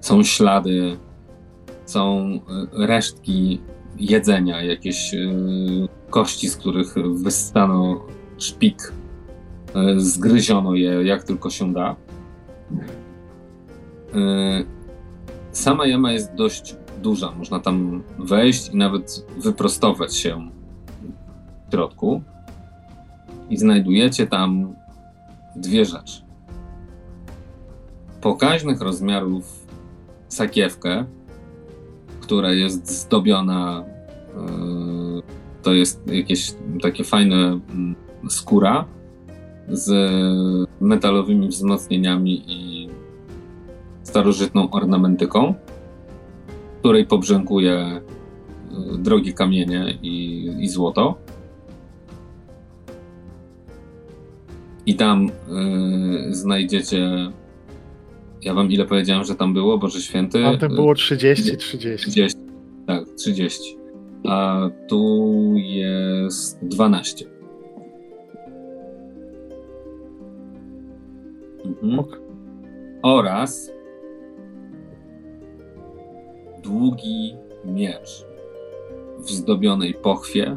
Są 0.00 0.22
ślady, 0.22 0.96
są 1.86 2.26
y, 2.28 2.86
resztki 2.86 3.60
jedzenia, 3.98 4.62
jakieś 4.62 5.14
y, 5.14 5.88
kości, 6.10 6.48
z 6.48 6.56
których 6.56 6.94
wystano 7.14 8.00
szpik. 8.38 8.92
Y, 9.76 10.00
Zgryziono 10.00 10.74
je 10.74 11.04
jak 11.04 11.22
tylko 11.24 11.50
się 11.50 11.72
da. 11.72 11.96
Y, 14.14 14.66
Sama 15.52 15.86
jama 15.86 16.12
jest 16.12 16.34
dość 16.34 16.76
duża. 17.02 17.30
Można 17.30 17.60
tam 17.60 18.02
wejść 18.18 18.68
i 18.68 18.76
nawet 18.76 19.26
wyprostować 19.38 20.16
się 20.16 20.50
w 21.68 21.70
środku. 21.70 22.22
I 23.50 23.56
znajdujecie 23.56 24.26
tam 24.26 24.74
dwie 25.56 25.84
rzeczy. 25.84 26.22
Pokaźnych 28.20 28.80
rozmiarów 28.80 29.66
sakiewkę, 30.28 31.04
która 32.20 32.52
jest 32.52 32.90
zdobiona. 32.90 33.84
yy, 34.36 35.22
To 35.62 35.72
jest 35.72 36.06
jakieś 36.06 36.54
takie 36.82 37.04
fajne 37.04 37.36
mm, 37.36 37.94
skóra 38.28 38.84
z 39.72 40.10
metalowymi 40.80 41.48
wzmocnieniami 41.48 42.42
i 42.46 42.88
starożytną 44.02 44.70
ornamentyką, 44.70 45.54
której 46.78 47.06
pobrzękuje 47.06 48.00
yy, 48.70 48.98
drogie 48.98 49.32
kamienie 49.32 49.98
i, 50.02 50.46
i 50.60 50.68
złoto. 50.68 51.18
I 54.86 54.94
tam 54.94 55.28
y, 55.28 56.34
znajdziecie. 56.34 57.32
Ja 58.42 58.54
wam 58.54 58.70
ile 58.70 58.84
powiedziałem, 58.84 59.24
że 59.24 59.34
tam 59.34 59.54
było, 59.54 59.78
Boże 59.78 60.00
Święty? 60.00 60.42
Tamten 60.42 60.74
było 60.74 60.94
30, 60.94 61.56
30. 61.56 62.10
30. 62.10 62.38
Tak, 62.86 63.04
30. 63.18 63.76
A 64.24 64.68
tu 64.88 65.52
jest 65.56 66.58
12. 66.62 67.39
Mhm. 71.70 71.98
Ok. 71.98 72.18
Oraz 73.02 73.72
długi 76.62 77.36
miecz 77.64 78.26
w 79.18 79.30
zdobionej 79.30 79.94
pochwie, 79.94 80.56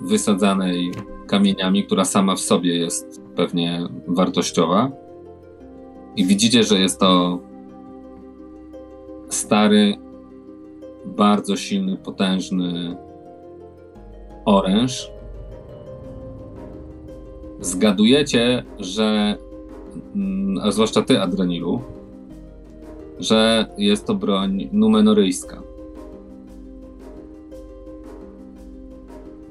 wysadzanej 0.00 0.90
kamieniami, 1.26 1.84
która 1.84 2.04
sama 2.04 2.34
w 2.34 2.40
sobie 2.40 2.76
jest 2.76 3.22
pewnie 3.36 3.88
wartościowa. 4.06 4.90
I 6.16 6.24
widzicie, 6.24 6.62
że 6.62 6.78
jest 6.78 7.00
to 7.00 7.38
stary, 9.28 9.94
bardzo 11.04 11.56
silny, 11.56 11.96
potężny 11.96 12.96
oręż. 14.44 15.10
Zgadujecie, 17.60 18.64
że, 18.78 19.36
a 20.62 20.70
zwłaszcza 20.70 21.02
ty, 21.02 21.20
Adranilu, 21.20 21.80
że 23.18 23.66
jest 23.78 24.06
to 24.06 24.14
broń 24.14 24.68
numenoryjska. 24.72 25.62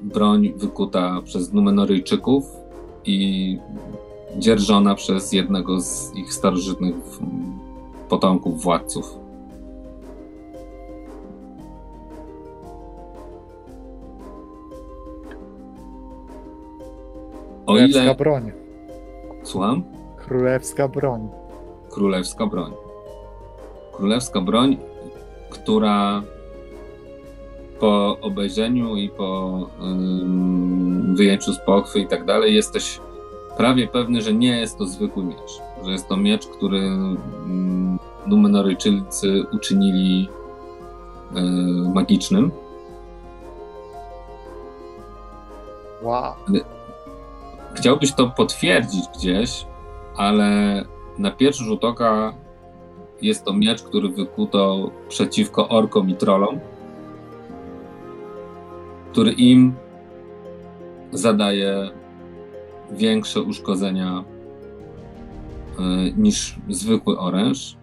Broń 0.02 0.52
wykuta 0.56 1.22
przez 1.24 1.52
Numenoryjczyków 1.52 2.44
i 3.04 3.58
dzierżona 4.38 4.94
przez 4.94 5.32
jednego 5.32 5.80
z 5.80 6.16
ich 6.16 6.32
starożytnych 6.32 6.94
mm, 7.20 7.58
potomków, 8.08 8.62
władców. 8.62 9.18
O 17.66 17.78
ile. 17.78 18.14
broń. 18.14 18.52
Słucham? 19.42 19.95
Królewska 20.28 20.88
broń. 20.88 21.28
Królewska 21.90 22.46
broń. 22.46 22.72
Królewska 23.92 24.40
broń, 24.40 24.76
która 25.50 26.22
po 27.80 28.16
obejrzeniu 28.20 28.96
i 28.96 29.08
po 29.08 29.60
ym, 29.80 31.14
wyjęciu 31.16 31.52
z 31.52 31.58
pochwy 31.58 32.00
i 32.00 32.06
tak 32.06 32.24
dalej 32.24 32.54
jesteś 32.54 33.00
prawie 33.56 33.88
pewny, 33.88 34.22
że 34.22 34.32
nie 34.32 34.60
jest 34.60 34.78
to 34.78 34.86
zwykły 34.86 35.24
miecz. 35.24 35.60
Że 35.84 35.90
jest 35.90 36.08
to 36.08 36.16
miecz, 36.16 36.46
który 36.46 36.78
ym, 36.78 37.98
Numenoryjczycy 38.26 39.44
uczynili 39.52 40.28
y, 41.36 41.40
magicznym. 41.94 42.50
Wow. 46.02 46.34
Chciałbyś 47.74 48.12
to 48.12 48.28
potwierdzić 48.28 49.04
gdzieś, 49.18 49.66
ale 50.16 50.84
na 51.18 51.30
pierwszy 51.30 51.64
rzut 51.64 51.84
oka 51.84 52.34
jest 53.22 53.44
to 53.44 53.52
miecz, 53.52 53.82
który 53.82 54.08
wykuto 54.08 54.90
przeciwko 55.08 55.68
orkom 55.68 56.10
i 56.10 56.14
trollom, 56.14 56.60
który 59.12 59.32
im 59.32 59.74
zadaje 61.12 61.90
większe 62.90 63.42
uszkodzenia 63.42 64.24
y, 65.78 66.12
niż 66.16 66.56
zwykły 66.68 67.18
oręż. 67.18 67.76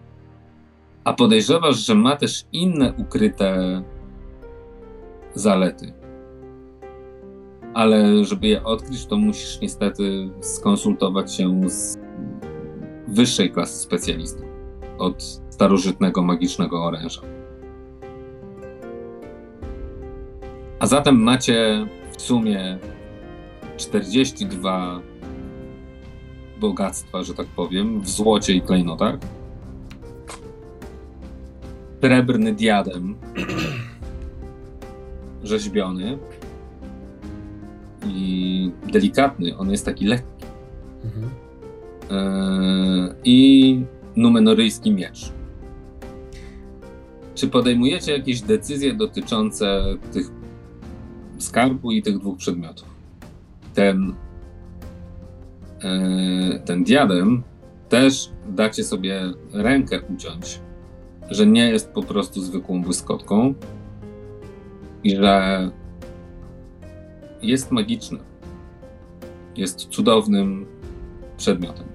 A 1.04 1.12
podejrzewasz, 1.12 1.76
że 1.76 1.94
ma 1.94 2.16
też 2.16 2.44
inne 2.52 2.92
ukryte 2.98 3.82
zalety. 5.34 5.92
Ale 7.74 8.24
żeby 8.24 8.46
je 8.46 8.64
odkryć, 8.64 9.06
to 9.06 9.16
musisz 9.16 9.60
niestety 9.60 10.30
skonsultować 10.40 11.34
się 11.34 11.70
z 11.70 12.03
wyższej 13.08 13.50
klasy 13.50 13.78
specjalistą 13.78 14.42
od 14.98 15.40
starożytnego 15.50 16.22
magicznego 16.22 16.84
oręża. 16.84 17.20
A 20.78 20.86
zatem 20.86 21.22
macie 21.22 21.86
w 22.16 22.22
sumie 22.22 22.78
42 23.76 25.00
bogactwa, 26.60 27.22
że 27.22 27.34
tak 27.34 27.46
powiem, 27.46 28.00
w 28.00 28.08
złocie 28.08 28.54
i 28.54 28.60
klejnotach. 28.60 29.14
Srebrny 32.00 32.54
diadem 32.54 33.16
rzeźbiony 35.42 36.18
i 38.06 38.70
delikatny. 38.92 39.56
On 39.58 39.70
jest 39.70 39.84
taki 39.84 40.06
lekki. 40.06 40.46
Mhm. 41.04 41.43
Eee, 42.10 43.14
i 43.24 43.84
numenoryjski 44.16 44.92
miecz. 44.92 45.32
Czy 47.34 47.48
podejmujecie 47.48 48.12
jakieś 48.12 48.40
decyzje 48.40 48.94
dotyczące 48.94 49.84
tych 50.12 50.30
skarbu 51.38 51.92
i 51.92 52.02
tych 52.02 52.18
dwóch 52.18 52.38
przedmiotów? 52.38 52.88
Ten, 53.74 54.14
eee, 55.82 56.60
ten 56.64 56.84
diadem 56.84 57.42
też 57.88 58.30
dacie 58.48 58.84
sobie 58.84 59.20
rękę 59.52 60.00
uciąć, 60.14 60.60
że 61.30 61.46
nie 61.46 61.70
jest 61.70 61.90
po 61.90 62.02
prostu 62.02 62.40
zwykłą 62.42 62.82
błyskotką 62.82 63.54
i 65.04 65.16
że 65.16 65.70
jest 67.42 67.70
magiczny. 67.70 68.18
Jest 69.56 69.78
cudownym 69.78 70.66
przedmiotem. 71.36 71.93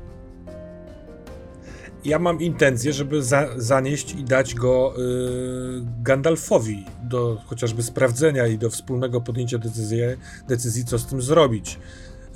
Ja 2.06 2.20
mam 2.20 2.42
intencję, 2.42 2.94
żeby 2.94 3.24
za, 3.24 3.48
zanieść 3.58 4.16
i 4.16 4.24
dać 4.24 4.56
go 4.56 4.94
y, 4.98 5.02
Gandalfowi 6.02 6.86
do 7.04 7.38
chociażby 7.46 7.84
sprawdzenia 7.84 8.48
i 8.48 8.58
do 8.58 8.70
wspólnego 8.70 9.22
podjęcia 9.22 9.58
decyzji, 9.58 10.00
decyzji 10.48 10.86
co 10.86 11.00
z 11.00 11.06
tym 11.06 11.22
zrobić. 11.22 11.80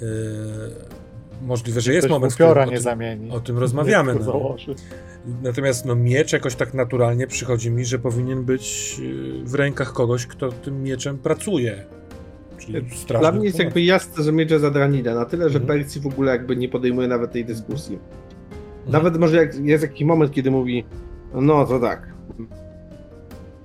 Y, 0.01 0.05
możliwe, 1.41 1.81
że 1.81 1.93
jest 1.93 2.05
Ktoś 2.07 2.11
moment, 2.11 2.33
w 2.33 2.35
którym 2.35 2.57
o 2.57 2.65
nie 2.65 2.71
tym, 2.71 2.81
zamieni. 2.81 3.31
o 3.31 3.39
tym 3.39 3.57
rozmawiamy. 3.57 4.15
No. 4.25 4.55
Natomiast 5.43 5.85
no, 5.85 5.95
miecz 5.95 6.33
jakoś 6.33 6.55
tak 6.55 6.73
naturalnie 6.73 7.27
przychodzi 7.27 7.71
mi, 7.71 7.85
że 7.85 7.99
powinien 7.99 8.43
być 8.43 8.95
y, 8.99 9.43
w 9.45 9.55
rękach 9.55 9.93
kogoś, 9.93 10.27
kto 10.27 10.51
tym 10.51 10.83
mieczem 10.83 11.17
pracuje. 11.17 11.85
Dla 13.19 13.31
mnie 13.31 13.45
jest 13.45 13.59
jakby 13.59 13.81
jasne, 13.81 14.23
że 14.23 14.31
miecz 14.31 14.51
jest 14.51 14.65
Adranida, 14.65 15.15
na 15.15 15.25
tyle, 15.25 15.49
że 15.49 15.59
Mhm. 15.59 15.79
Percy 15.79 16.01
w 16.01 16.07
ogóle 16.07 16.31
jakby 16.31 16.55
nie 16.55 16.69
podejmuje 16.69 17.07
nawet 17.07 17.31
tej 17.31 17.45
dyskusji. 17.45 17.99
Nawet 18.87 19.17
może 19.17 19.37
jak 19.37 19.55
jest 19.55 19.83
jakiś 19.83 20.03
moment, 20.03 20.31
kiedy 20.31 20.51
mówi, 20.51 20.85
no 21.33 21.65
to 21.65 21.79
tak. 21.79 22.13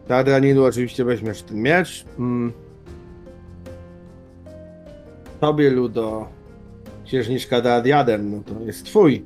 Ty 0.06 0.14
Adranilu 0.14 0.64
oczywiście 0.64 1.04
weźmiesz 1.04 1.42
ten 1.42 1.62
miecz. 1.62 2.04
Mm. 2.18 2.52
Tobie, 5.40 5.70
Ludo, 5.70 6.28
księżniczka 7.04 7.60
da 7.60 7.80
diadem, 7.80 8.30
no 8.30 8.42
to 8.46 8.64
jest 8.64 8.84
twój. 8.84 9.24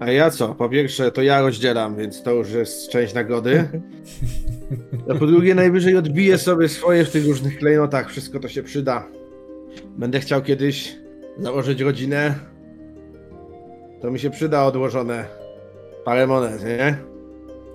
A 0.00 0.10
ja 0.10 0.30
co? 0.30 0.54
Po 0.54 0.68
pierwsze, 0.68 1.10
to 1.10 1.22
ja 1.22 1.40
rozdzielam, 1.40 1.96
więc 1.96 2.22
to 2.22 2.32
już 2.32 2.50
jest 2.50 2.88
część 2.88 3.14
nagrody. 3.14 3.68
A 5.10 5.14
po 5.14 5.26
drugie, 5.26 5.54
najwyżej 5.54 5.96
odbiję 5.96 6.38
sobie 6.38 6.68
swoje 6.68 7.04
w 7.04 7.10
tych 7.10 7.26
różnych 7.26 7.58
klejnotach. 7.58 8.10
Wszystko 8.10 8.40
to 8.40 8.48
się 8.48 8.62
przyda. 8.62 9.06
Będę 9.98 10.20
chciał 10.20 10.42
kiedyś 10.42 10.96
założyć 11.38 11.80
rodzinę. 11.80 12.34
To 14.00 14.10
mi 14.10 14.18
się 14.18 14.30
przyda 14.30 14.64
odłożone 14.64 15.24
parę 16.04 16.26
monet, 16.26 16.64
nie? 16.64 16.96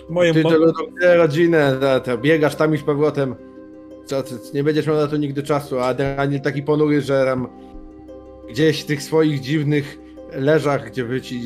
Moje 0.10 0.34
Ty 0.34 0.44
to 0.44 0.50
rodzinę, 0.50 1.18
rodzinę, 1.18 1.78
to, 1.82 2.00
to 2.00 2.18
biegasz 2.18 2.56
tam 2.56 2.76
i 2.76 2.78
z 2.78 2.84
powrotem. 2.84 3.36
Co, 4.06 4.24
ty, 4.24 4.36
nie 4.54 4.64
będziesz 4.64 4.88
miał 4.88 4.96
na 4.96 5.08
to 5.08 5.18
nigdy 5.18 5.44
czasu, 5.44 5.80
a 5.80 5.94
Daniel 5.94 6.42
taki 6.42 6.64
ponury, 6.64 7.02
że 7.02 7.26
tam 7.26 7.48
gdzieś 8.50 8.82
w 8.82 8.86
tych 8.86 9.04
swoich 9.04 9.40
dziwnych 9.40 9.98
leżach, 10.34 10.90
gdzie 10.90 11.04
wy 11.04 11.22
ci 11.22 11.42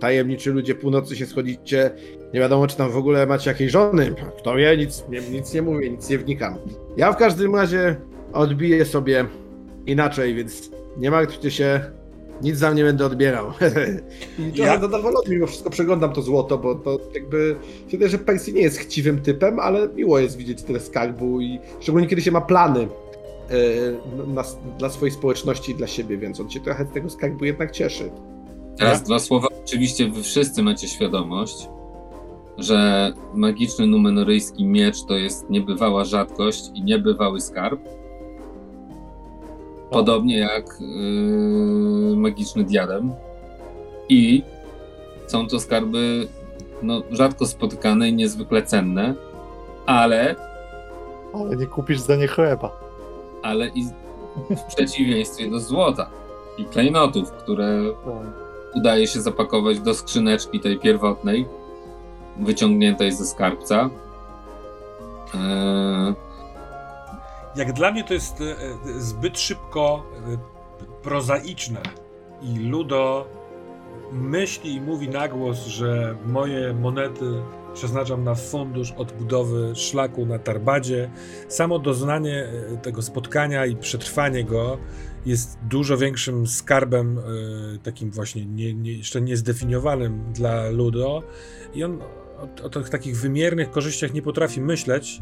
tajemniczy 0.00 0.52
ludzie 0.52 0.74
północy 0.74 1.16
się 1.16 1.26
schodzicie, 1.26 1.90
nie 2.34 2.40
wiadomo 2.40 2.66
czy 2.66 2.76
tam 2.76 2.90
w 2.90 2.96
ogóle 2.96 3.26
macie 3.26 3.50
jakiejś 3.50 3.72
żony. 3.72 4.14
Kto 4.38 4.54
wie, 4.54 4.76
nic, 4.76 5.04
nie, 5.08 5.20
nic 5.20 5.54
nie 5.54 5.62
mówię, 5.62 5.90
nic 5.90 6.10
nie 6.10 6.18
wnikam. 6.18 6.58
Ja 6.96 7.12
w 7.12 7.16
każdym 7.16 7.54
razie 7.54 7.96
odbiję 8.32 8.84
sobie 8.84 9.24
inaczej, 9.86 10.34
więc 10.34 10.70
nie 10.96 11.10
martwcie 11.10 11.50
się, 11.50 11.80
nic 12.42 12.56
za 12.56 12.70
mnie 12.70 12.84
będę 12.84 13.06
odbierał. 13.06 13.46
I 14.48 14.52
trochę 14.52 14.72
Ja- 14.72 14.80
zadowolony 14.80 15.28
mimo 15.28 15.46
wszystko 15.46 15.70
przeglądam 15.70 16.12
to 16.12 16.22
złoto, 16.22 16.58
bo 16.58 16.74
to 16.74 16.98
jakby 17.14 17.56
się 17.86 17.90
wydaje, 17.90 18.08
że 18.08 18.18
Percy 18.18 18.52
nie 18.52 18.60
jest 18.62 18.78
chciwym 18.78 19.20
typem, 19.22 19.60
ale 19.60 19.88
miło 19.88 20.18
jest 20.18 20.36
widzieć 20.36 20.62
tyle 20.62 20.80
skarbu 20.80 21.40
i 21.40 21.58
szczególnie 21.80 22.06
kiedy 22.06 22.22
się 22.22 22.30
ma 22.30 22.40
plany 22.40 22.88
e, 23.50 24.26
na, 24.26 24.44
dla 24.78 24.90
swojej 24.90 25.12
społeczności 25.12 25.72
i 25.72 25.74
dla 25.74 25.86
siebie, 25.86 26.18
więc 26.18 26.40
on 26.40 26.50
się 26.50 26.60
trochę 26.60 26.86
z 26.86 26.94
tego 26.94 27.10
skarbu 27.10 27.44
jednak 27.44 27.70
cieszy. 27.70 28.10
Teraz 28.78 29.02
dwa 29.02 29.18
słowa. 29.18 29.48
Oczywiście 29.64 30.08
wy 30.10 30.22
wszyscy 30.22 30.62
macie 30.62 30.88
świadomość, 30.88 31.68
że 32.58 33.12
magiczny 33.34 33.86
numenoryjski 33.86 34.64
miecz 34.64 35.04
to 35.08 35.14
jest 35.14 35.50
niebywała 35.50 36.04
rzadkość 36.04 36.70
i 36.74 36.82
niebywały 36.82 37.40
skarb. 37.40 37.80
Podobnie 39.90 40.38
jak 40.38 40.66
yy, 40.80 42.16
magiczny 42.16 42.64
diadem. 42.64 43.12
I 44.08 44.42
są 45.26 45.46
to 45.48 45.60
skarby 45.60 46.28
no, 46.82 47.02
rzadko 47.10 47.46
spotykane 47.46 48.08
i 48.08 48.12
niezwykle 48.14 48.62
cenne, 48.62 49.14
ale, 49.86 50.36
Ale 51.34 51.56
nie 51.56 51.66
kupisz 51.66 52.00
za 52.00 52.16
nie 52.16 52.28
chleba. 52.28 52.80
ale 53.42 53.68
i 53.68 53.84
w 54.50 54.74
przeciwieństwie 54.74 55.50
do 55.50 55.60
złota 55.60 56.10
i 56.58 56.64
klejnotów, 56.64 57.32
które 57.32 57.82
udaje 58.74 59.06
się 59.06 59.20
zapakować 59.20 59.80
do 59.80 59.94
skrzyneczki 59.94 60.60
tej 60.60 60.78
pierwotnej, 60.78 61.46
wyciągniętej 62.36 63.12
ze 63.12 63.24
skarbca. 63.24 63.90
Eee, 65.34 66.14
Jak 67.56 67.72
dla 67.72 67.92
mnie 67.92 68.04
to 68.04 68.14
jest 68.14 68.40
e, 68.40 68.44
e, 68.44 69.00
zbyt 69.00 69.38
szybko 69.38 70.06
e, 70.32 70.38
prozaiczne 71.02 71.82
i 72.42 72.58
Ludo 72.58 73.28
myśli 74.12 74.74
i 74.74 74.80
mówi 74.80 75.08
na 75.08 75.28
głos, 75.28 75.66
że 75.66 76.16
moje 76.26 76.74
monety 76.74 77.24
przeznaczam 77.74 78.24
na 78.24 78.34
fundusz 78.34 78.92
odbudowy 78.92 79.76
szlaku 79.76 80.26
na 80.26 80.38
Tarbadzie. 80.38 81.10
Samo 81.48 81.78
doznanie 81.78 82.48
tego 82.82 83.02
spotkania 83.02 83.66
i 83.66 83.76
przetrwanie 83.76 84.44
go 84.44 84.78
jest 85.26 85.58
dużo 85.62 85.96
większym 85.96 86.46
skarbem, 86.46 87.20
takim 87.82 88.10
właśnie 88.10 88.46
nie, 88.46 88.74
nie, 88.74 88.92
jeszcze 88.92 89.20
niezdefiniowanym 89.20 90.32
dla 90.32 90.70
Ludo 90.70 91.22
i 91.74 91.84
on 91.84 92.02
o, 92.38 92.64
o 92.64 92.68
tych 92.68 92.88
takich 92.88 93.16
wymiernych 93.16 93.70
korzyściach 93.70 94.14
nie 94.14 94.22
potrafi 94.22 94.60
myśleć, 94.60 95.20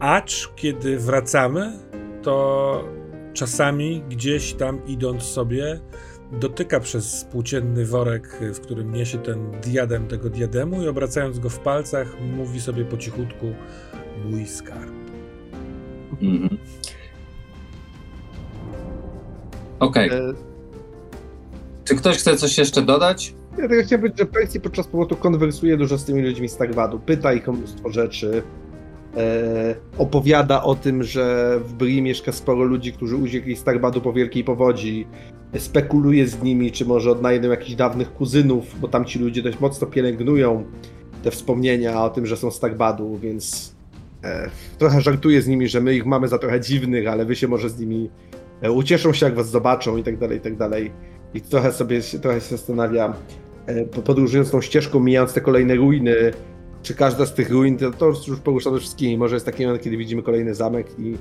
Acz, 0.00 0.52
kiedy 0.56 0.98
wracamy, 0.98 1.72
to 2.22 2.84
czasami 3.32 4.02
gdzieś 4.08 4.54
tam 4.54 4.86
idąc 4.86 5.22
sobie, 5.22 5.80
dotyka 6.32 6.80
przez 6.80 7.24
płócienny 7.24 7.86
worek, 7.86 8.40
w 8.54 8.60
którym 8.60 8.92
niesie 8.92 9.18
ten 9.18 9.50
diadem 9.50 10.06
tego 10.06 10.30
diademu 10.30 10.82
i 10.82 10.88
obracając 10.88 11.38
go 11.38 11.48
w 11.48 11.58
palcach, 11.58 12.20
mówi 12.20 12.60
sobie 12.60 12.84
po 12.84 12.96
cichutku 12.96 13.46
mój 14.24 14.46
skarb. 14.46 14.92
mhm. 16.22 16.58
Okej, 19.80 20.10
E, 20.10 20.34
czy 21.84 21.94
ktoś 21.94 22.16
chce 22.16 22.36
coś 22.36 22.58
jeszcze 22.58 22.82
dodać? 22.82 23.34
Ja 23.58 23.68
tylko 23.68 23.84
chciałem 23.84 24.00
powiedzieć, 24.00 24.18
że 24.18 24.26
Percy 24.26 24.60
podczas 24.60 24.86
powrotu 24.86 25.16
konwersuje 25.16 25.76
dużo 25.76 25.98
z 25.98 26.04
tymi 26.04 26.22
ludźmi 26.22 26.48
z 26.48 26.56
Tagwadu, 26.56 26.98
pyta 26.98 27.32
ich 27.32 27.48
o 27.48 27.52
mnóstwo 27.52 27.90
rzeczy, 27.90 28.42
e, 28.44 28.67
opowiada 29.98 30.62
o 30.62 30.74
tym, 30.74 31.02
że 31.02 31.54
w 31.64 31.72
Bri 31.72 32.02
mieszka 32.02 32.32
sporo 32.32 32.64
ludzi, 32.64 32.92
którzy 32.92 33.16
uciekli 33.16 33.56
z 33.56 33.64
Tagwadu 33.64 34.00
po 34.00 34.12
wielkiej 34.12 34.44
powodzi, 34.44 35.06
spekuluje 35.58 36.26
z 36.28 36.42
nimi, 36.42 36.72
czy 36.72 36.86
może 36.86 37.10
odnajdą 37.10 37.50
jakichś 37.50 37.74
dawnych 37.74 38.12
kuzynów, 38.12 38.80
bo 38.80 38.88
tam 38.88 39.04
ci 39.04 39.18
ludzie 39.18 39.42
dość 39.42 39.60
mocno 39.60 39.86
pielęgnują 39.86 40.64
te 41.22 41.30
wspomnienia 41.30 42.02
o 42.04 42.10
tym, 42.10 42.26
że 42.26 42.36
są 42.36 42.50
z 42.50 42.60
Tagbadu, 42.60 43.18
więc 43.22 43.74
e, 44.24 44.50
trochę 44.78 45.00
żartuje 45.00 45.42
z 45.42 45.48
nimi, 45.48 45.68
że 45.68 45.80
my 45.80 45.94
ich 45.94 46.06
mamy 46.06 46.28
za 46.28 46.38
trochę 46.38 46.60
dziwnych, 46.60 47.08
ale 47.08 47.24
wy 47.24 47.36
się 47.36 47.48
może 47.48 47.70
z 47.70 47.80
nimi 47.80 48.10
e, 48.62 48.72
ucieszą 48.72 49.12
się, 49.12 49.26
jak 49.26 49.34
was 49.34 49.50
zobaczą 49.50 49.96
i 49.96 50.02
tak 50.02 50.18
dalej, 50.18 50.38
i 50.38 50.40
tak 50.40 50.56
dalej. 50.56 50.92
I 51.34 51.40
trochę 51.40 51.72
sobie 51.72 52.00
trochę 52.22 52.40
się 52.40 52.46
zastanawiam, 52.56 53.12
e, 53.66 53.84
po- 53.84 54.02
podróżując 54.02 54.50
tą 54.50 54.60
ścieżką, 54.60 55.00
mijając 55.00 55.32
te 55.32 55.40
kolejne 55.40 55.74
ruiny, 55.74 56.14
czy 56.88 56.94
każda 56.94 57.26
z 57.26 57.34
tych 57.34 57.50
ruin, 57.50 57.78
to, 57.78 57.90
to 57.90 58.06
już 58.06 58.40
poruszamy 58.44 58.78
wszystkimi, 58.78 59.18
może 59.18 59.36
jest 59.36 59.46
taki 59.46 59.66
moment, 59.66 59.82
kiedy 59.82 59.96
widzimy 59.96 60.22
kolejny 60.22 60.54
zamek 60.54 60.86
i 60.98 61.16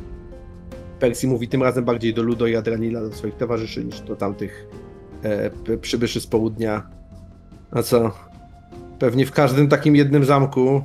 Percy 1.00 1.28
mówi 1.28 1.48
tym 1.48 1.64
razem 1.64 1.86
bardziej 1.86 2.14
do 2.14 2.24
Ludo 2.24 2.48
i 2.48 2.56
Adrenila, 2.56 3.02
do 3.02 3.12
swoich 3.12 3.36
towarzyszy, 3.36 3.86
niż 3.86 4.02
do 4.02 4.16
tamtych 4.16 4.68
e, 5.24 5.78
przybyszy 5.78 6.22
z 6.22 6.28
południa. 6.28 6.90
A 7.72 7.84
co? 7.84 8.12
Pewnie 9.00 9.26
w 9.26 9.32
każdym 9.32 9.68
takim 9.68 9.96
jednym 9.96 10.26
zamku 10.26 10.84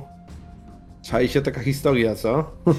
czai 1.01 1.29
się 1.29 1.41
taka 1.41 1.61
historia, 1.61 2.15
co? 2.15 2.51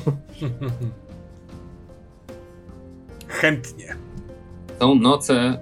Chętnie. 3.28 3.96
Są 4.80 4.94
noce, 4.94 5.58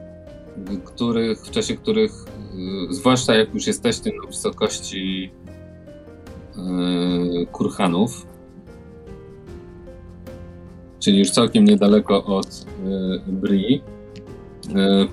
w 0.56 0.82
których, 0.82 1.40
w 1.40 1.50
czasie 1.50 1.76
których, 1.76 2.12
y, 2.90 2.94
zwłaszcza 2.94 3.34
jak 3.34 3.54
już 3.54 3.66
jesteście 3.66 4.10
na 4.22 4.26
wysokości 4.26 5.30
kurhanów, 7.52 8.26
czyli 11.02 11.18
już 11.18 11.30
całkiem 11.30 11.64
niedaleko 11.64 12.24
od 12.24 12.66
y, 13.26 13.32
Bri, 13.32 13.74
y, 13.74 13.82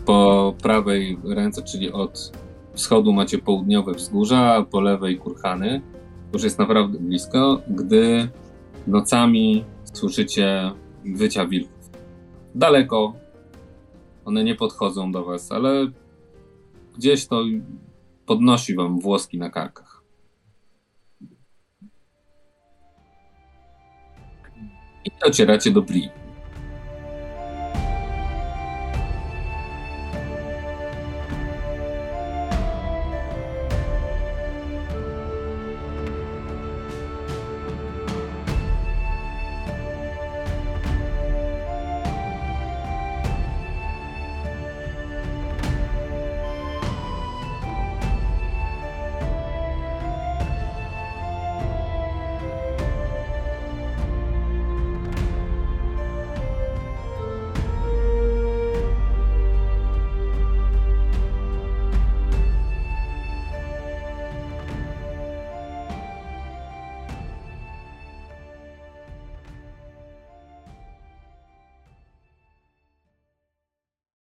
po 0.06 0.53
prawej 0.61 1.18
ręce, 1.24 1.61
czyli 1.61 1.91
od 1.91 2.32
wschodu 2.74 3.14
macie 3.14 3.38
południowe 3.38 3.94
wzgórza, 3.94 4.56
a 4.56 4.64
po 4.64 4.82
lewej 4.82 5.18
kurhany, 5.18 5.82
już 6.34 6.44
jest 6.44 6.60
naprawdę 6.60 6.99
blisko, 6.99 7.61
gdy 7.68 8.30
nocami 8.88 9.66
słyszycie 9.94 10.72
wycia 11.06 11.45
wilków. 11.45 11.90
Daleko, 12.56 13.14
one 14.26 14.44
nie 14.44 14.56
podchodzą 14.56 15.11
do 15.11 15.26
was, 15.26 15.52
ale 15.52 15.88
gdzieś 16.98 17.28
to 17.28 17.44
podnosi 18.26 18.76
wam 18.76 18.99
włoski 18.99 19.38
na 19.38 19.49
karkach. 19.49 19.89
I 25.10 25.26
docieracie 25.26 25.72
do 25.72 25.81
Bri. 25.81 26.19